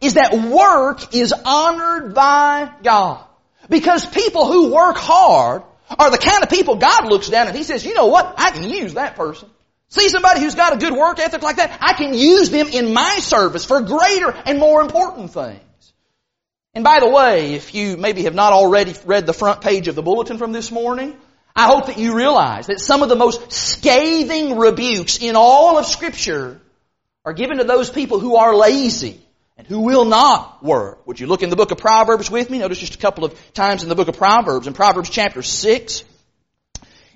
is 0.00 0.14
that 0.14 0.34
work 0.34 1.14
is 1.14 1.32
honored 1.32 2.14
by 2.14 2.72
God. 2.82 3.24
Because 3.68 4.04
people 4.04 4.46
who 4.46 4.72
work 4.74 4.96
hard 4.96 5.62
are 5.98 6.10
the 6.10 6.18
kind 6.18 6.42
of 6.42 6.50
people 6.50 6.76
God 6.76 7.06
looks 7.06 7.28
down 7.28 7.46
and 7.46 7.56
He 7.56 7.62
says, 7.62 7.84
you 7.84 7.94
know 7.94 8.06
what? 8.06 8.34
I 8.36 8.50
can 8.50 8.68
use 8.68 8.94
that 8.94 9.16
person. 9.16 9.48
See 9.88 10.08
somebody 10.08 10.40
who's 10.40 10.54
got 10.54 10.72
a 10.72 10.78
good 10.78 10.94
work 10.94 11.18
ethic 11.18 11.42
like 11.42 11.56
that? 11.56 11.78
I 11.80 11.92
can 11.92 12.14
use 12.14 12.50
them 12.50 12.68
in 12.68 12.92
my 12.92 13.18
service 13.18 13.64
for 13.64 13.80
greater 13.82 14.30
and 14.30 14.58
more 14.58 14.80
important 14.80 15.32
things. 15.32 15.60
And 16.74 16.82
by 16.82 17.00
the 17.00 17.08
way, 17.08 17.54
if 17.54 17.74
you 17.74 17.98
maybe 17.98 18.22
have 18.22 18.34
not 18.34 18.54
already 18.54 18.94
read 19.04 19.26
the 19.26 19.34
front 19.34 19.60
page 19.60 19.88
of 19.88 19.94
the 19.94 20.02
bulletin 20.02 20.38
from 20.38 20.52
this 20.52 20.70
morning, 20.70 21.16
I 21.54 21.66
hope 21.66 21.86
that 21.86 21.98
you 21.98 22.16
realize 22.16 22.68
that 22.68 22.80
some 22.80 23.02
of 23.02 23.10
the 23.10 23.16
most 23.16 23.52
scathing 23.52 24.56
rebukes 24.56 25.18
in 25.18 25.36
all 25.36 25.76
of 25.78 25.84
scripture 25.84 26.62
are 27.24 27.32
given 27.32 27.58
to 27.58 27.64
those 27.64 27.88
people 27.88 28.18
who 28.18 28.36
are 28.36 28.54
lazy 28.54 29.20
and 29.56 29.66
who 29.66 29.80
will 29.80 30.04
not 30.04 30.62
work. 30.62 31.06
Would 31.06 31.20
you 31.20 31.26
look 31.26 31.42
in 31.42 31.50
the 31.50 31.56
book 31.56 31.70
of 31.70 31.78
Proverbs 31.78 32.30
with 32.30 32.50
me? 32.50 32.58
Notice 32.58 32.78
just 32.78 32.96
a 32.96 32.98
couple 32.98 33.24
of 33.24 33.52
times 33.54 33.82
in 33.82 33.88
the 33.88 33.94
book 33.94 34.08
of 34.08 34.16
Proverbs. 34.16 34.66
In 34.66 34.72
Proverbs 34.72 35.08
chapter 35.08 35.42
6, 35.42 36.04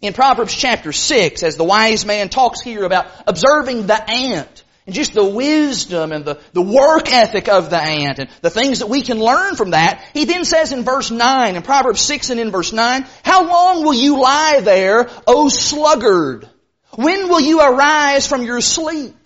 in 0.03 0.13
Proverbs 0.13 0.55
chapter 0.55 0.93
6, 0.93 1.43
as 1.43 1.57
the 1.57 1.65
wise 1.65 2.07
man 2.07 2.29
talks 2.29 2.61
here 2.61 2.85
about 2.85 3.07
observing 3.27 3.87
the 3.87 4.11
ant, 4.11 4.63
and 4.87 4.95
just 4.95 5.15
the 5.15 5.25
wisdom 5.25 6.13
and 6.13 6.25
the, 6.25 6.41
the 6.53 6.63
work 6.63 7.13
ethic 7.13 7.49
of 7.49 7.71
the 7.71 7.81
ant 7.81 8.21
and 8.21 8.31
the 8.41 8.51
things 8.51 8.79
that 8.79 8.87
we 8.87 9.03
can 9.03 9.19
learn 9.19 9.57
from 9.57 9.71
that, 9.71 10.01
he 10.15 10.25
then 10.27 10.45
says 10.45 10.71
in 10.71 10.85
verse 10.85 11.11
9, 11.11 11.57
in 11.57 11.63
Proverbs 11.63 12.01
6 12.03 12.31
and 12.31 12.39
in 12.39 12.53
verse 12.53 12.73
9, 12.73 13.05
How 13.25 13.49
long 13.49 13.83
will 13.83 13.95
you 13.95 14.21
lie 14.21 14.61
there, 14.63 15.11
O 15.27 15.49
sluggard? 15.49 16.49
When 16.93 17.29
will 17.29 17.41
you 17.41 17.61
arise 17.61 18.29
from 18.29 18.43
your 18.43 18.61
sleep? 18.61 19.26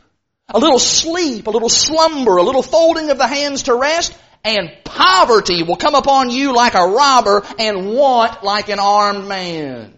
A 0.53 0.59
little 0.59 0.79
sleep, 0.79 1.47
a 1.47 1.51
little 1.51 1.69
slumber, 1.69 2.37
a 2.37 2.43
little 2.43 2.63
folding 2.63 3.11
of 3.11 3.19
the 3.19 3.27
hands 3.27 3.65
to 3.65 3.75
rest, 3.75 4.17
and 4.45 4.71
poverty 4.85 5.63
will 5.63 5.77
come 5.77 5.95
upon 5.95 6.31
you 6.31 6.55
like 6.55 6.75
a 6.75 6.87
robber 6.87 7.43
and 7.59 7.91
want 7.91 8.43
like 8.43 8.69
an 8.69 8.79
armed 8.79 9.29
man. 9.29 9.95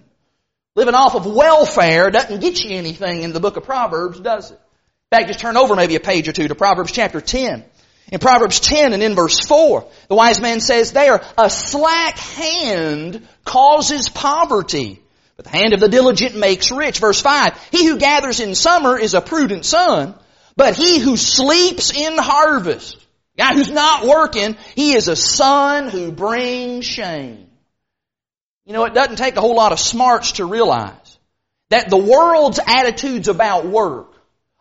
Living 0.74 0.94
off 0.94 1.14
of 1.14 1.26
welfare 1.26 2.10
doesn't 2.10 2.40
get 2.40 2.62
you 2.62 2.76
anything 2.76 3.22
in 3.22 3.32
the 3.32 3.40
book 3.40 3.56
of 3.56 3.64
Proverbs, 3.64 4.20
does 4.20 4.50
it? 4.50 4.54
In 5.12 5.18
fact, 5.18 5.28
just 5.28 5.40
turn 5.40 5.56
over 5.56 5.76
maybe 5.76 5.96
a 5.96 6.00
page 6.00 6.28
or 6.28 6.32
two 6.32 6.48
to 6.48 6.54
Proverbs 6.54 6.92
chapter 6.92 7.20
10. 7.20 7.64
In 8.10 8.18
Proverbs 8.18 8.60
10 8.60 8.92
and 8.92 9.02
in 9.02 9.14
verse 9.14 9.38
4, 9.40 9.86
the 10.08 10.14
wise 10.14 10.40
man 10.40 10.60
says 10.60 10.92
there, 10.92 11.22
a 11.36 11.50
slack 11.50 12.18
hand 12.18 13.26
causes 13.44 14.08
poverty, 14.08 15.00
but 15.36 15.44
the 15.44 15.50
hand 15.50 15.72
of 15.72 15.80
the 15.80 15.88
diligent 15.88 16.36
makes 16.36 16.70
rich. 16.70 16.98
Verse 16.98 17.20
5, 17.20 17.68
he 17.70 17.86
who 17.86 17.98
gathers 17.98 18.40
in 18.40 18.54
summer 18.54 18.98
is 18.98 19.14
a 19.14 19.20
prudent 19.20 19.64
son, 19.64 20.14
but 20.62 20.76
he 20.76 21.00
who 21.00 21.16
sleeps 21.16 21.90
in 21.92 22.16
harvest, 22.16 22.96
guy 23.36 23.52
who's 23.52 23.68
not 23.72 24.06
working, 24.06 24.56
he 24.76 24.94
is 24.94 25.08
a 25.08 25.16
son 25.16 25.88
who 25.88 26.12
brings 26.12 26.84
shame. 26.84 27.48
You 28.64 28.72
know, 28.72 28.84
it 28.84 28.94
doesn't 28.94 29.16
take 29.16 29.34
a 29.34 29.40
whole 29.40 29.56
lot 29.56 29.72
of 29.72 29.80
smarts 29.80 30.32
to 30.34 30.44
realize 30.44 31.18
that 31.70 31.90
the 31.90 31.96
world's 31.96 32.60
attitudes 32.64 33.26
about 33.26 33.66
work 33.66 34.14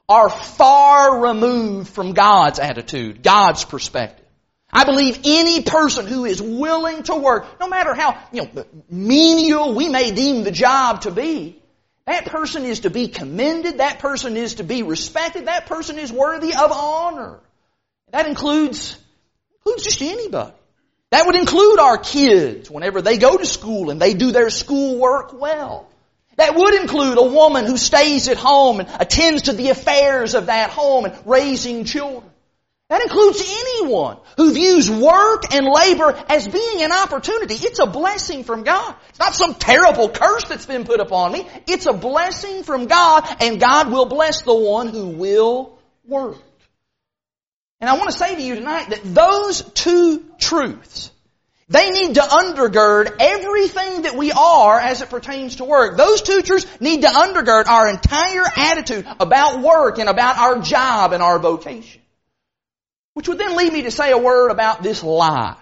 are 0.10 0.32
far 0.32 1.22
removed 1.28 1.90
from 1.90 2.14
God's 2.14 2.58
attitude, 2.58 3.22
God's 3.22 3.64
perspective. 3.64 4.26
I 4.74 4.86
believe 4.86 5.20
any 5.24 5.62
person 5.62 6.08
who 6.08 6.26
is 6.26 6.42
willing 6.42 7.04
to 7.04 7.16
work, 7.16 7.60
no 7.60 7.68
matter 7.68 7.94
how, 7.94 8.18
you 8.32 8.42
know, 8.42 8.66
menial 8.90 9.76
we 9.76 9.88
may 9.88 10.10
deem 10.10 10.46
the 10.46 10.52
job 10.52 11.02
to 11.02 11.12
be, 11.12 11.61
that 12.08 12.26
person 12.26 12.66
is 12.66 12.82
to 12.82 12.90
be 12.90 13.08
commended. 13.08 13.78
That 13.78 14.00
person 14.00 14.36
is 14.36 14.56
to 14.56 14.64
be 14.64 14.84
respected. 14.84 15.46
That 15.46 15.68
person 15.68 15.98
is 15.98 16.12
worthy 16.12 16.54
of 16.54 16.72
honor. 16.72 17.40
That 18.12 18.28
includes, 18.28 18.98
includes 19.60 19.84
just 19.84 20.02
anybody. 20.02 20.54
That 21.12 21.26
would 21.26 21.36
include 21.36 21.80
our 21.80 21.98
kids 21.98 22.72
whenever 22.72 23.02
they 23.02 23.18
go 23.18 23.38
to 23.38 23.46
school 23.46 23.90
and 23.90 24.02
they 24.02 24.14
do 24.14 24.32
their 24.32 24.50
school 24.50 24.98
work 24.98 25.34
well. 25.34 25.88
That 26.38 26.56
would 26.56 26.74
include 26.74 27.18
a 27.18 27.24
woman 27.24 27.66
who 27.66 27.78
stays 27.78 28.30
at 28.30 28.38
home 28.38 28.80
and 28.80 28.90
attends 29.00 29.44
to 29.44 29.54
the 29.54 29.70
affairs 29.70 30.34
of 30.34 30.48
that 30.48 30.70
home 30.70 31.06
and 31.06 31.16
raising 31.26 31.84
children. 31.84 32.31
That 32.92 33.04
includes 33.04 33.42
anyone 33.42 34.18
who 34.36 34.54
views 34.54 34.92
work 34.92 35.54
and 35.54 35.66
labor 35.66 36.14
as 36.28 36.46
being 36.46 36.84
an 36.84 36.92
opportunity. 36.92 37.54
It's 37.54 37.80
a 37.80 37.86
blessing 37.86 38.44
from 38.44 38.64
God. 38.64 38.94
It's 39.08 39.18
not 39.18 39.34
some 39.34 39.54
terrible 39.54 40.10
curse 40.10 40.44
that's 40.50 40.66
been 40.66 40.84
put 40.84 41.00
upon 41.00 41.32
me. 41.32 41.48
It's 41.68 41.86
a 41.86 41.94
blessing 41.94 42.64
from 42.64 42.88
God 42.88 43.26
and 43.40 43.62
God 43.62 43.94
will 43.94 44.08
bless 44.08 44.42
the 44.42 44.54
one 44.54 44.90
who 44.90 45.08
will 45.08 45.80
work. 46.06 46.36
And 47.80 47.90
I 47.90 47.98
want 47.98 48.12
to 48.12 48.18
say 48.18 48.36
to 48.36 48.42
you 48.42 48.56
tonight 48.56 48.90
that 48.90 49.06
those 49.06 49.62
two 49.62 50.26
truths, 50.38 51.12
they 51.70 51.92
need 51.92 52.16
to 52.16 52.22
undergird 52.22 53.16
everything 53.22 54.02
that 54.02 54.18
we 54.18 54.34
are 54.34 54.78
as 54.78 55.02
it 55.02 55.10
pertains 55.10 55.56
to 55.56 55.64
work. 55.64 55.96
Those 55.96 56.24
two 56.24 56.42
truths 56.42 56.68
need 56.82 57.04
to 57.04 57.08
undergird 57.08 57.68
our 57.68 57.88
entire 57.88 58.44
attitude 58.58 59.08
about 59.22 59.62
work 59.62 59.98
and 59.98 60.10
about 60.10 60.38
our 60.38 60.60
job 60.60 61.14
and 61.14 61.24
our 61.24 61.40
vocation. 61.40 62.01
Which 63.14 63.28
would 63.28 63.38
then 63.38 63.58
lead 63.58 63.74
me 63.74 63.84
to 63.84 63.92
say 63.92 64.12
a 64.12 64.18
word 64.18 64.52
about 64.52 64.84
this 64.84 65.04
lie. 65.04 65.58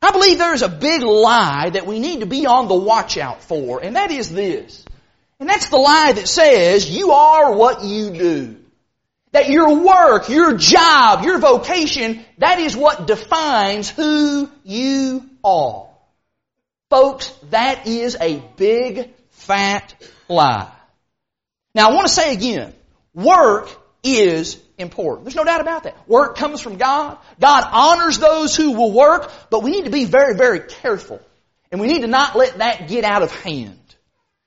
I 0.00 0.12
believe 0.12 0.38
there 0.38 0.54
is 0.54 0.62
a 0.62 0.68
big 0.68 1.02
lie 1.02 1.70
that 1.70 1.86
we 1.86 1.98
need 1.98 2.20
to 2.20 2.26
be 2.26 2.46
on 2.46 2.68
the 2.68 2.74
watch 2.74 3.18
out 3.18 3.42
for, 3.42 3.82
and 3.82 3.96
that 3.96 4.10
is 4.10 4.30
this. 4.32 4.84
And 5.38 5.48
that's 5.48 5.68
the 5.68 5.76
lie 5.76 6.12
that 6.12 6.28
says 6.28 6.88
you 6.88 7.10
are 7.10 7.54
what 7.54 7.84
you 7.84 8.10
do. 8.10 8.56
That 9.32 9.50
your 9.50 9.84
work, 9.84 10.28
your 10.28 10.56
job, 10.56 11.24
your 11.24 11.38
vocation, 11.38 12.24
that 12.38 12.58
is 12.58 12.76
what 12.76 13.06
defines 13.06 13.90
who 13.90 14.48
you 14.64 15.28
are. 15.44 15.88
Folks, 16.88 17.28
that 17.50 17.86
is 17.86 18.16
a 18.20 18.38
big, 18.56 19.12
fat 19.30 19.94
lie. 20.28 20.70
Now 21.74 21.90
I 21.90 21.94
want 21.94 22.06
to 22.06 22.12
say 22.12 22.32
again, 22.32 22.72
work 23.12 23.68
is 24.02 24.56
important. 24.78 25.24
There's 25.24 25.36
no 25.36 25.44
doubt 25.44 25.60
about 25.60 25.84
that. 25.84 25.96
Work 26.08 26.36
comes 26.36 26.60
from 26.60 26.76
God. 26.76 27.18
God 27.40 27.64
honors 27.70 28.18
those 28.18 28.56
who 28.56 28.72
will 28.72 28.92
work, 28.92 29.30
but 29.50 29.62
we 29.62 29.70
need 29.70 29.84
to 29.84 29.90
be 29.90 30.04
very, 30.04 30.34
very 30.34 30.60
careful. 30.60 31.20
And 31.72 31.80
we 31.80 31.86
need 31.86 32.02
to 32.02 32.06
not 32.06 32.36
let 32.36 32.58
that 32.58 32.88
get 32.88 33.04
out 33.04 33.22
of 33.22 33.34
hand. 33.42 33.78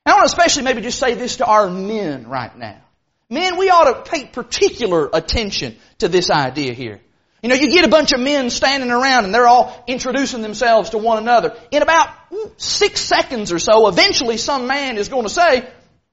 I 0.06 0.13
want 0.13 0.28
to 0.28 0.32
especially 0.32 0.63
maybe 0.63 0.82
just 0.82 1.00
say 1.00 1.13
this 1.13 1.38
to 1.38 1.46
our 1.46 1.70
men 1.70 2.28
right 2.28 2.56
now. 2.58 2.82
Men, 3.30 3.58
we 3.58 3.70
ought 3.70 4.06
to 4.06 4.10
pay 4.10 4.26
particular 4.26 5.10
attention 5.13 5.78
to 6.00 6.08
this 6.08 6.32
idea 6.32 6.74
here. 6.74 7.00
You 7.44 7.50
know, 7.50 7.56
you 7.56 7.72
get 7.72 7.86
a 7.86 7.89
bunch 7.89 8.12
of 8.12 8.20
men 8.20 8.50
standing 8.50 8.92
around 8.92 9.26
and 9.26 9.34
they're 9.34 9.48
all 9.48 9.84
introducing 9.88 10.42
themselves 10.42 10.89
to 10.92 10.98
one 10.98 11.20
another. 11.20 11.56
In 11.72 11.82
about 11.82 12.10
six 12.58 13.02
seconds 13.02 13.52
or 13.52 13.60
so, 13.60 13.88
eventually 13.88 14.38
some 14.38 14.68
man 14.68 14.98
is 14.98 15.10
going 15.10 15.24
to 15.24 15.30
say, 15.30 15.70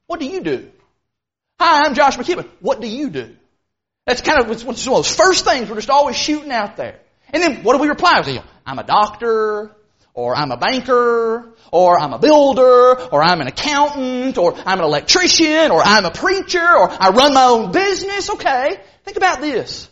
what 0.07 0.21
do 0.21 0.27
you 0.27 0.41
do? 0.41 0.71
Hi, 1.59 1.85
I'm 1.85 1.95
Josh 1.95 2.17
McKibben. 2.17 2.49
What 2.61 2.81
do 2.81 2.87
you 2.87 3.11
do? 3.11 3.35
That's 4.07 4.21
kind 4.21 4.41
of 4.41 4.65
one 4.65 4.75
of 4.77 4.85
those 4.85 5.15
first 5.15 5.45
things 5.45 5.69
we're 5.69 5.77
just 5.77 5.91
always 5.91 6.17
shooting 6.17 6.53
out 6.53 6.77
there. 6.77 7.01
And 7.31 7.43
then 7.43 7.65
what 7.65 7.75
do 7.75 7.83
we 7.83 7.89
reply 7.89 8.21
with? 8.21 8.43
I'm 8.65 8.79
a 8.79 8.85
doctor, 8.85 9.75
or 10.15 10.37
I'm 10.37 10.53
a 10.53 10.57
banker, 10.57 11.53
or 11.73 12.01
I'm 12.01 12.13
a 12.13 12.19
builder, 12.19 13.01
or 13.11 13.23
I'm 13.23 13.41
an 13.41 13.49
accountant, 13.49 14.39
or 14.39 14.55
I'm 14.55 14.79
an 14.79 14.85
electrician, 14.85 15.73
or 15.73 15.83
I'm 15.85 16.05
a 16.05 16.13
preacher, 16.13 16.65
or 16.65 16.89
I 16.89 17.11
run 17.11 17.35
my 17.35 17.45
own 17.45 17.73
business. 17.73 18.31
Okay, 18.31 18.81
think 19.05 19.17
about 19.17 19.41
this. 19.41 19.89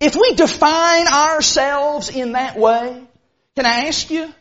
If 0.00 0.16
we 0.16 0.34
define 0.34 1.06
ourselves 1.06 2.10
in 2.10 2.32
that 2.32 2.58
way, 2.58 3.02
can 3.54 3.64
I 3.64 3.86
ask 3.86 4.10
you, 4.10 4.32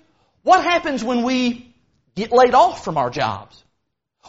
what 0.41 0.63
happens 0.63 1.03
when 1.03 1.23
we 1.23 1.73
get 2.15 2.31
laid 2.31 2.55
off 2.55 2.83
from 2.83 2.97
our 2.97 3.09
jobs? 3.09 3.63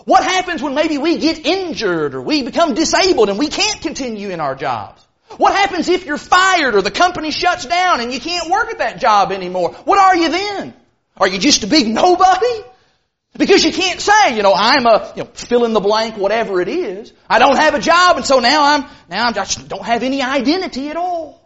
What 0.04 0.22
happens 0.22 0.62
when 0.62 0.74
maybe 0.74 0.98
we 0.98 1.18
get 1.18 1.44
injured 1.44 2.14
or 2.14 2.22
we 2.22 2.42
become 2.42 2.74
disabled 2.74 3.28
and 3.28 3.38
we 3.38 3.48
can't 3.48 3.80
continue 3.80 4.30
in 4.30 4.40
our 4.40 4.54
jobs? 4.54 5.04
What 5.38 5.54
happens 5.54 5.88
if 5.88 6.04
you're 6.04 6.18
fired 6.18 6.74
or 6.74 6.82
the 6.82 6.90
company 6.90 7.30
shuts 7.30 7.66
down 7.66 8.00
and 8.00 8.12
you 8.12 8.20
can't 8.20 8.50
work 8.50 8.70
at 8.70 8.78
that 8.78 9.00
job 9.00 9.32
anymore? 9.32 9.72
What 9.84 9.98
are 9.98 10.16
you 10.16 10.28
then? 10.28 10.74
Are 11.16 11.26
you 11.26 11.38
just 11.38 11.64
a 11.64 11.66
big 11.66 11.88
nobody? 11.88 12.62
Because 13.36 13.64
you 13.64 13.72
can't 13.72 14.00
say, 14.00 14.36
you 14.36 14.42
know, 14.42 14.54
I'm 14.54 14.86
a, 14.86 15.12
you 15.16 15.24
know, 15.24 15.30
fill 15.34 15.64
in 15.64 15.72
the 15.72 15.80
blank, 15.80 16.16
whatever 16.16 16.60
it 16.60 16.68
is. 16.68 17.12
I 17.28 17.38
don't 17.38 17.56
have 17.56 17.74
a 17.74 17.80
job 17.80 18.16
and 18.16 18.24
so 18.24 18.38
now 18.38 18.74
I'm, 18.74 18.84
now 19.08 19.26
I'm 19.26 19.34
just 19.34 19.68
don't 19.68 19.84
have 19.84 20.02
any 20.02 20.22
identity 20.22 20.90
at 20.90 20.96
all. 20.96 21.42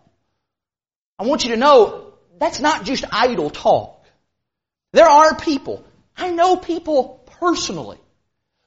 I 1.18 1.24
want 1.24 1.44
you 1.44 1.52
to 1.52 1.56
know 1.56 2.12
that's 2.38 2.60
not 2.60 2.84
just 2.84 3.04
idle 3.12 3.50
talk. 3.50 4.04
There 4.92 5.08
are 5.08 5.36
people, 5.36 5.84
I 6.16 6.30
know 6.30 6.56
people 6.56 7.24
personally 7.40 7.99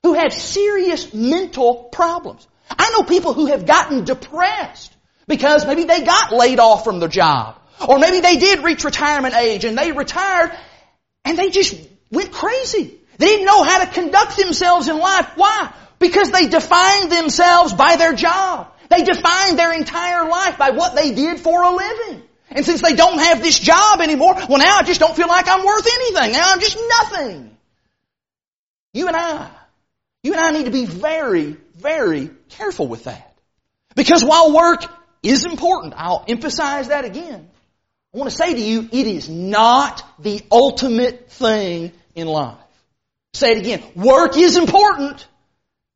who 0.04 0.13
have 0.13 0.34
serious 0.34 1.13
mental 1.13 1.86
problems. 1.86 2.46
I 2.70 2.92
know 2.92 3.04
people 3.04 3.34
who 3.34 3.48
have 3.48 3.66
gotten 3.66 4.04
depressed 4.04 4.94
because 5.28 5.66
maybe 5.66 5.86
they 5.86 6.04
got 6.04 6.34
laid 6.34 6.60
off 6.60 6.84
from 6.84 7.00
their 7.00 7.10
job. 7.10 7.58
Or 7.88 7.98
maybe 8.00 8.20
they 8.20 8.38
did 8.38 8.63
reach 8.63 8.84
retirement 8.84 9.34
age 9.34 9.66
and 9.66 9.78
they 9.78 9.92
retired 9.92 10.52
and 11.24 11.38
they 11.38 11.50
just 11.50 11.76
went 12.12 12.32
crazy. 12.32 13.00
They 13.18 13.26
didn't 13.28 13.46
know 13.46 13.63
how 13.63 13.84
to 13.84 13.92
conduct 13.92 14.38
themselves 14.38 14.89
in 14.89 15.00
life. 15.00 15.32
Why? 15.36 15.74
Because 16.00 16.32
they 16.32 16.48
defined 16.48 17.12
themselves 17.12 17.74
by 17.74 17.96
their 17.96 18.13
job. 18.13 18.72
They 18.89 19.04
defined 19.04 19.58
their 19.58 19.74
entire 19.74 20.28
life 20.28 20.58
by 20.58 20.72
what 20.72 20.96
they 20.96 21.13
did 21.13 21.39
for 21.39 21.63
a 21.63 21.72
living. 21.72 22.24
And 22.50 22.66
since 22.66 22.82
they 22.82 22.96
don't 22.96 23.20
have 23.20 23.42
this 23.42 23.58
job 23.58 24.02
anymore, 24.02 24.36
well 24.36 24.60
now 24.60 24.78
I 24.78 24.84
just 24.84 25.00
don't 25.00 25.16
feel 25.16 25.30
like 25.30 25.48
I'm 25.48 25.66
worth 25.66 25.88
anything. 25.88 26.34
Now 26.34 26.52
I'm 26.52 26.60
just 26.60 26.78
nothing. 27.00 27.58
You 28.94 29.08
and 29.08 29.16
I 29.16 29.50
you 30.24 30.32
and 30.32 30.42
I 30.42 30.52
need 30.52 30.66
to 30.66 30.72
be 30.72 30.86
very, 30.86 31.58
very 31.76 32.32
careful 32.50 32.88
with 32.88 33.04
that. 33.04 33.38
Because 33.96 34.24
while 34.24 34.54
work 34.54 34.86
is 35.22 35.46
important, 35.46 35.94
I'll 35.98 36.24
emphasize 36.28 36.88
that 36.88 37.06
again. 37.06 37.50
I 38.14 38.18
want 38.18 38.30
to 38.30 38.36
say 38.36 38.54
to 38.54 38.60
you, 38.62 38.88
it 38.92 39.08
is 39.08 39.30
not 39.30 40.04
the 40.20 40.42
ultimate 40.52 41.32
thing 41.32 41.92
in 42.16 42.28
life. 42.28 42.58
Say 43.34 43.54
it 43.54 43.58
again. 43.58 43.84
Work 43.96 44.38
is 44.38 44.56
important, 44.56 45.28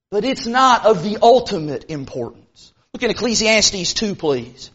but 0.10 0.26
it's 0.26 0.48
not 0.48 0.86
of 0.86 1.04
the 1.04 1.20
ultimate 1.22 1.90
importance. 1.90 2.74
Look 2.94 3.04
in 3.04 3.12
Ecclesiastes 3.12 3.94
2, 3.94 4.16
please. 4.16 4.72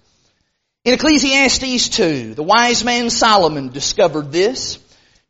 In 0.84 0.94
Ecclesiastes 0.94 1.88
2, 1.90 2.34
the 2.34 2.42
wise 2.42 2.84
man 2.84 3.10
Solomon 3.10 3.68
discovered 3.68 4.30
this. 4.32 4.78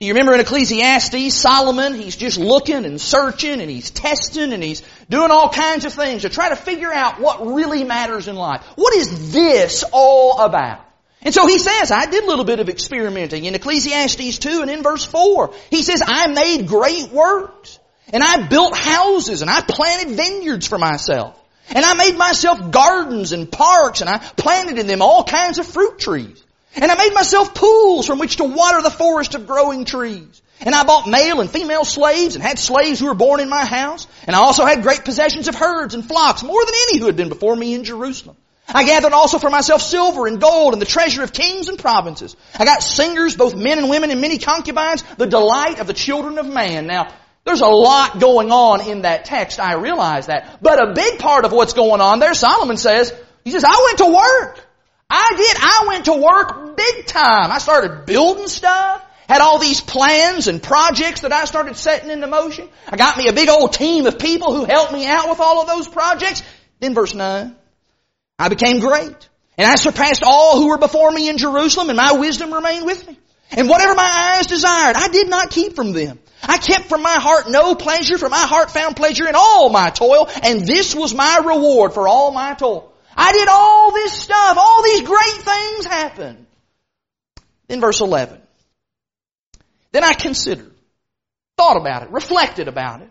You 0.02 0.14
remember 0.14 0.34
in 0.34 0.40
Ecclesiastes, 0.40 1.32
Solomon, 1.32 1.94
he's 1.94 2.16
just 2.16 2.36
looking 2.36 2.84
and 2.84 3.00
searching 3.00 3.60
and 3.60 3.70
he's 3.70 3.92
testing 3.92 4.52
and 4.52 4.60
he's 4.60 4.82
doing 5.08 5.30
all 5.30 5.48
kinds 5.48 5.84
of 5.84 5.92
things 5.92 6.22
to 6.22 6.28
try 6.28 6.48
to 6.48 6.56
figure 6.56 6.92
out 6.92 7.20
what 7.20 7.46
really 7.46 7.84
matters 7.84 8.26
in 8.26 8.34
life. 8.34 8.64
What 8.74 8.96
is 8.96 9.32
this 9.32 9.84
all 9.92 10.40
about? 10.40 10.80
And 11.20 11.32
so 11.32 11.46
he 11.46 11.60
says, 11.60 11.92
I 11.92 12.06
did 12.06 12.24
a 12.24 12.26
little 12.26 12.44
bit 12.44 12.58
of 12.58 12.68
experimenting 12.68 13.44
in 13.44 13.54
Ecclesiastes 13.54 14.38
2 14.38 14.62
and 14.62 14.70
in 14.72 14.82
verse 14.82 15.04
4. 15.04 15.54
He 15.70 15.84
says, 15.84 16.02
I 16.04 16.26
made 16.26 16.66
great 16.66 17.12
works 17.12 17.78
and 18.12 18.24
I 18.24 18.48
built 18.48 18.76
houses 18.76 19.40
and 19.40 19.48
I 19.48 19.60
planted 19.60 20.16
vineyards 20.16 20.66
for 20.66 20.78
myself. 20.78 21.38
And 21.70 21.84
I 21.84 21.94
made 21.94 22.18
myself 22.18 22.72
gardens 22.72 23.30
and 23.30 23.52
parks 23.52 24.00
and 24.00 24.10
I 24.10 24.18
planted 24.18 24.80
in 24.80 24.88
them 24.88 25.00
all 25.00 25.22
kinds 25.22 25.60
of 25.60 25.66
fruit 25.66 26.00
trees. 26.00 26.41
And 26.76 26.90
I 26.90 26.94
made 26.94 27.12
myself 27.12 27.54
pools 27.54 28.06
from 28.06 28.18
which 28.18 28.36
to 28.36 28.44
water 28.44 28.82
the 28.82 28.90
forest 28.90 29.34
of 29.34 29.46
growing 29.46 29.84
trees. 29.84 30.42
And 30.60 30.74
I 30.74 30.84
bought 30.84 31.08
male 31.08 31.40
and 31.40 31.50
female 31.50 31.84
slaves 31.84 32.34
and 32.34 32.42
had 32.42 32.58
slaves 32.58 33.00
who 33.00 33.06
were 33.06 33.14
born 33.14 33.40
in 33.40 33.48
my 33.48 33.64
house. 33.64 34.06
And 34.26 34.36
I 34.36 34.38
also 34.38 34.64
had 34.64 34.82
great 34.82 35.04
possessions 35.04 35.48
of 35.48 35.54
herds 35.54 35.94
and 35.94 36.06
flocks, 36.06 36.42
more 36.42 36.64
than 36.64 36.74
any 36.88 36.98
who 36.98 37.06
had 37.06 37.16
been 37.16 37.28
before 37.28 37.54
me 37.54 37.74
in 37.74 37.84
Jerusalem. 37.84 38.36
I 38.68 38.84
gathered 38.84 39.12
also 39.12 39.38
for 39.38 39.50
myself 39.50 39.82
silver 39.82 40.26
and 40.26 40.40
gold 40.40 40.72
and 40.72 40.80
the 40.80 40.86
treasure 40.86 41.22
of 41.22 41.32
kings 41.32 41.68
and 41.68 41.78
provinces. 41.78 42.36
I 42.56 42.64
got 42.64 42.82
singers, 42.82 43.36
both 43.36 43.54
men 43.56 43.78
and 43.78 43.90
women, 43.90 44.10
and 44.10 44.20
many 44.20 44.38
concubines, 44.38 45.02
the 45.18 45.26
delight 45.26 45.80
of 45.80 45.86
the 45.86 45.92
children 45.92 46.38
of 46.38 46.46
man. 46.46 46.86
Now, 46.86 47.12
there's 47.44 47.60
a 47.60 47.66
lot 47.66 48.20
going 48.20 48.52
on 48.52 48.88
in 48.88 49.02
that 49.02 49.24
text, 49.24 49.58
I 49.58 49.74
realize 49.74 50.26
that. 50.26 50.62
But 50.62 50.80
a 50.80 50.94
big 50.94 51.18
part 51.18 51.44
of 51.44 51.52
what's 51.52 51.72
going 51.72 52.00
on 52.00 52.20
there, 52.20 52.34
Solomon 52.34 52.76
says, 52.76 53.12
he 53.44 53.50
says, 53.50 53.64
I 53.64 53.82
went 53.84 53.98
to 53.98 54.14
work. 54.14 54.68
I 55.14 55.34
did. 55.36 55.56
I 55.60 55.84
went 55.88 56.04
to 56.06 56.14
work 56.14 56.76
big 56.76 57.06
time. 57.06 57.50
I 57.50 57.58
started 57.58 58.06
building 58.06 58.48
stuff. 58.48 59.04
Had 59.28 59.42
all 59.42 59.58
these 59.58 59.80
plans 59.80 60.48
and 60.48 60.62
projects 60.62 61.20
that 61.20 61.32
I 61.32 61.44
started 61.44 61.76
setting 61.76 62.10
into 62.10 62.26
motion. 62.26 62.68
I 62.88 62.96
got 62.96 63.18
me 63.18 63.28
a 63.28 63.32
big 63.32 63.48
old 63.48 63.74
team 63.74 64.06
of 64.06 64.18
people 64.18 64.54
who 64.54 64.64
helped 64.64 64.92
me 64.92 65.06
out 65.06 65.28
with 65.28 65.38
all 65.38 65.60
of 65.60 65.68
those 65.68 65.86
projects. 65.86 66.42
Then 66.80 66.94
verse 66.94 67.14
9. 67.14 67.54
I 68.38 68.48
became 68.48 68.80
great. 68.80 69.28
And 69.58 69.70
I 69.70 69.76
surpassed 69.76 70.22
all 70.24 70.58
who 70.58 70.68
were 70.68 70.78
before 70.78 71.10
me 71.10 71.28
in 71.28 71.36
Jerusalem 71.36 71.90
and 71.90 71.96
my 71.96 72.12
wisdom 72.12 72.52
remained 72.52 72.86
with 72.86 73.06
me. 73.06 73.18
And 73.50 73.68
whatever 73.68 73.94
my 73.94 74.36
eyes 74.36 74.46
desired, 74.46 74.96
I 74.96 75.08
did 75.08 75.28
not 75.28 75.50
keep 75.50 75.76
from 75.76 75.92
them. 75.92 76.18
I 76.42 76.56
kept 76.56 76.86
from 76.86 77.02
my 77.02 77.16
heart 77.16 77.50
no 77.50 77.74
pleasure, 77.74 78.16
for 78.16 78.30
my 78.30 78.46
heart 78.46 78.70
found 78.70 78.96
pleasure 78.96 79.28
in 79.28 79.34
all 79.36 79.68
my 79.68 79.90
toil, 79.90 80.28
and 80.42 80.66
this 80.66 80.94
was 80.94 81.14
my 81.14 81.40
reward 81.44 81.92
for 81.92 82.08
all 82.08 82.32
my 82.32 82.54
toil. 82.54 82.91
I 83.16 83.32
did 83.32 83.48
all 83.48 83.92
this 83.92 84.12
stuff. 84.12 84.56
All 84.56 84.82
these 84.82 85.02
great 85.02 85.42
things 85.42 85.86
happened. 85.86 86.46
Then 87.68 87.80
verse 87.80 88.00
11. 88.00 88.40
Then 89.92 90.04
I 90.04 90.14
considered, 90.14 90.72
thought 91.56 91.76
about 91.76 92.02
it, 92.02 92.10
reflected 92.10 92.68
about 92.68 93.02
it. 93.02 93.10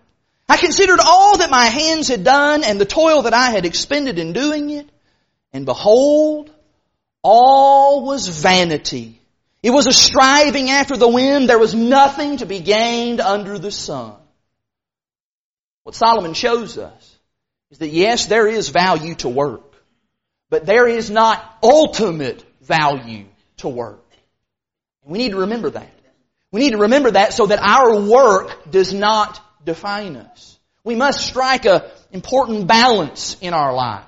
I 0.49 0.57
considered 0.57 0.99
all 0.99 1.37
that 1.37 1.49
my 1.49 1.65
hands 1.65 2.07
had 2.07 2.23
done 2.23 2.63
and 2.63 2.79
the 2.79 2.85
toil 2.85 3.21
that 3.23 3.33
I 3.33 3.51
had 3.51 3.65
expended 3.65 4.19
in 4.19 4.33
doing 4.33 4.69
it. 4.71 4.89
And 5.53 5.65
behold, 5.65 6.51
all 7.23 8.05
was 8.05 8.27
vanity. 8.27 9.19
It 9.63 9.69
was 9.69 9.85
a 9.85 9.93
striving 9.93 10.69
after 10.69 10.97
the 10.97 11.07
wind. 11.07 11.47
There 11.47 11.59
was 11.59 11.75
nothing 11.75 12.37
to 12.37 12.45
be 12.45 12.59
gained 12.59 13.21
under 13.21 13.59
the 13.59 13.71
sun. 13.71 14.15
What 15.83 15.95
Solomon 15.95 16.33
shows 16.33 16.77
us 16.77 17.17
is 17.69 17.77
that 17.77 17.89
yes, 17.89 18.25
there 18.25 18.47
is 18.47 18.69
value 18.69 19.15
to 19.15 19.29
work. 19.29 19.70
But 20.51 20.65
there 20.65 20.85
is 20.85 21.09
not 21.09 21.57
ultimate 21.63 22.45
value 22.61 23.25
to 23.57 23.69
work. 23.69 24.05
We 25.03 25.17
need 25.17 25.31
to 25.31 25.37
remember 25.37 25.71
that. 25.71 25.89
We 26.51 26.59
need 26.59 26.71
to 26.71 26.77
remember 26.77 27.11
that 27.11 27.33
so 27.33 27.47
that 27.47 27.59
our 27.59 28.01
work 28.01 28.69
does 28.69 28.93
not 28.93 29.39
define 29.65 30.17
us. 30.17 30.59
We 30.83 30.95
must 30.95 31.25
strike 31.25 31.65
an 31.65 31.81
important 32.11 32.67
balance 32.67 33.37
in 33.39 33.53
our 33.53 33.73
lives. 33.73 34.05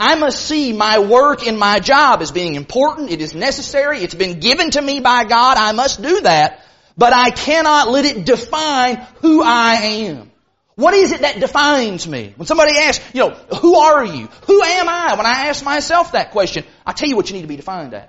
I 0.00 0.16
must 0.16 0.44
see 0.44 0.72
my 0.72 0.98
work 0.98 1.46
and 1.46 1.58
my 1.58 1.78
job 1.78 2.20
as 2.22 2.32
being 2.32 2.56
important. 2.56 3.10
It 3.10 3.20
is 3.20 3.32
necessary. 3.32 4.00
It's 4.00 4.16
been 4.16 4.40
given 4.40 4.72
to 4.72 4.82
me 4.82 4.98
by 4.98 5.22
God. 5.24 5.56
I 5.56 5.70
must 5.72 6.02
do 6.02 6.22
that. 6.22 6.60
But 6.98 7.12
I 7.12 7.30
cannot 7.30 7.88
let 7.88 8.04
it 8.04 8.26
define 8.26 8.96
who 9.20 9.44
I 9.44 9.74
am. 10.08 10.32
What 10.76 10.94
is 10.94 11.12
it 11.12 11.20
that 11.20 11.38
defines 11.38 12.06
me? 12.08 12.34
When 12.36 12.46
somebody 12.46 12.76
asks, 12.76 13.04
you 13.14 13.20
know, 13.20 13.30
who 13.30 13.76
are 13.76 14.04
you? 14.04 14.28
Who 14.46 14.62
am 14.62 14.88
I? 14.88 15.14
When 15.16 15.26
I 15.26 15.48
ask 15.48 15.64
myself 15.64 16.12
that 16.12 16.32
question, 16.32 16.64
I 16.84 16.92
tell 16.92 17.08
you 17.08 17.16
what 17.16 17.28
you 17.28 17.34
need 17.36 17.42
to 17.42 17.48
be 17.48 17.56
defined 17.56 17.94
as. 17.94 18.08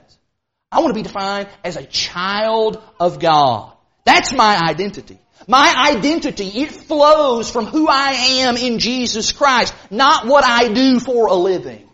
I 0.72 0.80
want 0.80 0.90
to 0.90 0.96
be 0.96 1.04
defined 1.04 1.48
as 1.64 1.76
a 1.78 1.86
child 1.86 2.82
of 3.00 3.20
God. 3.20 3.72
That's 4.04 4.34
my 4.34 4.60
identity. 4.68 5.20
My 5.48 5.92
identity, 5.92 6.48
it 6.48 6.72
flows 6.72 7.52
from 7.52 7.66
who 7.66 7.88
I 7.88 8.14
am 8.40 8.58
in 8.58 8.80
Jesus 8.80 9.32
Christ, 9.32 9.74
not 9.92 10.26
what 10.26 10.44
I 10.44 10.74
do 10.74 11.00
for 11.00 11.28
a 11.28 11.36
living. 11.36 11.88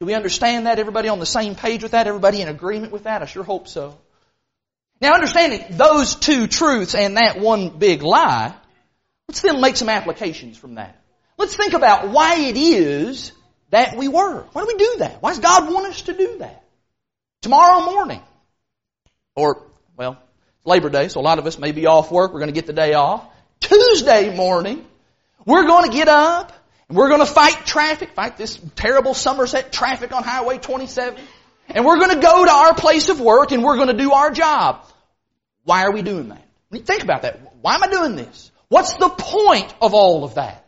Do 0.00 0.06
we 0.06 0.14
understand 0.14 0.66
that? 0.66 0.78
Everybody 0.78 1.08
on 1.08 1.18
the 1.18 1.26
same 1.26 1.54
page 1.54 1.82
with 1.82 1.92
that? 1.92 2.06
Everybody 2.06 2.40
in 2.40 2.48
agreement 2.48 2.92
with 2.92 3.04
that? 3.04 3.20
I 3.20 3.26
sure 3.26 3.44
hope 3.44 3.68
so. 3.68 3.98
Now 5.00 5.14
understanding 5.14 5.64
those 5.70 6.14
two 6.14 6.46
truths 6.46 6.94
and 6.94 7.16
that 7.16 7.38
one 7.38 7.78
big 7.78 8.02
lie, 8.02 8.54
let's 9.28 9.42
then 9.42 9.60
make 9.60 9.76
some 9.76 9.88
applications 9.88 10.56
from 10.56 10.76
that. 10.76 11.00
Let's 11.36 11.54
think 11.54 11.74
about 11.74 12.08
why 12.08 12.40
it 12.40 12.56
is 12.56 13.32
that 13.70 13.96
we 13.96 14.08
work. 14.08 14.54
Why 14.54 14.62
do 14.62 14.66
we 14.66 14.76
do 14.76 14.96
that? 14.98 15.22
Why 15.22 15.30
does 15.30 15.38
God 15.38 15.72
want 15.72 15.86
us 15.86 16.02
to 16.02 16.12
do 16.12 16.38
that? 16.38 16.64
Tomorrow 17.42 17.84
morning, 17.84 18.22
or, 19.36 19.62
well, 19.96 20.18
Labor 20.64 20.90
Day, 20.90 21.08
so 21.08 21.20
a 21.20 21.22
lot 21.22 21.38
of 21.38 21.46
us 21.46 21.58
may 21.58 21.70
be 21.70 21.86
off 21.86 22.10
work. 22.10 22.32
We're 22.32 22.40
going 22.40 22.52
to 22.52 22.54
get 22.54 22.66
the 22.66 22.72
day 22.72 22.94
off. 22.94 23.24
Tuesday 23.60 24.34
morning, 24.34 24.84
we're 25.44 25.66
going 25.66 25.84
to 25.88 25.96
get 25.96 26.08
up 26.08 26.52
and 26.88 26.96
we're 26.96 27.08
going 27.08 27.20
to 27.20 27.26
fight 27.26 27.64
traffic, 27.64 28.14
fight 28.14 28.36
this 28.36 28.58
terrible 28.74 29.14
Somerset 29.14 29.72
traffic 29.72 30.12
on 30.12 30.24
Highway 30.24 30.58
27. 30.58 31.22
And 31.68 31.84
we're 31.84 31.98
going 31.98 32.14
to 32.14 32.20
go 32.20 32.44
to 32.44 32.50
our 32.50 32.74
place 32.74 33.08
of 33.08 33.20
work 33.20 33.52
and 33.52 33.62
we're 33.62 33.76
going 33.76 33.88
to 33.88 33.96
do 33.96 34.12
our 34.12 34.30
job. 34.30 34.84
Why 35.64 35.84
are 35.84 35.92
we 35.92 36.02
doing 36.02 36.30
that? 36.30 36.44
Think 36.72 37.02
about 37.02 37.22
that. 37.22 37.40
Why 37.60 37.74
am 37.74 37.82
I 37.82 37.88
doing 37.88 38.16
this? 38.16 38.50
What's 38.68 38.94
the 38.94 39.08
point 39.08 39.74
of 39.80 39.94
all 39.94 40.24
of 40.24 40.34
that? 40.34 40.64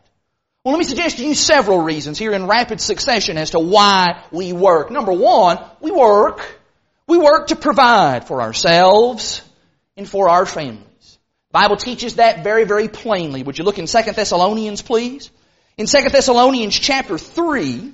Well, 0.65 0.75
let 0.75 0.79
me 0.79 0.85
suggest 0.85 1.19
to 1.19 1.25
you 1.25 1.35
several 1.35 1.79
reasons 1.79 2.19
here 2.19 2.33
in 2.33 2.47
rapid 2.47 2.81
succession 2.81 3.39
as 3.39 3.51
to 3.51 3.59
why 3.59 4.25
we 4.31 4.53
work. 4.53 4.91
Number 4.91 5.13
one, 5.13 5.59
we 5.81 5.91
work. 5.91 6.59
We 7.07 7.19
work 7.19 7.49
to 7.49 7.57
provide 7.57 8.27
for 8.27 8.43
ourselves 8.43 9.43
and 9.97 10.09
for 10.09 10.29
our 10.29 10.47
families. 10.47 10.85
The 11.53 11.61
Bible 11.61 11.77
teaches 11.77 12.17
that 12.17 12.45
very, 12.45 12.65
very 12.65 12.89
plainly. 12.89 13.43
Would 13.43 13.59
you 13.59 13.65
look 13.65 13.79
in 13.79 13.87
2 13.87 14.03
Thessalonians, 14.13 14.83
please? 14.83 15.31
In 15.77 15.87
2 15.87 16.11
Thessalonians 16.11 16.79
chapter 16.79 17.19
3, 17.19 17.93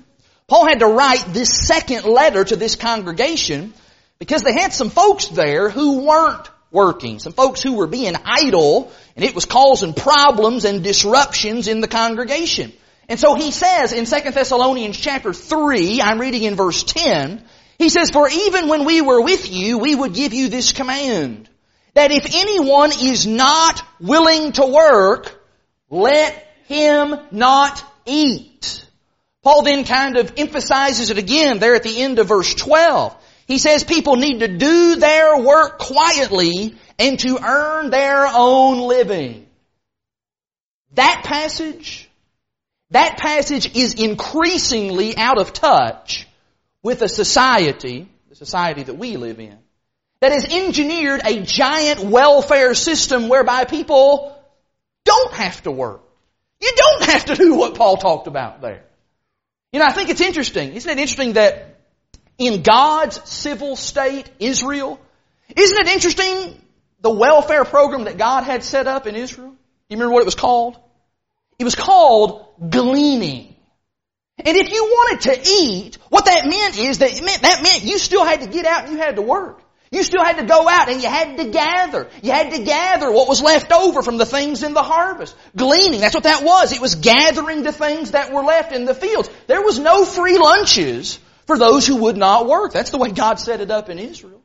Paul 0.49 0.67
had 0.67 0.81
to 0.81 0.87
write 0.87 1.25
this 1.29 1.67
second 1.67 2.05
letter 2.05 2.45
to 2.45 2.57
this 2.57 2.77
congregation 2.77 3.75
because 4.19 4.43
they 4.43 4.53
had 4.53 4.73
some 4.73 4.91
folks 4.91 5.27
there 5.29 5.71
who 5.71 6.01
weren't 6.01 6.49
working. 6.71 7.19
Some 7.19 7.33
folks 7.33 7.63
who 7.63 7.75
were 7.75 7.87
being 7.87 8.15
idle 8.25 8.93
and 9.15 9.25
it 9.25 9.35
was 9.35 9.45
causing 9.45 9.95
problems 9.95 10.65
and 10.65 10.83
disruptions 10.83 11.69
in 11.69 11.81
the 11.81 11.89
congregation. 11.89 12.73
And 13.09 13.21
so 13.21 13.35
he 13.35 13.51
says 13.51 13.93
in 13.93 14.05
2 14.05 14.31
Thessalonians 14.31 14.97
chapter 14.99 15.33
3, 15.33 16.03
I'm 16.03 16.21
reading 16.21 16.43
in 16.43 16.57
verse 16.57 16.83
10, 16.83 17.43
he 17.79 17.89
says, 17.89 18.11
For 18.11 18.29
even 18.29 18.69
when 18.69 18.85
we 18.85 19.01
were 19.01 19.21
with 19.21 19.51
you, 19.51 19.79
we 19.79 19.95
would 19.95 20.15
give 20.15 20.35
you 20.35 20.49
this 20.49 20.73
command, 20.73 21.49
that 21.95 22.11
if 22.11 22.35
anyone 22.35 22.91
is 22.91 23.27
not 23.27 23.83
willing 24.01 24.53
to 24.53 24.67
work, 24.67 25.33
let 25.89 26.35
him 26.67 27.15
not 27.31 27.83
eat. 28.07 28.85
Paul 29.43 29.63
then 29.63 29.85
kind 29.85 30.17
of 30.17 30.33
emphasizes 30.37 31.11
it 31.11 31.19
again 31.19 31.61
there 31.61 31.77
at 31.77 31.85
the 31.85 32.03
end 32.03 32.19
of 32.19 32.29
verse 32.29 32.55
12. 32.55 33.17
He 33.47 33.59
says 33.59 33.85
people 33.85 34.17
need 34.17 34.41
to 34.41 34.49
do 34.49 34.97
their 34.97 35.39
work 35.39 35.79
quietly 35.79 36.75
and 36.99 37.19
to 37.21 37.39
earn 37.43 37.91
their 37.91 38.27
own 38.27 38.81
living. 38.81 39.47
That 40.95 41.23
passage, 41.25 42.09
that 42.91 43.19
passage 43.19 43.77
is 43.77 43.95
increasingly 43.95 45.17
out 45.17 45.39
of 45.39 45.53
touch 45.53 46.27
with 46.83 47.03
a 47.03 47.09
society, 47.09 48.09
the 48.29 48.35
society 48.35 48.83
that 48.83 48.95
we 48.95 49.17
live 49.17 49.39
in, 49.39 49.59
that 50.21 50.33
has 50.33 50.45
engineered 50.47 51.21
a 51.25 51.43
giant 51.43 52.01
welfare 52.01 52.75
system 52.75 53.29
whereby 53.29 53.65
people 53.65 54.37
don't 55.05 55.33
have 55.35 55.63
to 55.63 55.71
work. 55.71 56.03
You 56.61 56.73
don't 56.75 57.05
have 57.11 57.27
to 57.27 57.37
do 57.37 57.55
what 57.55 57.75
Paul 57.75 57.97
talked 57.99 58.27
about 58.27 58.61
there. 58.61 58.83
You 59.73 59.81
know, 59.81 59.87
I 59.87 59.93
think 59.93 60.09
it's 60.09 60.21
interesting. 60.21 60.73
Isn't 60.73 60.91
it 60.91 60.99
interesting 60.99 61.35
that 61.35 61.76
in 62.39 62.63
God's 62.63 63.21
civil 63.29 63.77
state, 63.77 64.31
Israel, 64.39 65.01
isn't 65.55 65.79
it 65.79 65.89
interesting 65.89 66.61
the 67.01 67.11
welfare 67.11 67.65
program 67.65 68.05
that 68.05 68.19
God 68.19 68.45
had 68.45 68.63
set 68.63 68.87
up 68.87 69.07
in 69.07 69.17
Israel? 69.17 69.55
You 69.89 69.97
remember 69.97 70.13
what 70.13 70.23
it 70.23 70.27
was 70.27 70.35
called? 70.35 70.79
It 71.59 71.65
was 71.65 71.75
called 71.75 72.47
gleaning. 72.71 73.55
And 74.39 74.57
if 74.57 74.71
you 74.71 74.85
wanted 74.85 75.21
to 75.33 75.51
eat, 75.51 75.99
what 76.11 76.27
that 76.27 76.47
meant 76.47 76.79
is 76.79 76.99
that 76.99 77.23
meant, 77.23 77.43
that 77.43 77.63
meant 77.63 77.85
you 77.85 77.99
still 77.99 78.25
had 78.25 78.43
to 78.43 78.49
get 78.49 78.67
out 78.67 78.85
and 78.85 78.93
you 78.93 78.99
had 78.99 79.17
to 79.17 79.23
work. 79.23 79.63
You 79.91 80.03
still 80.03 80.25
had 80.25 80.39
to 80.39 80.45
go 80.45 80.69
out 80.69 80.91
and 80.91 81.01
you 81.01 81.09
had 81.09 81.39
to 81.39 81.45
gather. 81.45 82.09
You 82.23 82.33
had 82.33 82.51
to 82.53 82.63
gather 82.65 83.11
what 83.11 83.29
was 83.29 83.41
left 83.41 83.73
over 83.73 84.03
from 84.03 84.19
the 84.19 84.27
things 84.27 84.63
in 84.63 84.75
the 84.75 84.83
harvest. 84.83 85.35
Gleaning, 85.55 86.01
that's 86.01 86.15
what 86.15 86.25
that 86.25 86.45
was. 86.45 86.73
It 86.73 86.81
was 86.81 86.97
gathering 86.97 87.63
the 87.63 87.73
things 87.73 88.11
that 88.11 88.33
were 88.33 88.43
left 88.43 88.73
in 88.73 88.85
the 88.85 88.95
fields. 88.95 89.31
There 89.47 89.63
was 89.63 89.79
no 89.79 90.05
free 90.05 90.39
lunches 90.39 91.19
for 91.47 91.59
those 91.59 91.87
who 91.87 91.97
would 91.97 92.17
not 92.17 92.47
work. 92.47 92.73
That's 92.73 92.91
the 92.91 92.99
way 92.99 93.11
God 93.11 93.39
set 93.41 93.61
it 93.61 93.71
up 93.71 93.89
in 93.89 93.99
Israel. 93.99 94.43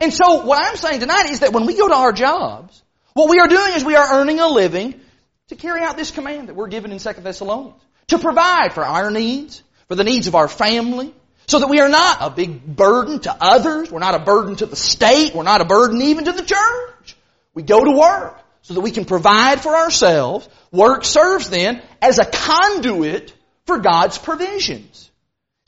And 0.00 0.12
so 0.12 0.44
what 0.44 0.62
I'm 0.62 0.76
saying 0.76 1.00
tonight 1.00 1.30
is 1.30 1.40
that 1.40 1.52
when 1.52 1.66
we 1.66 1.76
go 1.76 1.88
to 1.88 1.94
our 1.94 2.12
jobs, 2.12 2.82
what 3.14 3.28
we 3.28 3.40
are 3.40 3.48
doing 3.48 3.72
is 3.74 3.84
we 3.84 3.96
are 3.96 4.20
earning 4.20 4.38
a 4.38 4.46
living 4.46 5.00
to 5.48 5.56
carry 5.56 5.82
out 5.82 5.96
this 5.96 6.10
command 6.10 6.48
that 6.48 6.54
we're 6.54 6.68
given 6.68 6.92
in 6.92 6.98
2 6.98 7.12
Thessalonians. 7.14 7.80
To 8.08 8.18
provide 8.18 8.72
for 8.72 8.84
our 8.84 9.10
needs, 9.10 9.62
for 9.88 9.94
the 9.94 10.04
needs 10.04 10.26
of 10.28 10.34
our 10.34 10.48
family, 10.48 11.14
so 11.46 11.58
that 11.58 11.68
we 11.68 11.80
are 11.80 11.88
not 11.88 12.18
a 12.20 12.30
big 12.30 12.64
burden 12.64 13.20
to 13.20 13.36
others. 13.38 13.90
We're 13.90 13.98
not 13.98 14.14
a 14.14 14.18
burden 14.18 14.56
to 14.56 14.66
the 14.66 14.76
state. 14.76 15.34
We're 15.34 15.42
not 15.42 15.60
a 15.60 15.64
burden 15.64 16.00
even 16.02 16.26
to 16.26 16.32
the 16.32 16.44
church. 16.44 17.16
We 17.54 17.62
go 17.62 17.84
to 17.84 17.90
work 17.90 18.38
so 18.62 18.74
that 18.74 18.80
we 18.80 18.90
can 18.90 19.04
provide 19.04 19.60
for 19.62 19.74
ourselves. 19.74 20.48
Work 20.70 21.04
serves 21.04 21.48
then 21.48 21.82
as 22.00 22.18
a 22.18 22.24
conduit 22.24 23.34
for 23.66 23.78
God's 23.78 24.18
provisions. 24.18 25.07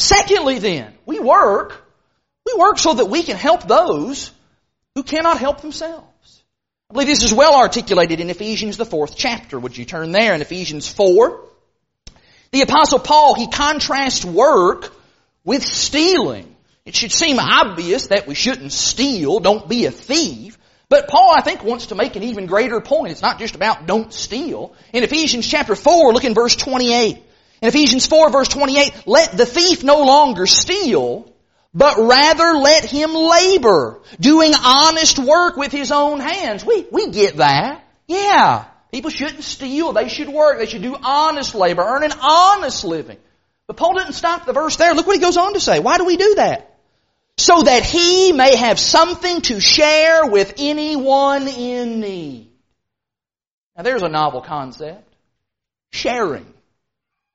Secondly 0.01 0.59
then, 0.59 0.95
we 1.05 1.21
work, 1.21 1.85
we 2.47 2.55
work 2.59 2.79
so 2.79 2.95
that 2.95 3.11
we 3.11 3.23
can 3.23 3.37
help 3.37 3.69
those 3.69 4.31
who 4.95 5.03
cannot 5.03 5.37
help 5.37 5.61
themselves. 5.61 6.43
I 6.89 6.95
believe 6.95 7.09
this 7.09 7.23
is 7.23 7.35
well 7.35 7.55
articulated 7.55 8.19
in 8.19 8.31
Ephesians, 8.31 8.79
the 8.79 8.87
fourth 8.87 9.15
chapter. 9.15 9.61
Would 9.61 9.77
you 9.77 9.85
turn 9.85 10.11
there 10.11 10.35
in 10.35 10.41
Ephesians 10.41 10.91
4? 10.91 11.45
The 12.51 12.63
apostle 12.63 12.99
Paul, 12.99 13.35
he 13.35 13.49
contrasts 13.49 14.25
work 14.25 14.91
with 15.45 15.63
stealing. 15.63 16.57
It 16.87 16.97
should 16.97 17.13
seem 17.13 17.39
obvious 17.39 18.07
that 18.07 18.27
we 18.27 18.35
shouldn't 18.35 18.73
steal, 18.73 19.39
don't 19.41 19.69
be 19.69 19.85
a 19.85 19.91
thief. 19.91 20.57
But 20.89 21.09
Paul, 21.09 21.35
I 21.37 21.43
think, 21.43 21.63
wants 21.63 21.89
to 21.89 21.95
make 21.95 22.17
an 22.17 22.23
even 22.23 22.47
greater 22.47 22.81
point. 22.81 23.13
It's 23.13 23.21
not 23.21 23.39
just 23.39 23.55
about 23.55 23.87
don't 23.87 24.15
steal. 24.15 24.75
In 24.95 25.05
Ephesians 25.05 25.47
chapter 25.47 25.77
4, 25.77 26.15
look 26.15 26.25
in 26.25 26.33
verse 26.33 26.57
28. 26.57 27.23
In 27.62 27.68
Ephesians 27.68 28.07
4 28.07 28.31
verse 28.31 28.49
28, 28.49 29.03
let 29.07 29.37
the 29.37 29.46
thief 29.46 29.85
no 29.85 30.03
longer 30.03 30.46
steal, 30.46 31.31
but 31.75 31.96
rather 31.99 32.55
let 32.55 32.85
him 32.85 33.14
labor, 33.14 34.01
doing 34.18 34.53
honest 34.55 35.18
work 35.18 35.57
with 35.57 35.73
his 35.73 35.92
own 35.92 36.20
hands. 36.20 36.64
We, 36.64 36.87
we 36.90 37.11
get 37.11 37.37
that. 37.37 37.85
Yeah. 38.07 38.64
People 38.92 39.11
shouldn't 39.11 39.44
steal. 39.44 39.92
They 39.92 40.09
should 40.09 40.29
work. 40.29 40.59
They 40.59 40.66
should 40.66 40.83
do 40.83 40.96
honest 41.01 41.55
labor, 41.55 41.83
earn 41.83 42.03
an 42.03 42.12
honest 42.20 42.85
living. 42.85 43.18
But 43.66 43.77
Paul 43.77 43.94
didn't 43.94 44.14
stop 44.14 44.46
the 44.46 44.53
verse 44.53 44.77
there. 44.77 44.94
Look 44.94 45.07
what 45.07 45.14
he 45.14 45.23
goes 45.23 45.37
on 45.37 45.55
to 45.55 45.61
say. 45.61 45.79
Why 45.79 45.96
do 45.99 46.05
we 46.05 46.16
do 46.16 46.35
that? 46.37 46.77
So 47.37 47.62
that 47.62 47.85
he 47.85 48.33
may 48.33 48.57
have 48.57 48.81
something 48.81 49.42
to 49.42 49.61
share 49.61 50.27
with 50.27 50.55
anyone 50.59 51.46
in 51.46 52.01
need. 52.01 52.51
Now 53.77 53.85
there's 53.85 54.03
a 54.03 54.09
novel 54.09 54.40
concept. 54.40 55.07
Sharing. 55.92 56.53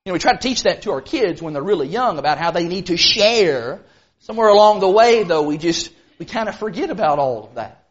You 0.05 0.11
know, 0.11 0.13
we 0.13 0.19
try 0.19 0.33
to 0.33 0.37
teach 0.37 0.63
that 0.63 0.83
to 0.83 0.91
our 0.91 1.01
kids 1.01 1.41
when 1.41 1.53
they're 1.53 1.63
really 1.63 1.87
young 1.87 2.19
about 2.19 2.37
how 2.37 2.51
they 2.51 2.67
need 2.67 2.87
to 2.87 2.97
share. 2.97 3.81
Somewhere 4.19 4.49
along 4.49 4.79
the 4.79 4.87
way 4.87 5.23
though, 5.23 5.41
we 5.41 5.57
just, 5.57 5.91
we 6.19 6.27
kind 6.27 6.47
of 6.47 6.55
forget 6.59 6.91
about 6.91 7.17
all 7.17 7.45
of 7.45 7.55
that. 7.55 7.87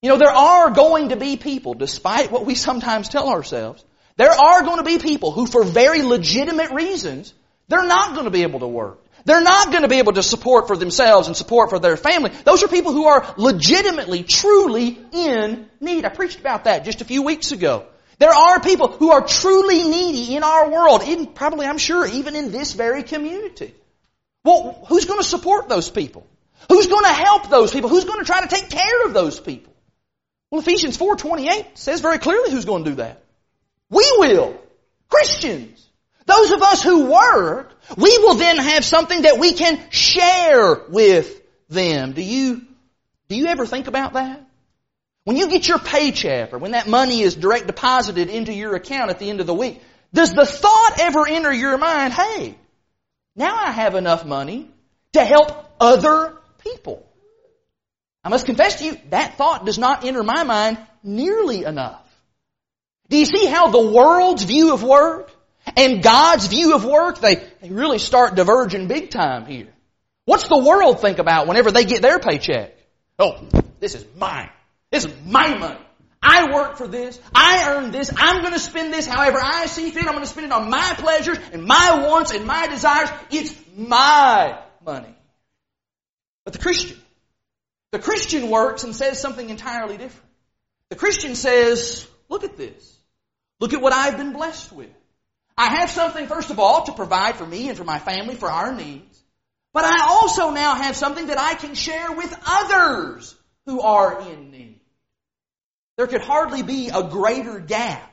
You 0.00 0.10
know, 0.10 0.16
there 0.16 0.30
are 0.30 0.70
going 0.70 1.08
to 1.08 1.16
be 1.16 1.36
people, 1.36 1.74
despite 1.74 2.30
what 2.30 2.46
we 2.46 2.54
sometimes 2.54 3.08
tell 3.08 3.30
ourselves, 3.30 3.84
there 4.16 4.30
are 4.30 4.62
going 4.62 4.76
to 4.76 4.84
be 4.84 5.00
people 5.00 5.32
who 5.32 5.46
for 5.46 5.64
very 5.64 6.02
legitimate 6.02 6.70
reasons 6.70 7.34
they're 7.66 7.84
not 7.84 8.12
going 8.12 8.26
to 8.26 8.30
be 8.30 8.42
able 8.42 8.60
to 8.60 8.68
work. 8.68 9.00
They're 9.24 9.42
not 9.42 9.72
going 9.72 9.82
to 9.82 9.88
be 9.88 9.98
able 9.98 10.12
to 10.12 10.22
support 10.22 10.68
for 10.68 10.76
themselves 10.76 11.26
and 11.26 11.36
support 11.36 11.68
for 11.70 11.80
their 11.80 11.96
family. 11.96 12.30
Those 12.44 12.62
are 12.62 12.68
people 12.68 12.92
who 12.92 13.06
are 13.06 13.34
legitimately, 13.36 14.22
truly 14.22 15.00
in 15.10 15.68
need. 15.80 16.04
I 16.04 16.10
preached 16.10 16.38
about 16.38 16.64
that 16.64 16.84
just 16.84 17.00
a 17.00 17.04
few 17.04 17.22
weeks 17.22 17.50
ago. 17.50 17.86
There 18.18 18.32
are 18.32 18.60
people 18.60 18.88
who 18.88 19.10
are 19.10 19.26
truly 19.26 19.82
needy 19.82 20.36
in 20.36 20.42
our 20.42 20.70
world, 20.70 21.02
probably, 21.34 21.66
I'm 21.66 21.78
sure, 21.78 22.06
even 22.06 22.36
in 22.36 22.52
this 22.52 22.72
very 22.72 23.02
community. 23.02 23.74
Well, 24.44 24.84
who's 24.88 25.06
going 25.06 25.20
to 25.20 25.26
support 25.26 25.68
those 25.68 25.90
people? 25.90 26.26
Who's 26.68 26.86
going 26.86 27.04
to 27.04 27.12
help 27.12 27.50
those 27.50 27.72
people? 27.72 27.90
Who's 27.90 28.04
going 28.04 28.20
to 28.20 28.24
try 28.24 28.40
to 28.40 28.48
take 28.48 28.70
care 28.70 29.06
of 29.06 29.14
those 29.14 29.40
people? 29.40 29.72
Well, 30.50 30.60
Ephesians 30.60 30.96
4.28 30.96 31.76
says 31.76 32.00
very 32.00 32.18
clearly 32.18 32.50
who's 32.50 32.64
going 32.64 32.84
to 32.84 32.90
do 32.90 32.96
that. 32.96 33.22
We 33.90 34.06
will. 34.18 34.56
Christians. 35.08 35.84
Those 36.26 36.50
of 36.52 36.62
us 36.62 36.82
who 36.82 37.10
work, 37.10 37.72
we 37.96 38.18
will 38.18 38.34
then 38.34 38.58
have 38.58 38.84
something 38.84 39.22
that 39.22 39.38
we 39.38 39.52
can 39.52 39.80
share 39.90 40.82
with 40.88 41.42
them. 41.68 42.12
Do 42.12 42.22
you, 42.22 42.62
do 43.28 43.36
you 43.36 43.46
ever 43.46 43.66
think 43.66 43.88
about 43.88 44.14
that? 44.14 44.43
When 45.24 45.36
you 45.36 45.48
get 45.48 45.66
your 45.66 45.78
paycheck 45.78 46.52
or 46.52 46.58
when 46.58 46.72
that 46.72 46.86
money 46.86 47.22
is 47.22 47.34
direct 47.34 47.66
deposited 47.66 48.28
into 48.28 48.52
your 48.52 48.74
account 48.74 49.10
at 49.10 49.18
the 49.18 49.30
end 49.30 49.40
of 49.40 49.46
the 49.46 49.54
week, 49.54 49.82
does 50.12 50.32
the 50.32 50.46
thought 50.46 50.96
ever 50.98 51.26
enter 51.26 51.52
your 51.52 51.76
mind, 51.78 52.12
hey, 52.12 52.54
now 53.34 53.56
I 53.56 53.72
have 53.72 53.94
enough 53.94 54.24
money 54.24 54.70
to 55.14 55.24
help 55.24 55.50
other 55.80 56.36
people? 56.62 57.06
I 58.22 58.28
must 58.28 58.46
confess 58.46 58.76
to 58.76 58.84
you, 58.84 58.96
that 59.10 59.36
thought 59.36 59.66
does 59.66 59.78
not 59.78 60.04
enter 60.04 60.22
my 60.22 60.44
mind 60.44 60.78
nearly 61.02 61.64
enough. 61.64 62.00
Do 63.08 63.18
you 63.18 63.26
see 63.26 63.46
how 63.46 63.68
the 63.68 63.92
world's 63.92 64.44
view 64.44 64.72
of 64.72 64.82
work 64.82 65.30
and 65.76 66.02
God's 66.02 66.46
view 66.46 66.74
of 66.74 66.84
work, 66.84 67.20
they, 67.20 67.36
they 67.60 67.70
really 67.70 67.98
start 67.98 68.34
diverging 68.34 68.86
big 68.86 69.10
time 69.10 69.46
here. 69.46 69.68
What's 70.26 70.48
the 70.48 70.58
world 70.58 71.00
think 71.00 71.18
about 71.18 71.46
whenever 71.46 71.70
they 71.70 71.84
get 71.84 72.02
their 72.02 72.18
paycheck? 72.18 72.74
Oh, 73.18 73.46
this 73.80 73.94
is 73.94 74.04
mine. 74.16 74.50
Is 74.90 75.08
my 75.24 75.56
money. 75.58 75.80
I 76.22 76.52
work 76.52 76.78
for 76.78 76.88
this. 76.88 77.20
I 77.34 77.68
earn 77.68 77.90
this. 77.90 78.10
I'm 78.16 78.40
going 78.40 78.54
to 78.54 78.58
spend 78.58 78.92
this 78.92 79.06
however 79.06 79.38
I 79.42 79.66
see 79.66 79.90
fit. 79.90 80.06
I'm 80.06 80.12
going 80.12 80.24
to 80.24 80.26
spend 80.26 80.46
it 80.46 80.52
on 80.52 80.70
my 80.70 80.94
pleasures 80.96 81.38
and 81.52 81.64
my 81.64 82.06
wants 82.06 82.32
and 82.32 82.46
my 82.46 82.66
desires. 82.66 83.10
It's 83.30 83.54
my 83.76 84.58
money. 84.84 85.14
But 86.44 86.54
the 86.54 86.58
Christian, 86.58 86.96
the 87.92 87.98
Christian 87.98 88.48
works 88.48 88.84
and 88.84 88.96
says 88.96 89.20
something 89.20 89.50
entirely 89.50 89.98
different. 89.98 90.30
The 90.88 90.96
Christian 90.96 91.34
says, 91.34 92.06
look 92.28 92.44
at 92.44 92.56
this. 92.56 92.98
Look 93.60 93.72
at 93.72 93.82
what 93.82 93.92
I've 93.92 94.16
been 94.16 94.32
blessed 94.32 94.72
with. 94.72 94.90
I 95.56 95.76
have 95.76 95.90
something, 95.90 96.26
first 96.26 96.50
of 96.50 96.58
all, 96.58 96.84
to 96.84 96.92
provide 96.92 97.36
for 97.36 97.46
me 97.46 97.68
and 97.68 97.78
for 97.78 97.84
my 97.84 97.98
family, 97.98 98.34
for 98.34 98.50
our 98.50 98.74
needs. 98.74 99.22
But 99.72 99.84
I 99.84 100.06
also 100.08 100.50
now 100.50 100.74
have 100.74 100.96
something 100.96 101.26
that 101.26 101.38
I 101.38 101.54
can 101.54 101.74
share 101.74 102.12
with 102.12 102.36
others 102.46 103.34
who 103.66 103.80
are 103.80 104.20
in 104.30 104.50
need. 104.50 104.73
There 105.96 106.06
could 106.06 106.22
hardly 106.22 106.62
be 106.62 106.88
a 106.88 107.02
greater 107.02 107.58
gap 107.58 108.10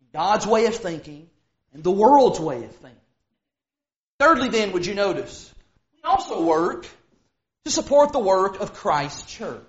in 0.00 0.08
God's 0.12 0.46
way 0.46 0.66
of 0.66 0.74
thinking 0.74 1.28
and 1.72 1.82
the 1.82 1.90
world's 1.90 2.40
way 2.40 2.64
of 2.64 2.72
thinking. 2.72 3.00
Thirdly, 4.18 4.48
then, 4.48 4.72
would 4.72 4.86
you 4.86 4.94
notice, 4.94 5.52
we 5.94 6.00
also 6.08 6.42
work 6.42 6.86
to 7.64 7.70
support 7.70 8.12
the 8.12 8.18
work 8.18 8.60
of 8.60 8.72
Christ's 8.72 9.30
church. 9.30 9.62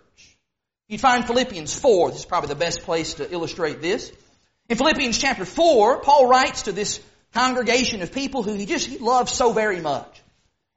You'd 0.88 1.02
find 1.02 1.26
Philippians 1.26 1.78
4, 1.78 2.12
this 2.12 2.20
is 2.20 2.26
probably 2.26 2.50
the 2.50 2.56
best 2.56 2.82
place 2.82 3.16
to 3.16 3.30
illustrate 3.30 3.82
this. 3.82 4.12
In 4.70 4.78
Philippians 4.78 5.18
chapter 5.18 5.44
4, 5.44 6.02
Paul 6.02 6.28
writes 6.28 6.64
to 6.64 6.72
this 6.72 7.02
congregation 7.34 8.02
of 8.02 8.14
people 8.14 8.44
who 8.44 8.54
he 8.54 8.66
just 8.66 8.88
he 8.88 8.98
loves 8.98 9.34
so 9.34 9.52
very 9.52 9.82
much. 9.82 10.22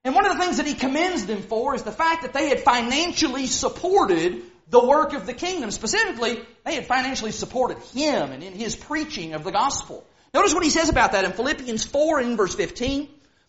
And 0.03 0.15
one 0.15 0.27
of 0.27 0.33
the 0.33 0.43
things 0.43 0.57
that 0.57 0.67
he 0.67 0.75
commends 0.75 1.27
them 1.27 1.43
for 1.43 1.75
is 1.75 1.83
the 1.83 1.93
fact 1.93 2.23
that 2.23 2.33
they 2.33 2.49
had 2.49 2.61
financially 2.61 3.47
supported 3.47 4.43
the 4.71 4.85
work 4.85 5.13
of 5.13 5.27
the 5.27 5.35
kingdom. 5.35 5.71
Specifically, 5.71 6.41
they 6.65 6.75
had 6.75 6.87
financially 6.87 7.33
supported 7.33 7.79
him 7.95 8.31
and 8.31 8.43
in 8.43 8.55
his 8.55 8.75
preaching 8.75 9.35
of 9.35 9.45
the 9.45 9.51
gospel. 9.51 10.07
Notice 10.33 10.55
what 10.55 10.65
he 10.65 10.71
says 10.71 10.89
about 10.89 11.13
that 11.13 11.25
in 11.25 11.33
Philippians 11.33 11.85
4 11.85 12.21
in 12.21 12.37
verse 12.37 12.55
15. 12.55 13.09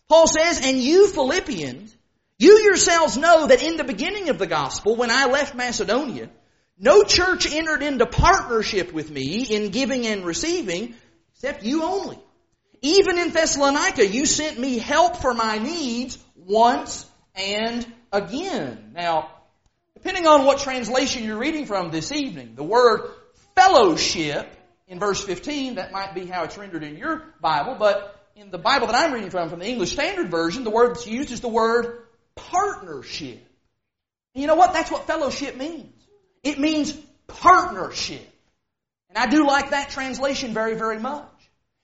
Paul 0.10 0.28
says, 0.28 0.66
And 0.66 0.80
you 0.80 1.08
Philippians, 1.08 1.96
you 2.40 2.60
yourselves 2.64 3.18
know 3.18 3.48
that 3.48 3.62
in 3.64 3.78
the 3.78 3.84
beginning 3.84 4.30
of 4.30 4.40
the 4.40 4.48
gospel, 4.48 4.96
when 4.96 5.12
I 5.12 5.26
left 5.26 5.54
Macedonia, 5.54 6.30
no 6.80 7.04
church 7.04 7.52
entered 7.54 7.84
into 7.84 8.08
partnership 8.08 8.92
with 8.92 9.12
me 9.12 9.44
in 9.44 9.70
giving 9.70 10.08
and 10.08 10.26
receiving, 10.26 10.96
except 11.36 11.64
you 11.64 11.84
only. 11.84 12.18
Even 12.82 13.20
in 13.20 13.30
Thessalonica, 13.30 14.08
you 14.08 14.26
sent 14.26 14.58
me 14.58 14.80
help 14.80 15.18
for 15.18 15.36
my 15.36 15.60
needs 15.60 16.18
once 16.36 17.06
and 17.36 17.86
again. 18.12 18.94
Now, 18.96 19.30
depending 20.02 20.26
on 20.26 20.46
what 20.46 20.60
translation 20.60 21.24
you're 21.24 21.38
reading 21.38 21.66
from 21.66 21.92
this 21.92 22.12
evening, 22.12 22.54
the 22.56 22.64
word 22.64 23.12
fellowship 23.56 24.52
in 24.88 25.00
verse 25.00 25.24
15, 25.24 25.76
that 25.76 25.92
might 25.92 26.16
be 26.16 26.26
how 26.26 26.44
it's 26.44 26.58
rendered 26.58 26.84
in 26.84 26.98
your 26.98 27.24
Bible, 27.40 27.76
but 27.78 28.30
in 28.36 28.50
the 28.50 28.58
Bible 28.58 28.88
that 28.88 28.96
I'm 28.96 29.14
reading 29.14 29.30
from, 29.30 29.50
from 29.50 29.60
the 29.60 29.68
English 29.68 29.92
Standard 29.92 30.32
Version, 30.32 30.64
the 30.64 30.72
word 30.72 30.96
that's 30.96 31.06
used 31.06 31.32
is 31.32 31.42
the 31.42 31.48
word 31.48 32.04
partnership. 32.36 33.46
And 34.34 34.42
you 34.42 34.48
know 34.48 34.56
what? 34.56 34.74
That's 34.74 34.90
what 34.90 35.06
fellowship 35.06 35.56
means. 35.56 35.94
It 36.44 36.60
means 36.60 36.94
partnership. 37.28 38.28
And 39.10 39.18
I 39.18 39.28
do 39.28 39.46
like 39.46 39.70
that 39.70 39.92
translation 39.92 40.54
very, 40.54 40.74
very 40.74 40.98
much. 40.98 41.28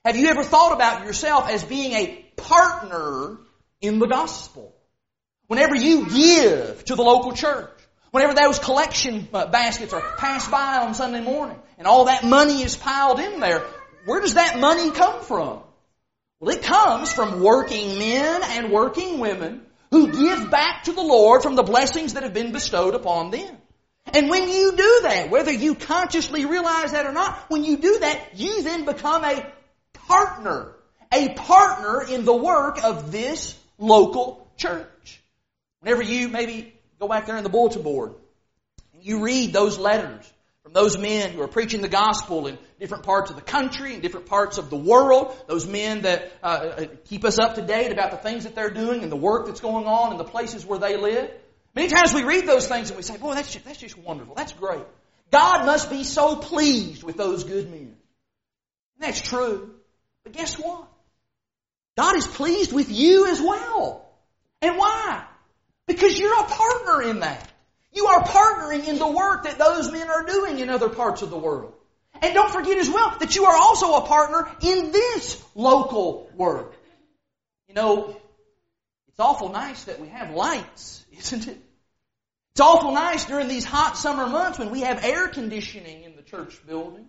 Have 0.04 0.16
you 0.16 0.28
ever 0.28 0.42
thought 0.42 0.72
about 0.72 1.04
yourself 1.04 1.48
as 1.48 1.62
being 1.62 1.92
a 1.92 2.24
partner 2.36 3.36
in 3.80 4.00
the 4.00 4.06
gospel? 4.06 4.74
Whenever 5.46 5.76
you 5.76 6.08
give 6.08 6.84
to 6.86 6.96
the 6.96 7.02
local 7.02 7.32
church, 7.32 7.70
whenever 8.10 8.34
those 8.34 8.58
collection 8.58 9.28
uh, 9.32 9.46
baskets 9.46 9.92
are 9.92 10.00
passed 10.00 10.50
by 10.50 10.78
on 10.78 10.94
Sunday 10.94 11.20
morning 11.20 11.58
and 11.78 11.86
all 11.86 12.06
that 12.06 12.24
money 12.24 12.62
is 12.62 12.76
piled 12.76 13.20
in 13.20 13.40
there, 13.40 13.64
where 14.04 14.20
does 14.20 14.34
that 14.34 14.58
money 14.58 14.90
come 14.90 15.22
from? 15.22 15.60
Well, 16.40 16.54
it 16.54 16.62
comes 16.62 17.12
from 17.12 17.40
working 17.40 17.98
men 17.98 18.42
and 18.44 18.70
working 18.70 19.18
women 19.18 19.62
who 19.90 20.12
give 20.12 20.50
back 20.50 20.84
to 20.84 20.92
the 20.92 21.02
Lord 21.02 21.42
from 21.42 21.56
the 21.56 21.62
blessings 21.62 22.14
that 22.14 22.22
have 22.22 22.34
been 22.34 22.52
bestowed 22.52 22.94
upon 22.94 23.30
them. 23.30 23.56
And 24.12 24.30
when 24.30 24.48
you 24.48 24.72
do 24.72 25.00
that, 25.02 25.30
whether 25.30 25.52
you 25.52 25.74
consciously 25.74 26.46
realize 26.46 26.92
that 26.92 27.06
or 27.06 27.12
not, 27.12 27.38
when 27.48 27.64
you 27.64 27.76
do 27.76 27.98
that, 28.00 28.38
you 28.38 28.62
then 28.62 28.84
become 28.84 29.24
a 29.24 29.46
partner. 29.92 30.74
A 31.12 31.34
partner 31.34 32.02
in 32.02 32.24
the 32.24 32.36
work 32.36 32.84
of 32.84 33.10
this 33.10 33.58
local 33.78 34.50
church. 34.56 35.20
Whenever 35.80 36.02
you 36.02 36.28
maybe 36.28 36.74
go 36.98 37.08
back 37.08 37.26
there 37.26 37.36
in 37.36 37.44
the 37.44 37.50
bulletin 37.50 37.82
board 37.82 38.14
and 38.94 39.02
you 39.02 39.22
read 39.24 39.52
those 39.52 39.78
letters 39.78 40.30
from 40.68 40.74
those 40.74 40.98
men 40.98 41.32
who 41.32 41.40
are 41.40 41.48
preaching 41.48 41.80
the 41.80 41.88
gospel 41.88 42.46
in 42.46 42.58
different 42.78 43.04
parts 43.04 43.30
of 43.30 43.36
the 43.36 43.42
country 43.42 43.94
and 43.94 44.02
different 44.02 44.26
parts 44.26 44.58
of 44.58 44.68
the 44.68 44.76
world, 44.76 45.34
those 45.46 45.66
men 45.66 46.02
that 46.02 46.30
uh, 46.42 46.46
uh, 46.46 46.86
keep 47.06 47.24
us 47.24 47.38
up 47.38 47.54
to 47.54 47.62
date 47.62 47.90
about 47.90 48.10
the 48.10 48.18
things 48.18 48.44
that 48.44 48.54
they're 48.54 48.68
doing 48.68 49.02
and 49.02 49.10
the 49.10 49.16
work 49.16 49.46
that's 49.46 49.60
going 49.60 49.86
on 49.86 50.12
in 50.12 50.18
the 50.18 50.24
places 50.24 50.66
where 50.66 50.78
they 50.78 50.98
live. 50.98 51.30
Many 51.74 51.88
times 51.88 52.12
we 52.12 52.22
read 52.22 52.46
those 52.46 52.68
things 52.68 52.90
and 52.90 52.98
we 52.98 53.02
say, 53.02 53.16
boy, 53.16 53.34
that's 53.34 53.50
just, 53.50 53.64
that's 53.64 53.78
just 53.78 53.96
wonderful. 53.96 54.34
That's 54.34 54.52
great. 54.52 54.82
God 55.30 55.64
must 55.64 55.88
be 55.88 56.04
so 56.04 56.36
pleased 56.36 57.02
with 57.02 57.16
those 57.16 57.44
good 57.44 57.70
men. 57.70 57.80
And 57.80 59.00
that's 59.00 59.22
true. 59.22 59.74
But 60.24 60.34
guess 60.34 60.58
what? 60.58 60.86
God 61.96 62.16
is 62.16 62.26
pleased 62.26 62.74
with 62.74 62.90
you 62.90 63.26
as 63.26 63.40
well. 63.40 64.06
And 64.60 64.76
why? 64.76 65.24
Because 65.88 66.16
you're 66.16 66.38
a 66.38 66.44
partner 66.44 67.02
in 67.02 67.20
that. 67.20 67.50
You 67.92 68.06
are 68.06 68.22
partnering 68.22 68.86
in 68.86 68.98
the 68.98 69.08
work 69.08 69.44
that 69.44 69.58
those 69.58 69.90
men 69.90 70.08
are 70.08 70.24
doing 70.24 70.60
in 70.60 70.70
other 70.70 70.90
parts 70.90 71.22
of 71.22 71.30
the 71.30 71.38
world. 71.38 71.72
And 72.20 72.34
don't 72.34 72.50
forget 72.50 72.78
as 72.78 72.88
well 72.88 73.16
that 73.18 73.34
you 73.34 73.46
are 73.46 73.56
also 73.56 73.94
a 73.94 74.06
partner 74.06 74.48
in 74.62 74.92
this 74.92 75.42
local 75.54 76.30
work. 76.36 76.74
You 77.68 77.74
know, 77.74 78.16
it's 79.08 79.18
awful 79.18 79.48
nice 79.48 79.84
that 79.84 79.98
we 79.98 80.08
have 80.08 80.30
lights, 80.30 81.04
isn't 81.18 81.48
it? 81.48 81.58
It's 82.52 82.60
awful 82.60 82.92
nice 82.92 83.24
during 83.24 83.48
these 83.48 83.64
hot 83.64 83.96
summer 83.96 84.26
months 84.26 84.58
when 84.58 84.70
we 84.70 84.80
have 84.80 85.04
air 85.04 85.28
conditioning 85.28 86.04
in 86.04 86.16
the 86.16 86.22
church 86.22 86.58
building. 86.66 87.06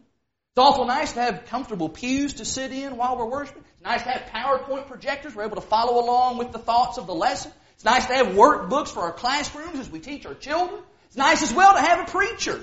It's 0.52 0.58
awful 0.58 0.86
nice 0.86 1.14
to 1.14 1.22
have 1.22 1.46
comfortable 1.46 1.90
pews 1.90 2.34
to 2.34 2.46
sit 2.46 2.72
in 2.72 2.98
while 2.98 3.18
we're 3.18 3.26
worshiping. 3.26 3.64
It's 3.74 3.84
nice 3.84 4.04
to 4.04 4.10
have 4.10 4.30
PowerPoint 4.32 4.88
projectors. 4.88 5.36
We're 5.36 5.46
able 5.46 5.56
to 5.56 5.62
follow 5.62 6.04
along 6.04 6.38
with 6.38 6.52
the 6.52 6.60
thoughts 6.60 6.98
of 6.98 7.08
the 7.08 7.16
lesson. 7.16 7.52
It's 7.80 7.86
nice 7.86 8.08
to 8.08 8.14
have 8.14 8.28
workbooks 8.36 8.90
for 8.90 9.04
our 9.04 9.14
classrooms 9.14 9.80
as 9.80 9.90
we 9.90 10.02
teach 10.02 10.26
our 10.26 10.34
children. 10.34 10.82
It's 11.06 11.16
nice 11.16 11.42
as 11.42 11.54
well 11.54 11.76
to 11.76 11.80
have 11.80 12.10
a 12.10 12.12
preacher 12.12 12.60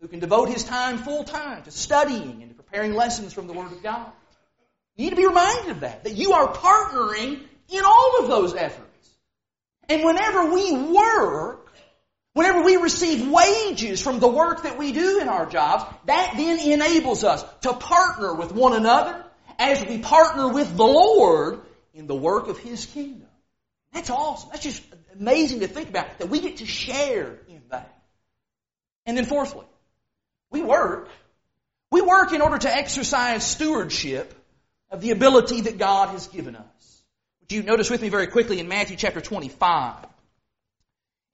who 0.00 0.06
can 0.06 0.20
devote 0.20 0.50
his 0.50 0.62
time 0.62 0.98
full 0.98 1.24
time 1.24 1.64
to 1.64 1.72
studying 1.72 2.42
and 2.42 2.48
to 2.48 2.54
preparing 2.54 2.94
lessons 2.94 3.32
from 3.32 3.48
the 3.48 3.54
Word 3.54 3.72
of 3.72 3.82
God. 3.82 4.06
You 4.94 5.06
need 5.06 5.10
to 5.10 5.16
be 5.16 5.26
reminded 5.26 5.72
of 5.72 5.80
that, 5.80 6.04
that 6.04 6.12
you 6.12 6.34
are 6.34 6.52
partnering 6.54 7.40
in 7.70 7.84
all 7.84 8.20
of 8.20 8.28
those 8.28 8.54
efforts. 8.54 9.10
And 9.88 10.04
whenever 10.04 10.54
we 10.54 10.72
work, 10.94 11.74
whenever 12.34 12.62
we 12.62 12.76
receive 12.76 13.28
wages 13.28 14.00
from 14.00 14.20
the 14.20 14.28
work 14.28 14.62
that 14.62 14.78
we 14.78 14.92
do 14.92 15.18
in 15.18 15.28
our 15.28 15.46
jobs, 15.46 15.92
that 16.04 16.34
then 16.36 16.60
enables 16.60 17.24
us 17.24 17.44
to 17.62 17.72
partner 17.72 18.32
with 18.32 18.52
one 18.52 18.74
another 18.74 19.24
as 19.58 19.84
we 19.84 19.98
partner 19.98 20.52
with 20.52 20.76
the 20.76 20.86
Lord 20.86 21.62
in 21.94 22.06
the 22.06 22.14
work 22.14 22.46
of 22.46 22.58
His 22.58 22.86
kingdom. 22.86 23.26
That's 23.92 24.10
awesome. 24.10 24.50
That's 24.52 24.62
just 24.62 24.82
amazing 25.18 25.60
to 25.60 25.68
think 25.68 25.88
about 25.88 26.18
that 26.18 26.28
we 26.28 26.40
get 26.40 26.58
to 26.58 26.66
share 26.66 27.38
in 27.48 27.62
that. 27.70 27.94
And 29.06 29.16
then 29.16 29.24
fourthly, 29.24 29.66
we 30.50 30.62
work 30.62 31.08
We 31.92 32.00
work 32.00 32.32
in 32.32 32.40
order 32.40 32.56
to 32.56 32.74
exercise 32.74 33.44
stewardship 33.44 34.32
of 34.90 35.02
the 35.02 35.10
ability 35.10 35.60
that 35.62 35.76
God 35.76 36.08
has 36.08 36.26
given 36.26 36.56
us. 36.56 37.02
Would 37.42 37.52
you 37.52 37.62
notice 37.62 37.90
with 37.90 38.00
me 38.00 38.08
very 38.08 38.28
quickly 38.28 38.58
in 38.60 38.66
Matthew 38.66 38.96
chapter 38.96 39.20
25? 39.20 39.96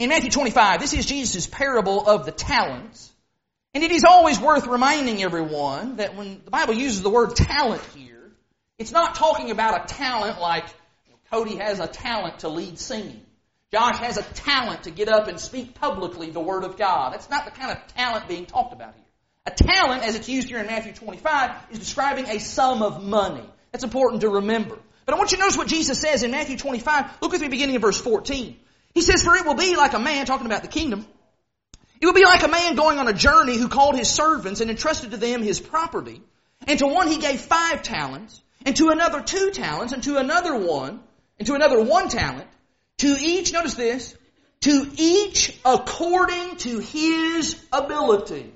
In 0.01 0.09
Matthew 0.09 0.31
25, 0.31 0.81
this 0.81 0.95
is 0.95 1.07
Jesus' 1.07 1.47
parable 1.47 2.09
of 2.09 2.27
the 2.27 2.33
talents. 2.33 3.13
And 3.73 3.85
it 3.85 3.93
is 3.93 4.03
always 4.03 4.41
worth 4.41 4.67
reminding 4.67 5.23
everyone 5.23 5.97
that 5.97 6.17
when 6.17 6.41
the 6.45 6.51
Bible 6.51 6.75
uses 6.75 7.03
the 7.03 7.11
word 7.11 7.37
talent 7.37 7.83
here, 7.95 8.33
it's 8.79 8.91
not 8.91 9.15
talking 9.15 9.53
about 9.53 9.85
a 9.85 9.95
talent 9.95 10.41
like 10.41 10.65
Cody 11.31 11.57
has 11.57 11.81
a 11.81 11.87
talent 11.87 12.41
to 12.41 12.49
lead 12.49 12.79
singing. 12.79 13.25
Josh 13.71 13.99
has 13.99 14.17
a 14.17 14.23
talent 14.23 14.85
to 14.85 14.91
get 14.91 15.09
up 15.09 15.29
and 15.29 15.39
speak 15.39 15.75
publicly 15.75 16.31
the 16.31 16.41
Word 16.41 16.65
of 16.65 16.79
God. 16.79 17.13
That's 17.13 17.29
not 17.29 17.45
the 17.45 17.51
kind 17.51 17.71
of 17.71 17.87
talent 17.95 18.27
being 18.27 18.47
talked 18.47 18.73
about 18.73 18.95
here. 18.95 19.05
A 19.47 19.51
talent, 19.51 20.05
as 20.05 20.15
it's 20.15 20.29
used 20.29 20.49
here 20.49 20.59
in 20.59 20.67
Matthew 20.67 20.93
25, 20.93 21.51
is 21.71 21.79
describing 21.79 22.27
a 22.27 22.39
sum 22.39 22.83
of 22.83 23.03
money. 23.03 23.45
That's 23.73 23.85
important 23.85 24.23
to 24.23 24.29
remember. 24.31 24.79
But 25.05 25.15
I 25.15 25.19
want 25.19 25.33
you 25.33 25.39
to 25.39 25.43
notice 25.43 25.57
what 25.57 25.69
Jesus 25.69 26.01
says 26.01 26.23
in 26.23 26.31
Matthew 26.31 26.57
25. 26.57 27.23
Look 27.23 27.33
with 27.33 27.41
me 27.41 27.49
beginning 27.49 27.75
in 27.75 27.81
verse 27.81 28.01
14. 28.01 28.59
He 28.95 29.01
says, 29.03 29.23
For 29.23 29.37
it 29.37 29.45
will 29.45 29.55
be 29.55 29.77
like 29.77 29.93
a 29.93 29.99
man, 29.99 30.27
talking 30.27 30.47
about 30.47 30.63
the 30.63 30.69
kingdom, 30.69 31.07
it 32.01 32.07
will 32.07 32.15
be 32.15 32.25
like 32.25 32.43
a 32.43 32.49
man 32.49 32.77
going 32.77 32.99
on 32.99 33.09
a 33.09 33.13
journey 33.13 33.57
who 33.57 33.69
called 33.69 33.97
his 33.97 34.09
servants 34.09 34.61
and 34.61 34.71
entrusted 34.71 35.11
to 35.11 35.17
them 35.17 35.43
his 35.43 35.61
property. 35.61 36.23
And 36.67 36.79
to 36.79 36.87
one 36.87 37.09
he 37.09 37.19
gave 37.19 37.41
five 37.41 37.83
talents, 37.83 38.41
and 38.65 38.77
to 38.77 38.91
another 38.91 39.23
two 39.23 39.51
talents, 39.51 39.93
and 39.93 40.03
to 40.05 40.19
another 40.19 40.57
one, 40.57 41.01
and 41.39 41.47
to 41.47 41.55
another 41.55 41.83
one 41.83 42.09
talent. 42.09 42.47
To 42.99 43.17
each, 43.19 43.53
notice 43.53 43.75
this, 43.75 44.17
to 44.61 44.91
each 44.97 45.57
according 45.65 46.57
to 46.59 46.81
his 46.81 47.57
ability. 47.73 48.53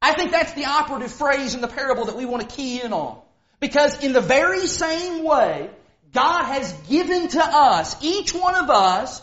I 0.00 0.14
think 0.14 0.30
that's 0.30 0.52
the 0.52 0.66
operative 0.66 1.10
phrase 1.10 1.54
in 1.54 1.60
the 1.60 1.68
parable 1.68 2.04
that 2.04 2.16
we 2.16 2.24
want 2.24 2.48
to 2.48 2.56
key 2.56 2.80
in 2.80 2.92
on. 2.92 3.20
Because 3.58 4.04
in 4.04 4.12
the 4.12 4.20
very 4.20 4.66
same 4.68 5.24
way, 5.24 5.70
God 6.12 6.44
has 6.44 6.72
given 6.88 7.28
to 7.28 7.42
us, 7.42 7.96
each 8.02 8.32
one 8.32 8.54
of 8.54 8.70
us, 8.70 9.20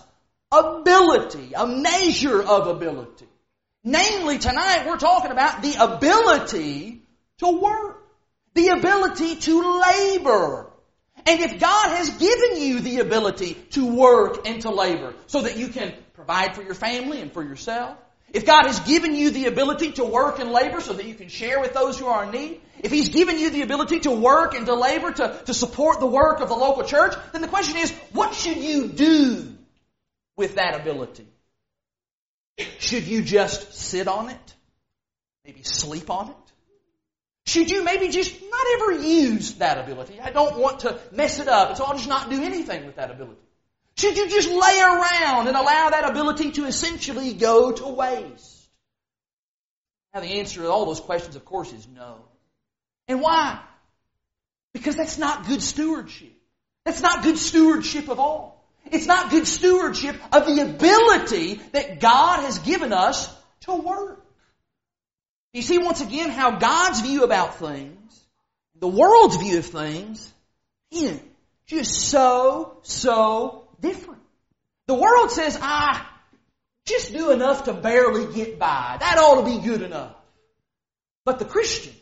ability, 0.51 1.53
a 1.55 1.65
measure 1.65 2.41
of 2.41 2.67
ability. 2.67 3.27
Namely, 3.83 4.37
tonight 4.37 4.85
we're 4.85 4.97
talking 4.97 5.31
about 5.31 5.61
the 5.61 5.75
ability 5.81 7.01
to 7.39 7.51
work. 7.51 8.01
The 8.53 8.69
ability 8.69 9.35
to 9.35 9.81
labor. 9.81 10.67
And 11.25 11.39
if 11.39 11.59
God 11.59 11.89
has 11.89 12.09
given 12.11 12.61
you 12.61 12.79
the 12.81 12.99
ability 12.99 13.55
to 13.71 13.85
work 13.85 14.47
and 14.47 14.61
to 14.61 14.69
labor 14.69 15.13
so 15.25 15.41
that 15.41 15.57
you 15.57 15.69
can 15.69 15.93
provide 16.13 16.55
for 16.55 16.61
your 16.61 16.75
family 16.75 17.19
and 17.19 17.31
for 17.31 17.43
yourself, 17.43 17.97
if 18.31 18.45
God 18.45 18.65
has 18.65 18.79
given 18.81 19.15
you 19.15 19.31
the 19.31 19.45
ability 19.47 19.93
to 19.93 20.03
work 20.03 20.39
and 20.39 20.51
labor 20.51 20.81
so 20.81 20.93
that 20.93 21.05
you 21.05 21.15
can 21.15 21.29
share 21.29 21.59
with 21.59 21.73
those 21.73 21.97
who 21.97 22.07
are 22.07 22.25
in 22.25 22.31
need, 22.31 22.61
if 22.79 22.91
He's 22.91 23.09
given 23.09 23.39
you 23.39 23.49
the 23.49 23.61
ability 23.61 24.01
to 24.01 24.11
work 24.11 24.53
and 24.53 24.65
to 24.65 24.75
labor 24.75 25.11
to, 25.11 25.41
to 25.45 25.53
support 25.53 25.99
the 25.99 26.05
work 26.05 26.41
of 26.41 26.49
the 26.49 26.55
local 26.55 26.83
church, 26.83 27.15
then 27.31 27.41
the 27.41 27.47
question 27.47 27.77
is, 27.77 27.91
what 28.11 28.35
should 28.35 28.57
you 28.57 28.87
do 28.87 29.53
with 30.35 30.55
that 30.55 30.79
ability? 30.79 31.27
Should 32.79 33.07
you 33.07 33.21
just 33.23 33.73
sit 33.73 34.07
on 34.07 34.29
it? 34.29 34.53
Maybe 35.45 35.63
sleep 35.63 36.09
on 36.09 36.29
it? 36.29 36.44
Should 37.45 37.69
you 37.69 37.83
maybe 37.83 38.09
just 38.09 38.35
not 38.41 38.65
ever 38.73 38.91
use 39.03 39.55
that 39.55 39.77
ability? 39.77 40.19
I 40.19 40.31
don't 40.31 40.57
want 40.57 40.79
to 40.79 40.99
mess 41.11 41.39
it 41.39 41.47
up, 41.47 41.77
so 41.77 41.85
I'll 41.85 41.95
just 41.95 42.09
not 42.09 42.29
do 42.29 42.41
anything 42.41 42.85
with 42.85 42.95
that 42.95 43.11
ability. 43.11 43.39
Should 43.97 44.17
you 44.17 44.27
just 44.29 44.49
lay 44.49 44.81
around 44.81 45.47
and 45.47 45.55
allow 45.55 45.89
that 45.91 46.09
ability 46.09 46.51
to 46.53 46.65
essentially 46.65 47.33
go 47.33 47.71
to 47.71 47.87
waste? 47.87 48.67
Now 50.13 50.21
the 50.21 50.39
answer 50.39 50.61
to 50.61 50.71
all 50.71 50.85
those 50.85 50.99
questions, 50.99 51.35
of 51.35 51.45
course, 51.45 51.71
is 51.71 51.87
no. 51.87 52.17
And 53.07 53.21
why? 53.21 53.61
Because 54.73 54.95
that's 54.95 55.17
not 55.17 55.45
good 55.47 55.61
stewardship. 55.61 56.33
That's 56.83 57.01
not 57.01 57.23
good 57.23 57.37
stewardship 57.37 58.09
of 58.09 58.19
all. 58.19 58.65
It's 58.91 59.05
not 59.05 59.29
good 59.29 59.47
stewardship 59.47 60.15
of 60.31 60.45
the 60.45 60.61
ability 60.61 61.61
that 61.71 61.99
God 61.99 62.41
has 62.41 62.59
given 62.59 62.91
us 62.91 63.33
to 63.61 63.75
work. 63.75 64.24
You 65.55 65.61
see 65.61 65.77
once 65.77 66.01
again 66.01 66.31
how 66.31 66.59
God's 66.59 66.99
view 66.99 67.23
about 67.23 67.59
things, 67.59 68.25
the 68.77 68.89
world's 68.89 69.37
view 69.37 69.59
of 69.59 69.65
things, 69.65 70.33
is 70.91 71.17
just 71.65 71.93
so, 71.93 72.79
so 72.81 73.65
different. 73.79 74.21
The 74.87 74.95
world 74.95 75.31
says, 75.31 75.57
ah, 75.61 76.11
just 76.85 77.13
do 77.13 77.31
enough 77.31 77.63
to 77.63 77.73
barely 77.73 78.33
get 78.33 78.59
by. 78.59 78.97
That 78.99 79.17
ought 79.17 79.45
to 79.45 79.57
be 79.57 79.65
good 79.65 79.81
enough. 79.81 80.13
But 81.23 81.39
the 81.39 81.45
Christian, 81.45 81.93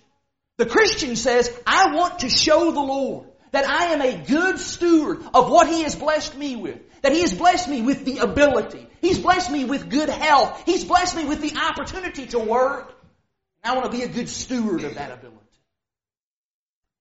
the 0.57 0.65
Christian 0.65 1.15
says, 1.15 1.55
I 1.67 1.95
want 1.95 2.19
to 2.19 2.29
show 2.29 2.71
the 2.71 2.81
Lord 2.81 3.27
that 3.51 3.69
I 3.69 3.93
am 3.93 4.01
a 4.01 4.25
good 4.25 4.57
steward 4.57 5.21
of 5.31 5.51
what 5.51 5.67
He 5.67 5.83
has 5.83 5.95
blessed 5.95 6.35
me 6.35 6.55
with. 6.55 6.79
That 7.03 7.11
He 7.11 7.21
has 7.21 7.35
blessed 7.35 7.69
me 7.69 7.83
with 7.83 8.03
the 8.03 8.17
ability. 8.17 8.87
He's 8.99 9.19
blessed 9.19 9.51
me 9.51 9.63
with 9.63 9.91
good 9.91 10.09
health. 10.09 10.63
He's 10.65 10.83
blessed 10.83 11.15
me 11.15 11.25
with 11.25 11.39
the 11.39 11.55
opportunity 11.55 12.25
to 12.25 12.39
work. 12.39 12.89
I 13.63 13.75
want 13.75 13.91
to 13.91 13.97
be 13.97 14.03
a 14.03 14.07
good 14.07 14.29
steward 14.29 14.83
of 14.83 14.95
that 14.95 15.11
ability. 15.11 15.39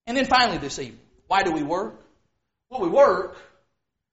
And 0.07 0.17
then 0.17 0.27
finally 0.27 0.59
this 0.59 0.79
evening, 0.79 1.01
why 1.27 1.43
do 1.43 1.53
we 1.53 1.63
work? 1.63 2.01
Well, 2.71 2.81
we 2.81 2.89
work. 2.89 3.37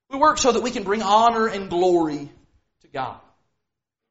We 0.10 0.18
work 0.18 0.38
so 0.38 0.52
that 0.52 0.64
we 0.64 0.72
can 0.72 0.84
bring 0.84 1.02
honor 1.02 1.48
and 1.48 1.70
glory 1.70 2.30
to 2.82 2.88
God. 2.88 3.20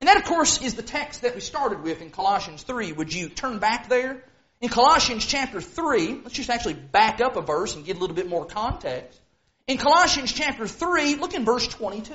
And 0.01 0.09
that, 0.09 0.17
of 0.17 0.25
course, 0.25 0.63
is 0.63 0.75
the 0.75 0.83
text 0.83 1.23
that 1.23 1.35
we 1.35 1.41
started 1.41 1.83
with 1.83 2.01
in 2.01 2.11
Colossians 2.11 2.63
3. 2.63 2.93
Would 2.93 3.13
you 3.13 3.29
turn 3.29 3.59
back 3.59 3.89
there? 3.89 4.23
In 4.61 4.69
Colossians 4.69 5.27
chapter 5.27 5.61
3, 5.61 6.21
let's 6.23 6.35
just 6.35 6.51
actually 6.51 6.75
back 6.75 7.21
up 7.21 7.37
a 7.37 7.43
verse 7.43 7.75
and 7.75 7.85
get 7.85 7.97
a 7.97 8.01
little 8.01 8.17
bit 8.17 8.29
more 8.29 8.45
context. 8.45 9.21
In 9.67 9.79
Colossians 9.79 10.33
chapter 10.33 10.67
3, 10.67 11.17
look 11.17 11.35
in 11.35 11.45
verse 11.45 11.67
22. 11.67 12.15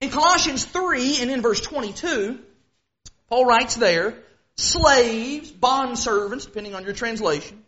In 0.00 0.10
Colossians 0.10 0.64
3 0.64 1.22
and 1.22 1.30
in 1.30 1.40
verse 1.40 1.60
22, 1.60 2.38
Paul 3.28 3.46
writes 3.46 3.76
there, 3.76 4.14
slaves, 4.56 5.50
bondservants, 5.50 6.44
depending 6.44 6.74
on 6.74 6.84
your 6.84 6.92
translation, 6.92 7.62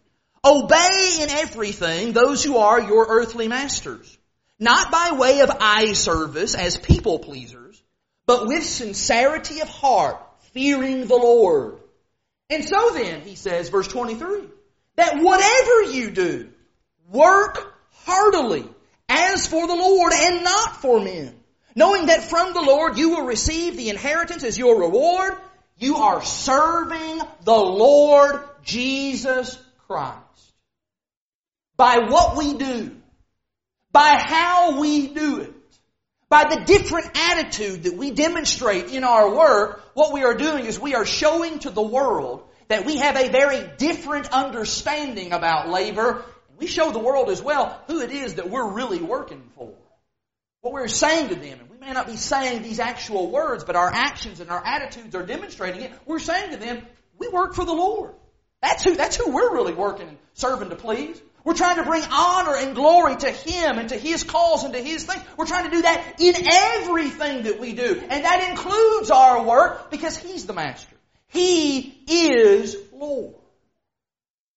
obey 0.45 1.19
in 1.21 1.31
everything 1.31 2.13
those 2.13 2.45
who 2.45 2.59
are 2.59 2.81
your 2.81 3.07
earthly 3.09 3.49
masters, 3.49 4.17
not 4.59 4.91
by 4.91 5.17
way 5.19 5.41
of 5.41 5.51
eye 5.61 5.93
service 5.93 6.55
as 6.55 6.77
people 6.77 7.19
pleasers, 7.19 7.83
but 8.27 8.47
with 8.47 8.65
sincerity 8.65 9.61
of 9.61 9.69
heart, 9.69 10.21
fearing 10.53 11.07
the 11.07 11.17
Lord. 11.17 11.79
And 12.49 12.65
so 12.65 12.91
then, 12.91 13.23
he 13.23 13.35
says, 13.35 13.69
verse 13.69 13.89
23, 13.89 14.43
that 14.97 15.21
whatever 15.21 15.83
you 15.93 16.11
do, 16.11 16.51
work 17.11 17.75
heartily 18.05 18.65
as 19.09 19.47
for 19.47 19.67
the 19.67 19.75
Lord 19.75 20.13
and 20.15 20.45
not 20.45 20.77
for 20.77 21.01
men, 21.01 21.35
knowing 21.75 22.07
that 22.07 22.25
from 22.25 22.55
the 22.55 22.63
Lord 22.63 22.97
you 22.97 23.11
will 23.11 23.27
receive 23.27 23.77
the 23.77 23.91
inheritance 23.91 24.45
as 24.45 24.57
your 24.57 24.81
reward, 24.81 25.37
you 25.79 25.97
are 25.97 26.23
serving 26.23 27.21
the 27.45 27.53
Lord 27.53 28.43
Jesus 28.63 29.59
Christ. 29.87 30.21
By 31.77 32.07
what 32.09 32.37
we 32.37 32.55
do, 32.55 32.97
by 33.93 34.19
how 34.19 34.81
we 34.81 35.09
do 35.09 35.41
it, 35.41 35.53
by 36.29 36.45
the 36.45 36.65
different 36.65 37.11
attitude 37.15 37.85
that 37.85 37.97
we 37.97 38.11
demonstrate 38.11 38.91
in 38.91 39.05
our 39.05 39.35
work, 39.35 39.83
what 39.95 40.13
we 40.13 40.25
are 40.25 40.35
doing 40.35 40.65
is 40.65 40.81
we 40.81 40.95
are 40.95 41.07
showing 41.07 41.59
to 41.61 41.71
the 41.71 41.83
world 41.83 42.43
that 42.69 42.85
we 42.85 42.97
have 42.97 43.17
a 43.17 43.29
very 43.29 43.71
different 43.77 44.33
understanding 44.33 45.33
about 45.33 45.69
labor. 45.69 46.25
We 46.59 46.67
show 46.67 46.91
the 46.91 46.99
world 46.99 47.31
as 47.31 47.43
well 47.43 47.81
who 47.87 48.01
it 48.01 48.11
is 48.11 48.35
that 48.37 48.51
we're 48.51 48.73
really 48.73 49.01
working 49.01 49.43
for. 49.55 49.73
What 50.63 50.75
we're 50.75 50.89
saying 50.89 51.29
to 51.29 51.37
them, 51.37 51.61
may 51.87 51.93
not 51.93 52.07
be 52.07 52.17
saying 52.17 52.63
these 52.63 52.81
actual 52.81 53.31
words, 53.31 53.63
but 53.63 53.77
our 53.77 53.89
actions 53.89 54.41
and 54.41 54.51
our 54.51 54.65
attitudes 54.65 55.15
are 55.15 55.25
demonstrating 55.25 55.83
it. 55.83 55.93
We're 56.05 56.19
saying 56.19 56.51
to 56.51 56.57
them, 56.57 56.83
we 57.17 57.29
work 57.29 57.55
for 57.55 57.65
the 57.65 57.73
Lord. 57.73 58.13
That's 58.61 58.83
who, 58.83 58.97
that's 58.97 59.17
who 59.17 59.31
we're 59.31 59.53
really 59.53 59.73
working 59.73 60.09
and 60.09 60.19
serving 60.35 60.71
to 60.71 60.77
please. 60.77 61.21
We're 61.45 61.55
trying 61.55 61.77
to 61.77 61.85
bring 61.85 62.03
honor 62.11 62.57
and 62.57 62.75
glory 62.75 63.15
to 63.15 63.31
Him 63.31 63.79
and 63.79 63.89
to 63.91 63.97
His 63.97 64.25
cause 64.25 64.65
and 64.65 64.75
to 64.75 64.83
His 64.83 65.05
thing. 65.05 65.21
We're 65.37 65.47
trying 65.47 65.67
to 65.67 65.71
do 65.71 65.83
that 65.83 66.17
in 66.19 66.35
everything 66.51 67.45
that 67.45 67.61
we 67.61 67.73
do. 67.73 68.03
And 68.11 68.25
that 68.25 68.51
includes 68.51 69.13
our 69.13 69.45
work 69.45 69.89
because 69.93 70.17
He's 70.17 70.45
the 70.45 70.55
Master. 70.55 70.97
He 71.29 72.03
is 72.09 72.77
Lord. 72.93 73.37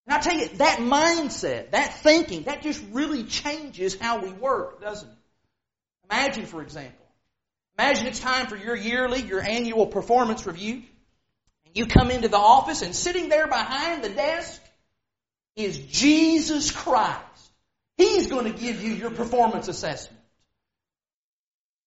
And 0.06 0.16
I 0.16 0.18
tell 0.18 0.36
you, 0.36 0.48
that 0.56 0.78
mindset, 0.78 1.70
that 1.70 1.94
thinking, 1.98 2.44
that 2.44 2.62
just 2.62 2.82
really 2.90 3.22
changes 3.22 3.96
how 3.96 4.20
we 4.20 4.32
work, 4.32 4.80
doesn't 4.80 5.08
it? 5.08 5.16
Imagine, 6.10 6.46
for 6.46 6.60
example, 6.60 6.99
imagine 7.80 8.06
it's 8.06 8.20
time 8.20 8.46
for 8.46 8.56
your 8.56 8.76
yearly, 8.76 9.22
your 9.22 9.40
annual 9.40 9.86
performance 9.86 10.46
review. 10.46 10.82
And 11.64 11.74
you 11.74 11.86
come 11.86 12.10
into 12.10 12.28
the 12.28 12.36
office 12.36 12.82
and 12.82 12.94
sitting 12.94 13.30
there 13.30 13.46
behind 13.46 14.04
the 14.04 14.10
desk 14.10 14.60
is 15.56 15.78
Jesus 15.78 16.70
Christ. 16.70 17.24
He's 17.96 18.26
going 18.26 18.52
to 18.52 18.58
give 18.58 18.82
you 18.82 18.92
your 18.92 19.10
performance 19.10 19.68
assessment. 19.68 20.20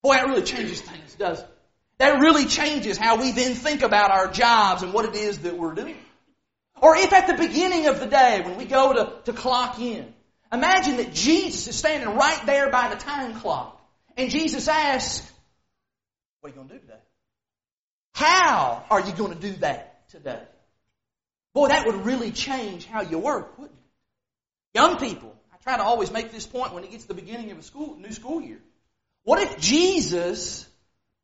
Boy, 0.02 0.14
that 0.14 0.28
really 0.28 0.42
changes 0.42 0.80
things, 0.80 1.14
doesn't 1.14 1.44
it? 1.44 1.50
That 1.98 2.20
really 2.20 2.46
changes 2.46 2.96
how 2.96 3.20
we 3.20 3.32
then 3.32 3.54
think 3.54 3.82
about 3.82 4.10
our 4.10 4.28
jobs 4.28 4.82
and 4.82 4.94
what 4.94 5.04
it 5.04 5.14
is 5.14 5.40
that 5.40 5.58
we're 5.58 5.74
doing. 5.74 5.96
Or 6.80 6.96
if 6.96 7.12
at 7.12 7.26
the 7.26 7.34
beginning 7.34 7.86
of 7.86 8.00
the 8.00 8.06
day 8.06 8.40
when 8.42 8.56
we 8.56 8.64
go 8.64 8.94
to, 8.94 9.12
to 9.26 9.32
clock 9.34 9.78
in, 9.78 10.12
imagine 10.50 10.96
that 10.96 11.12
Jesus 11.12 11.68
is 11.68 11.76
standing 11.76 12.16
right 12.16 12.44
there 12.46 12.70
by 12.70 12.88
the 12.88 12.96
time 12.96 13.34
clock. 13.34 13.78
And 14.16 14.30
Jesus 14.30 14.68
asks, 14.68 15.31
what 16.42 16.48
are 16.48 16.54
you 16.54 16.56
going 16.56 16.68
to 16.68 16.74
do 16.74 16.80
today? 16.80 17.00
How 18.14 18.84
are 18.90 19.00
you 19.00 19.12
going 19.12 19.32
to 19.32 19.38
do 19.38 19.52
that 19.60 20.08
today? 20.10 20.42
Boy, 21.54 21.68
that 21.68 21.86
would 21.86 22.04
really 22.04 22.32
change 22.32 22.84
how 22.84 23.02
you 23.02 23.18
work, 23.18 23.56
wouldn't 23.58 23.78
it? 23.78 24.78
Young 24.78 24.98
people, 24.98 25.32
I 25.52 25.56
try 25.62 25.76
to 25.76 25.84
always 25.84 26.10
make 26.10 26.32
this 26.32 26.44
point 26.44 26.74
when 26.74 26.82
it 26.82 26.90
gets 26.90 27.04
to 27.04 27.08
the 27.08 27.14
beginning 27.14 27.52
of 27.52 27.58
a 27.58 27.62
school, 27.62 27.96
new 27.96 28.10
school 28.10 28.40
year. 28.40 28.58
What 29.22 29.40
if 29.40 29.60
Jesus, 29.60 30.66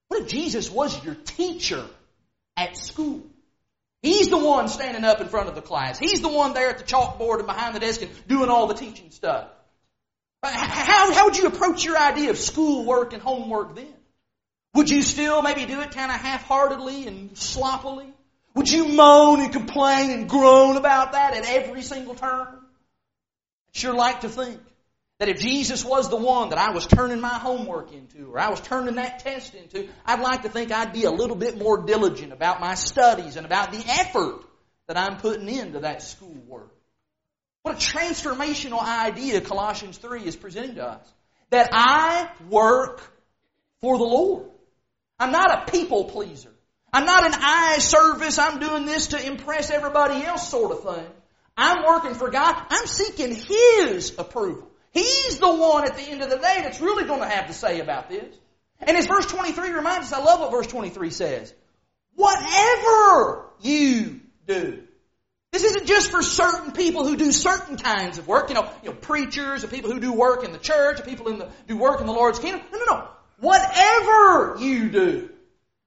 what 0.07 0.23
if 0.23 0.29
Jesus 0.29 0.71
was 0.71 1.05
your 1.05 1.17
teacher 1.17 1.85
at 2.57 2.77
school? 2.77 3.27
He's 4.03 4.29
the 4.29 4.39
one 4.39 4.69
standing 4.69 5.03
up 5.03 5.21
in 5.21 5.27
front 5.27 5.49
of 5.49 5.57
the 5.57 5.63
class. 5.63 5.99
He's 5.99 6.23
the 6.23 6.29
one 6.29 6.55
there 6.55 6.71
at 6.71 6.79
the 6.79 6.85
chalkboard 6.85 7.39
and 7.39 7.47
behind 7.47 7.75
the 7.75 7.81
desk 7.81 8.03
and 8.03 8.11
doing 8.29 8.51
all 8.51 8.69
the 8.69 8.75
teaching 8.75 9.11
stuff. 9.11 9.49
How, 10.45 11.13
how 11.13 11.25
would 11.25 11.37
you 11.37 11.49
approach 11.49 11.85
your 11.85 11.99
idea 11.99 12.31
of 12.31 12.39
schoolwork 12.39 13.13
and 13.13 13.21
homework 13.21 13.75
then? 13.75 13.98
Would 14.75 14.91
you 14.91 15.03
still 15.03 15.43
maybe 15.43 15.67
do 15.67 15.81
it 15.81 15.91
kind 15.91 16.11
of 16.11 16.19
half-heartedly 16.19 17.07
and 17.07 17.37
sloppily? 17.37 18.13
Would 18.55 18.69
you 18.71 18.89
moan 18.89 19.41
and 19.41 19.53
complain 19.53 20.11
and 20.11 20.29
groan 20.29 20.77
about 20.77 21.13
that 21.13 21.37
at 21.37 21.49
every 21.49 21.83
single 21.83 22.15
turn? 22.15 22.47
I'd 22.49 23.77
sure 23.77 23.95
like 23.95 24.23
to 24.23 24.29
think 24.29 24.61
that 25.19 25.29
if 25.29 25.41
Jesus 25.41 25.85
was 25.85 26.09
the 26.09 26.17
one 26.17 26.51
that 26.51 26.59
I 26.59 26.73
was 26.73 26.87
turning 26.87 27.21
my 27.21 27.39
homework 27.39 27.93
into 27.93 28.33
or 28.33 28.39
I 28.39 28.51
was 28.51 28.61
turning 28.61 28.97
that 28.97 29.21
test 29.21 29.55
into, 29.55 29.89
I'd 30.07 30.21
like 30.21 30.43
to 30.43 30.49
think 30.49 30.71
I'd 30.71 30.93
be 30.93 31.05
a 31.05 31.11
little 31.11 31.37
bit 31.37 31.59
more 31.59 31.85
diligent 31.85 32.33
about 32.33 32.61
my 32.61 32.75
studies 32.75 33.37
and 33.37 33.45
about 33.45 33.73
the 33.73 33.85
effort 33.89 34.45
that 34.87 34.97
I'm 34.97 35.19
putting 35.19 35.49
into 35.49 35.81
that 35.81 36.03
schoolwork. 36.03 36.73
What 37.63 37.75
a 37.75 37.79
transformational 37.79 38.81
idea 38.81 39.41
Colossians 39.41 39.99
3 39.99 40.25
is 40.25 40.37
presenting 40.37 40.77
to 40.77 40.87
us. 40.87 41.13
That 41.51 41.71
I 41.73 42.31
work 42.49 43.03
for 43.81 43.99
the 43.99 44.05
Lord. 44.05 44.51
I'm 45.19 45.33
not 45.33 45.69
a 45.69 45.71
people 45.71 46.05
pleaser. 46.05 46.51
I'm 46.93 47.05
not 47.05 47.27
an 47.27 47.35
eye 47.35 47.79
service. 47.81 48.39
I'm 48.39 48.61
doing 48.61 48.87
this 48.87 49.09
to 49.09 49.25
impress 49.25 49.71
everybody 49.71 50.25
else 50.25 50.49
sort 50.49 50.73
of 50.73 50.83
thing. 50.83 51.07
I'm 51.57 51.85
working 51.85 52.15
for 52.15 52.31
God. 52.31 52.55
I'm 52.71 52.87
seeking 52.87 53.35
His 53.35 54.15
approval. 54.19 54.71
He's 54.93 55.39
the 55.39 55.53
one 55.53 55.85
at 55.85 55.97
the 55.97 56.03
end 56.03 56.23
of 56.23 56.31
the 56.31 56.39
day 56.39 56.61
that's 56.63 56.81
really 56.81 57.05
going 57.05 57.21
to 57.21 57.29
have 57.29 57.49
to 57.49 57.53
say 57.53 57.81
about 57.81 58.09
this. 58.09 58.35
And 58.81 58.97
as 58.97 59.07
verse 59.07 59.27
23 59.27 59.71
reminds 59.71 60.13
us, 60.13 60.13
I 60.13 60.23
love 60.23 60.41
what 60.41 60.51
verse 60.51 60.69
23 60.69 61.11
says. 61.11 61.53
Whatever 62.15 63.45
you 63.61 64.21
do. 64.47 64.83
This 65.51 65.65
isn't 65.65 65.87
just 65.87 66.11
for 66.11 66.23
certain 66.23 66.73
people 66.73 67.07
who 67.07 67.17
do 67.17 67.33
certain 67.33 67.77
kinds 67.77 68.19
of 68.19 68.29
work, 68.29 68.51
you 68.51 68.55
know, 68.55 68.71
you 68.83 68.91
know, 68.91 68.97
preachers 68.97 69.65
or 69.65 69.69
people 69.69 69.91
who 69.91 69.99
do 69.99 70.13
work 70.13 70.45
in 70.45 70.53
the 70.53 70.59
church 70.59 71.01
or 71.01 71.05
people 71.05 71.29
in 71.29 71.39
the, 71.39 71.49
do 71.67 71.77
work 71.77 72.01
in 72.01 72.07
the 72.07 72.13
Lord's 72.13 72.39
kingdom. 72.39 72.61
No, 72.71 72.79
no, 72.79 72.85
no. 72.85 73.09
Whatever 73.41 74.57
you 74.59 74.91
do. 74.91 75.31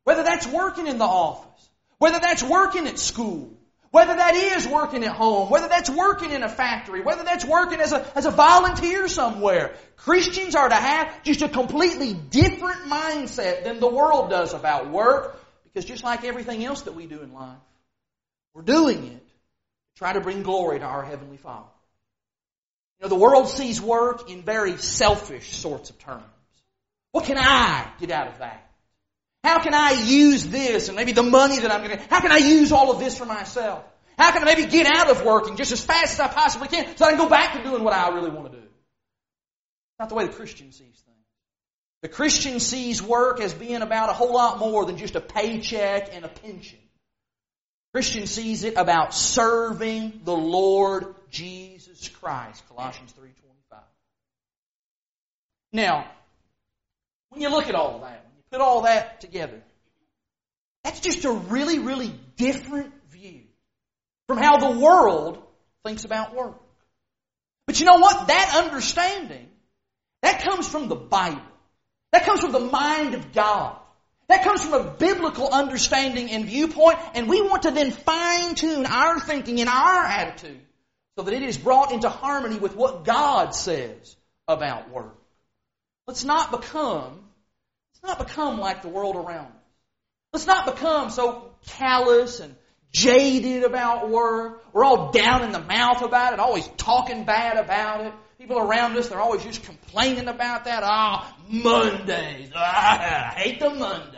Whether 0.04 0.24
that's 0.24 0.48
working 0.48 0.88
in 0.88 0.98
the 0.98 1.06
office, 1.06 1.70
whether 2.00 2.20
that's 2.20 2.42
working 2.42 2.88
at 2.88 2.98
school, 2.98 3.52
whether 3.92 4.16
that 4.16 4.36
is 4.36 4.68
working 4.68 5.04
at 5.04 5.12
home, 5.12 5.50
whether 5.50 5.68
that's 5.68 5.90
working 5.90 6.32
in 6.32 6.44
a 6.44 6.50
factory, 6.50 7.02
whether 7.02 7.24
that's 7.24 7.46
working 7.46 7.80
as 7.80 7.92
a, 7.92 8.06
as 8.18 8.26
a 8.26 8.32
volunteer 8.32 9.08
somewhere. 9.08 9.76
Christians 9.98 10.56
are 10.56 10.70
to 10.70 10.76
have 10.76 11.24
just 11.24 11.42
a 11.42 11.50
completely 11.50 12.14
different 12.14 12.86
mindset 12.86 13.66
than 13.66 13.80
the 13.80 13.90
world 13.90 14.30
does 14.30 14.54
about 14.54 14.90
work 14.90 15.38
because 15.66 15.86
just 15.86 16.04
like 16.04 16.24
everything 16.24 16.64
else 16.66 16.84
that 16.84 16.96
we 16.96 17.06
do 17.06 17.22
in 17.22 17.34
life, 17.34 17.58
we're 18.54 18.62
doing 18.62 19.06
it 19.06 19.20
to 19.20 19.98
try 19.98 20.14
to 20.14 20.22
bring 20.22 20.42
glory 20.42 20.80
to 20.80 20.86
our 20.86 21.04
Heavenly 21.04 21.38
Father. 21.38 21.68
You 23.00 23.04
know, 23.04 23.10
the 23.10 23.22
world 23.22 23.50
sees 23.50 23.82
work 23.82 24.30
in 24.30 24.42
very 24.42 24.78
selfish 24.78 25.56
sorts 25.58 25.90
of 25.90 26.00
terms. 26.00 26.24
What 27.12 27.26
can 27.26 27.38
I 27.38 27.88
get 28.00 28.12
out 28.12 28.28
of 28.28 28.40
that? 28.40 28.72
How 29.44 29.60
can 29.60 29.74
I 29.74 29.92
use 29.92 30.48
this 30.48 30.88
and 30.88 30.96
maybe 30.96 31.14
the 31.14 31.24
money 31.24 31.60
that 31.60 31.72
I'm 31.72 31.84
going 31.84 31.98
to, 31.98 32.04
how 32.10 32.22
can 32.22 32.32
I 32.32 32.38
use 32.38 32.72
all 32.72 32.92
of 32.92 33.00
this 33.00 33.18
for 33.18 33.26
myself? 33.26 33.84
How 34.18 34.32
can 34.32 34.44
I 34.44 34.46
maybe 34.46 34.68
get 34.68 34.86
out 34.86 35.10
of 35.10 35.26
working 35.26 35.58
just 35.58 35.72
as 35.72 35.84
fast 35.84 36.14
as 36.14 36.20
I 36.20 36.28
possibly 36.28 36.68
can 36.68 36.96
so 36.96 37.06
I 37.06 37.10
can 37.10 37.18
go 37.18 37.28
back 37.28 37.54
to 37.54 37.64
doing 37.64 37.84
what 37.84 37.94
I 37.94 38.10
really 38.10 38.30
want 38.30 38.52
to 38.52 38.60
do? 38.60 38.64
Not 40.00 40.10
the 40.10 40.16
way 40.16 40.28
the 40.28 40.34
Christian 40.34 40.72
sees 40.72 40.80
things. 40.80 41.26
The 42.02 42.08
Christian 42.08 42.60
sees 42.60 43.02
work 43.02 43.40
as 43.40 43.54
being 43.54 43.82
about 43.82 44.10
a 44.10 44.14
whole 44.14 44.34
lot 44.34 44.60
more 44.60 44.86
than 44.86 44.98
just 44.98 45.16
a 45.16 45.22
paycheck 45.22 46.14
and 46.14 46.26
a 46.26 46.28
pension. 46.28 46.80
Christian 47.94 48.26
sees 48.26 48.64
it 48.64 48.76
about 48.78 49.14
serving 49.14 50.22
the 50.24 50.36
Lord 50.36 51.14
Jesus 51.30 52.08
Christ. 52.08 52.64
Colossians 52.70 53.14
3.25. 53.14 53.80
Now, 55.74 56.10
when 57.32 57.42
you 57.42 57.50
look 57.50 57.68
at 57.68 57.76
all 57.76 58.00
that, 58.00 58.26
when 58.26 58.38
you 58.38 58.44
Put 58.52 58.62
all 58.62 58.82
that 58.82 59.22
together. 59.22 59.64
That's 60.84 61.00
just 61.00 61.24
a 61.26 61.32
really, 61.32 61.80
really 61.80 62.14
different 62.36 62.92
view 63.10 63.42
from 64.28 64.38
how 64.38 64.58
the 64.58 64.80
world 64.80 65.42
thinks 65.86 66.04
about 66.04 66.36
work. 66.36 66.60
But 67.66 67.80
you 67.80 67.86
know 67.86 68.00
what? 68.00 68.28
That 68.28 68.64
understanding, 68.66 69.48
that 70.22 70.44
comes 70.44 70.68
from 70.68 70.90
the 70.90 70.96
Bible. 70.96 71.42
That 72.12 72.26
comes 72.26 72.42
from 72.42 72.52
the 72.52 72.60
mind 72.60 73.14
of 73.14 73.32
God. 73.32 73.78
That 74.28 74.44
comes 74.44 74.64
from 74.64 74.74
a 74.74 74.92
biblical 74.92 75.50
understanding 75.50 76.30
and 76.32 76.46
viewpoint, 76.46 76.98
and 77.14 77.30
we 77.30 77.42
want 77.42 77.64
to 77.64 77.72
then 77.72 77.92
fine 77.92 78.56
tune 78.56 78.86
our 78.86 79.20
thinking 79.20 79.62
and 79.62 79.70
our 79.70 80.04
attitude 80.04 80.60
so 81.18 81.24
that 81.24 81.34
it 81.34 81.44
is 81.44 81.58
brought 81.58 81.92
into 81.92 82.10
harmony 82.10 82.58
with 82.58 82.76
what 82.76 83.06
God 83.06 83.56
says 83.56 84.16
about 84.48 84.90
work. 84.90 85.16
Let's 86.08 86.24
not 86.26 86.52
become 86.52 87.21
Let's 88.04 88.20
not 88.20 88.28
become 88.28 88.60
like 88.60 88.82
the 88.82 88.90
world 88.90 89.16
around 89.16 89.48
us. 89.48 89.54
Let's 90.34 90.48
not 90.48 90.66
become 90.66 91.10
so 91.10 91.54
callous 91.66 92.40
and 92.40 92.56
jaded 92.92 93.64
about 93.64 94.10
work. 94.10 94.64
We're 94.74 94.86
all 94.86 95.12
down 95.12 95.44
in 95.44 95.52
the 95.52 95.60
mouth 95.60 96.02
about 96.02 96.34
it, 96.34 96.40
always 96.40 96.68
talking 96.78 97.26
bad 97.26 97.58
about 97.58 98.06
it. 98.06 98.14
People 98.38 98.58
around 98.58 98.98
us, 98.98 99.10
they're 99.10 99.20
always 99.20 99.44
just 99.44 99.64
complaining 99.64 100.28
about 100.28 100.66
that. 100.66 100.82
Ah, 100.84 101.38
oh, 101.38 101.46
Mondays. 101.48 102.50
Ah, 102.56 103.34
I 103.36 103.40
hate 103.40 103.60
the 103.60 103.70
Mondays. 103.70 104.18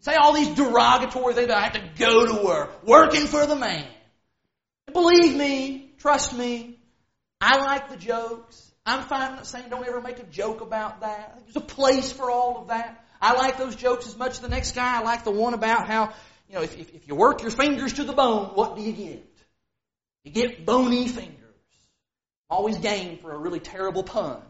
Say 0.00 0.14
all 0.14 0.34
these 0.34 0.48
derogatory 0.48 1.34
things. 1.34 1.50
I 1.50 1.62
have 1.62 1.72
to 1.72 1.90
go 1.98 2.26
to 2.26 2.44
work. 2.44 2.86
Working 2.86 3.26
for 3.26 3.46
the 3.46 3.56
man. 3.56 3.86
Believe 4.92 5.36
me, 5.36 5.90
trust 5.98 6.36
me, 6.36 6.78
I 7.40 7.58
like 7.58 7.90
the 7.90 7.96
jokes. 7.96 8.72
I'm 8.84 9.02
fine 9.02 9.42
saying 9.44 9.68
don't 9.68 9.86
ever 9.86 10.00
make 10.00 10.18
a 10.20 10.24
joke 10.24 10.60
about 10.60 11.00
that. 11.00 11.40
There's 11.44 11.56
a 11.56 11.60
place 11.60 12.12
for 12.12 12.30
all 12.30 12.58
of 12.58 12.68
that. 12.68 13.04
I 13.20 13.34
like 13.34 13.58
those 13.58 13.76
jokes 13.76 14.06
as 14.06 14.16
much 14.16 14.32
as 14.32 14.40
the 14.40 14.48
next 14.48 14.74
guy. 14.74 14.98
I 14.98 15.02
like 15.02 15.24
the 15.24 15.30
one 15.30 15.54
about 15.54 15.86
how, 15.88 16.12
you 16.48 16.54
know, 16.54 16.62
if, 16.62 16.78
if, 16.78 16.94
if 16.94 17.08
you 17.08 17.14
work 17.14 17.42
your 17.42 17.50
fingers 17.50 17.94
to 17.94 18.04
the 18.04 18.12
bone, 18.12 18.50
what 18.54 18.76
do 18.76 18.82
you 18.82 18.92
get? 18.92 19.26
You 20.24 20.32
get 20.32 20.66
bony 20.66 21.08
fingers. 21.08 21.32
Always 22.48 22.78
game 22.78 23.18
for 23.18 23.32
a 23.32 23.38
really 23.38 23.60
terrible 23.60 24.02
pun. 24.02 24.40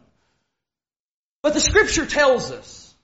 But 1.43 1.55
the 1.55 1.61
scripture 1.61 2.07
tells 2.07 2.51
us, 2.51 2.95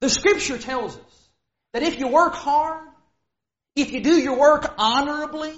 the 0.00 0.08
scripture 0.08 0.58
tells 0.58 0.96
us 0.96 1.28
that 1.72 1.82
if 1.82 1.98
you 1.98 2.08
work 2.08 2.34
hard, 2.34 2.86
if 3.76 3.92
you 3.92 4.02
do 4.02 4.14
your 4.14 4.38
work 4.38 4.74
honorably, 4.78 5.54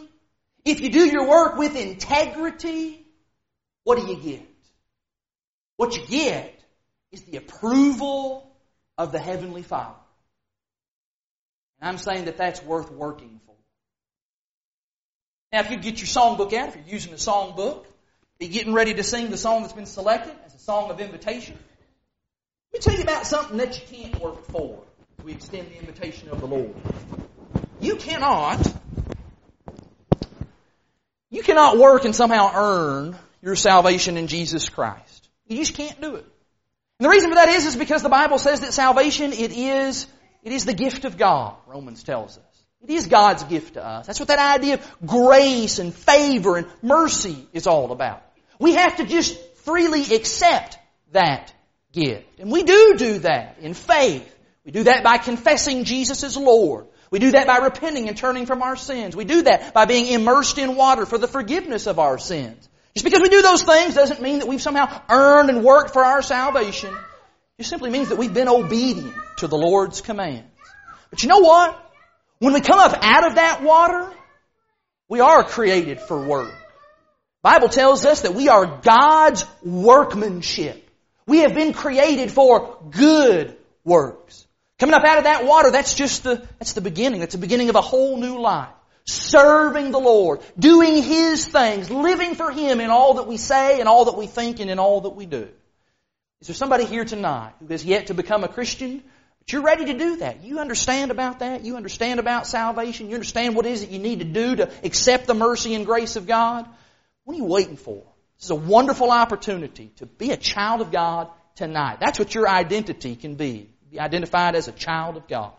if 0.64 0.80
you 0.80 0.90
do 0.90 1.04
your 1.04 1.28
work 1.28 1.56
with 1.56 1.76
integrity, 1.76 3.04
what 3.84 3.98
do 3.98 4.06
you 4.06 4.16
get? 4.16 4.48
What 5.76 5.96
you 5.96 6.06
get 6.06 6.58
is 7.10 7.22
the 7.22 7.36
approval 7.38 8.51
of 8.98 9.12
the 9.12 9.18
Heavenly 9.18 9.62
Father. 9.62 9.98
And 11.80 11.88
I'm 11.88 11.98
saying 11.98 12.26
that 12.26 12.36
that's 12.36 12.62
worth 12.62 12.90
working 12.90 13.40
for. 13.46 13.54
Now, 15.52 15.60
if 15.60 15.70
you 15.70 15.76
get 15.76 16.00
your 16.00 16.06
songbook 16.06 16.52
out, 16.52 16.68
if 16.68 16.76
you're 16.76 16.84
using 16.86 17.12
a 17.12 17.16
songbook, 17.16 17.84
be 18.38 18.48
getting 18.48 18.72
ready 18.72 18.94
to 18.94 19.02
sing 19.02 19.30
the 19.30 19.36
song 19.36 19.62
that's 19.62 19.74
been 19.74 19.86
selected 19.86 20.34
as 20.46 20.54
a 20.54 20.58
song 20.58 20.90
of 20.90 21.00
invitation. 21.00 21.58
Let 22.72 22.80
me 22.80 22.82
tell 22.82 22.94
you 22.96 23.02
about 23.02 23.26
something 23.26 23.58
that 23.58 23.78
you 23.78 23.98
can't 23.98 24.20
work 24.20 24.46
for. 24.46 24.82
We 25.22 25.32
extend 25.32 25.68
the 25.68 25.78
invitation 25.78 26.30
of 26.30 26.40
the 26.40 26.46
Lord. 26.46 26.74
You 27.80 27.96
cannot, 27.96 28.66
you 31.30 31.42
cannot 31.42 31.76
work 31.76 32.04
and 32.04 32.16
somehow 32.16 32.50
earn 32.54 33.16
your 33.42 33.56
salvation 33.56 34.16
in 34.16 34.26
Jesus 34.26 34.68
Christ. 34.68 35.28
You 35.46 35.58
just 35.58 35.74
can't 35.74 36.00
do 36.00 36.16
it. 36.16 36.31
And 37.02 37.10
the 37.10 37.16
reason 37.16 37.30
for 37.30 37.34
that 37.34 37.48
is, 37.48 37.66
is 37.66 37.74
because 37.74 38.04
the 38.04 38.08
Bible 38.08 38.38
says 38.38 38.60
that 38.60 38.72
salvation, 38.72 39.32
it 39.32 39.50
is, 39.50 40.06
it 40.44 40.52
is 40.52 40.64
the 40.64 40.72
gift 40.72 41.04
of 41.04 41.18
God, 41.18 41.56
Romans 41.66 42.04
tells 42.04 42.38
us. 42.38 42.64
It 42.80 42.90
is 42.90 43.08
God's 43.08 43.42
gift 43.42 43.74
to 43.74 43.84
us. 43.84 44.06
That's 44.06 44.20
what 44.20 44.28
that 44.28 44.38
idea 44.38 44.74
of 44.74 44.96
grace 45.04 45.80
and 45.80 45.92
favor 45.92 46.58
and 46.58 46.68
mercy 46.80 47.48
is 47.52 47.66
all 47.66 47.90
about. 47.90 48.22
We 48.60 48.74
have 48.74 48.98
to 48.98 49.04
just 49.04 49.36
freely 49.64 50.14
accept 50.14 50.78
that 51.10 51.52
gift. 51.90 52.38
And 52.38 52.52
we 52.52 52.62
do 52.62 52.94
do 52.96 53.18
that 53.18 53.56
in 53.60 53.74
faith. 53.74 54.32
We 54.64 54.70
do 54.70 54.84
that 54.84 55.02
by 55.02 55.18
confessing 55.18 55.82
Jesus 55.82 56.22
as 56.22 56.36
Lord. 56.36 56.86
We 57.10 57.18
do 57.18 57.32
that 57.32 57.48
by 57.48 57.56
repenting 57.56 58.06
and 58.06 58.16
turning 58.16 58.46
from 58.46 58.62
our 58.62 58.76
sins. 58.76 59.16
We 59.16 59.24
do 59.24 59.42
that 59.42 59.74
by 59.74 59.86
being 59.86 60.06
immersed 60.06 60.56
in 60.56 60.76
water 60.76 61.04
for 61.04 61.18
the 61.18 61.26
forgiveness 61.26 61.88
of 61.88 61.98
our 61.98 62.16
sins. 62.18 62.68
Just 62.94 63.04
because 63.04 63.20
we 63.22 63.28
do 63.28 63.42
those 63.42 63.62
things 63.62 63.94
doesn't 63.94 64.20
mean 64.20 64.40
that 64.40 64.48
we've 64.48 64.60
somehow 64.60 65.00
earned 65.08 65.48
and 65.48 65.64
worked 65.64 65.92
for 65.92 66.04
our 66.04 66.22
salvation. 66.22 66.94
It 67.58 67.64
simply 67.64 67.90
means 67.90 68.10
that 68.10 68.18
we've 68.18 68.34
been 68.34 68.48
obedient 68.48 69.14
to 69.38 69.46
the 69.46 69.56
Lord's 69.56 70.00
commands. 70.00 70.48
But 71.10 71.22
you 71.22 71.28
know 71.28 71.40
what? 71.40 71.78
When 72.38 72.52
we 72.52 72.60
come 72.60 72.78
up 72.78 72.98
out 73.02 73.26
of 73.26 73.36
that 73.36 73.62
water, 73.62 74.10
we 75.08 75.20
are 75.20 75.44
created 75.44 76.00
for 76.00 76.20
work. 76.20 76.52
Bible 77.42 77.68
tells 77.68 78.04
us 78.04 78.22
that 78.22 78.34
we 78.34 78.48
are 78.48 78.80
God's 78.82 79.44
workmanship. 79.64 80.88
We 81.26 81.38
have 81.38 81.54
been 81.54 81.72
created 81.72 82.30
for 82.30 82.78
good 82.90 83.56
works. 83.84 84.46
Coming 84.78 84.94
up 84.94 85.04
out 85.04 85.18
of 85.18 85.24
that 85.24 85.44
water, 85.44 85.70
that's 85.70 85.94
just 85.94 86.24
the, 86.24 86.46
that's 86.58 86.72
the 86.72 86.80
beginning. 86.80 87.20
That's 87.20 87.34
the 87.34 87.40
beginning 87.40 87.68
of 87.68 87.76
a 87.76 87.80
whole 87.80 88.16
new 88.16 88.40
life. 88.40 88.68
Serving 89.04 89.90
the 89.90 89.98
Lord, 89.98 90.40
doing 90.58 91.02
His 91.02 91.44
things, 91.44 91.90
living 91.90 92.34
for 92.34 92.50
Him 92.50 92.80
in 92.80 92.90
all 92.90 93.14
that 93.14 93.26
we 93.26 93.36
say 93.36 93.80
and 93.80 93.88
all 93.88 94.06
that 94.06 94.16
we 94.16 94.26
think 94.26 94.60
and 94.60 94.70
in 94.70 94.78
all 94.78 95.02
that 95.02 95.10
we 95.10 95.26
do. 95.26 95.48
Is 96.40 96.48
there 96.48 96.54
somebody 96.54 96.84
here 96.84 97.04
tonight 97.04 97.52
who 97.60 97.66
has 97.68 97.84
yet 97.84 98.08
to 98.08 98.14
become 98.14 98.44
a 98.44 98.48
Christian? 98.48 99.02
But 99.38 99.52
you're 99.52 99.62
ready 99.62 99.86
to 99.86 99.98
do 99.98 100.16
that. 100.16 100.44
You 100.44 100.60
understand 100.60 101.10
about 101.10 101.40
that. 101.40 101.64
You 101.64 101.76
understand 101.76 102.20
about 102.20 102.46
salvation. 102.46 103.08
You 103.08 103.14
understand 103.14 103.56
what 103.56 103.66
it 103.66 103.72
is 103.72 103.80
that 103.80 103.90
you 103.90 103.98
need 103.98 104.20
to 104.20 104.24
do 104.24 104.56
to 104.56 104.70
accept 104.84 105.26
the 105.26 105.34
mercy 105.34 105.74
and 105.74 105.84
grace 105.84 106.16
of 106.16 106.26
God. 106.26 106.68
What 107.24 107.34
are 107.34 107.38
you 107.38 107.44
waiting 107.44 107.76
for? 107.76 108.02
This 108.38 108.46
is 108.46 108.50
a 108.50 108.56
wonderful 108.56 109.10
opportunity 109.10 109.92
to 109.96 110.06
be 110.06 110.30
a 110.30 110.36
child 110.36 110.80
of 110.80 110.90
God 110.90 111.28
tonight. 111.54 111.98
That's 112.00 112.18
what 112.18 112.34
your 112.34 112.48
identity 112.48 113.16
can 113.16 113.34
be. 113.34 113.68
Be 113.90 114.00
identified 114.00 114.54
as 114.54 114.68
a 114.68 114.72
child 114.72 115.16
of 115.16 115.28
God. 115.28 115.52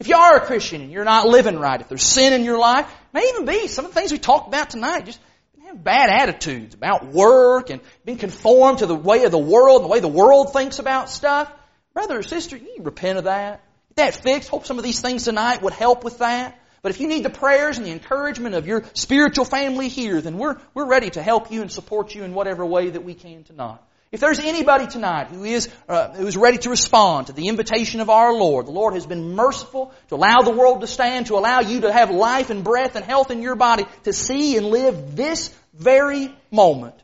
If 0.00 0.08
you 0.08 0.16
are 0.16 0.36
a 0.36 0.40
Christian 0.40 0.82
and 0.82 0.90
you're 0.90 1.04
not 1.04 1.26
living 1.28 1.58
right, 1.58 1.80
if 1.80 1.88
there's 1.88 2.02
sin 2.02 2.32
in 2.32 2.44
your 2.44 2.58
life, 2.58 2.92
may 3.12 3.28
even 3.28 3.44
be 3.44 3.68
some 3.68 3.84
of 3.84 3.94
the 3.94 4.00
things 4.00 4.10
we 4.10 4.18
talked 4.18 4.48
about 4.48 4.70
tonight, 4.70 5.06
just 5.06 5.20
have 5.66 5.82
bad 5.82 6.10
attitudes 6.10 6.74
about 6.74 7.06
work 7.06 7.70
and 7.70 7.80
being 8.04 8.18
conformed 8.18 8.78
to 8.78 8.86
the 8.86 8.94
way 8.94 9.24
of 9.24 9.30
the 9.30 9.38
world 9.38 9.82
and 9.82 9.90
the 9.90 9.92
way 9.92 10.00
the 10.00 10.08
world 10.08 10.52
thinks 10.52 10.78
about 10.78 11.10
stuff. 11.10 11.50
Brother 11.92 12.18
or 12.18 12.22
sister, 12.22 12.56
you 12.56 12.76
repent 12.80 13.18
of 13.18 13.24
that. 13.24 13.62
Get 13.90 13.96
that 13.96 14.22
fixed. 14.22 14.48
Hope 14.48 14.66
some 14.66 14.78
of 14.78 14.84
these 14.84 15.00
things 15.00 15.24
tonight 15.24 15.62
would 15.62 15.72
help 15.72 16.02
with 16.02 16.18
that. 16.18 16.58
But 16.82 16.90
if 16.90 17.00
you 17.00 17.08
need 17.08 17.24
the 17.24 17.30
prayers 17.30 17.78
and 17.78 17.86
the 17.86 17.92
encouragement 17.92 18.54
of 18.54 18.66
your 18.66 18.84
spiritual 18.94 19.44
family 19.44 19.88
here, 19.88 20.20
then 20.20 20.36
we're, 20.38 20.58
we're 20.74 20.86
ready 20.86 21.10
to 21.10 21.22
help 21.22 21.50
you 21.50 21.62
and 21.62 21.72
support 21.72 22.14
you 22.14 22.24
in 22.24 22.34
whatever 22.34 22.66
way 22.66 22.90
that 22.90 23.04
we 23.04 23.14
can 23.14 23.44
tonight. 23.44 23.78
If 24.14 24.20
there's 24.20 24.38
anybody 24.38 24.86
tonight 24.86 25.26
who 25.26 25.42
is, 25.42 25.68
uh, 25.88 26.10
who 26.10 26.28
is 26.28 26.36
ready 26.36 26.58
to 26.58 26.70
respond 26.70 27.26
to 27.26 27.32
the 27.32 27.48
invitation 27.48 28.00
of 28.00 28.08
our 28.08 28.32
Lord, 28.32 28.68
the 28.68 28.70
Lord 28.70 28.94
has 28.94 29.06
been 29.06 29.34
merciful 29.34 29.92
to 30.08 30.14
allow 30.14 30.42
the 30.42 30.52
world 30.52 30.82
to 30.82 30.86
stand, 30.86 31.26
to 31.26 31.34
allow 31.34 31.58
you 31.58 31.80
to 31.80 31.92
have 31.92 32.12
life 32.12 32.48
and 32.48 32.62
breath 32.62 32.94
and 32.94 33.04
health 33.04 33.32
in 33.32 33.42
your 33.42 33.56
body, 33.56 33.86
to 34.04 34.12
see 34.12 34.56
and 34.56 34.66
live 34.66 35.16
this 35.16 35.52
very 35.72 36.32
moment. 36.52 36.94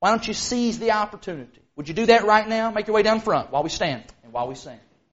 Why 0.00 0.08
don't 0.08 0.26
you 0.26 0.32
seize 0.32 0.78
the 0.78 0.92
opportunity? 0.92 1.60
Would 1.76 1.88
you 1.88 1.94
do 1.94 2.06
that 2.06 2.24
right 2.24 2.48
now? 2.48 2.70
Make 2.70 2.86
your 2.86 2.96
way 2.96 3.02
down 3.02 3.20
front 3.20 3.52
while 3.52 3.62
we 3.62 3.68
stand 3.68 4.02
and 4.22 4.32
while 4.32 4.48
we 4.48 4.54
sing. 4.54 4.80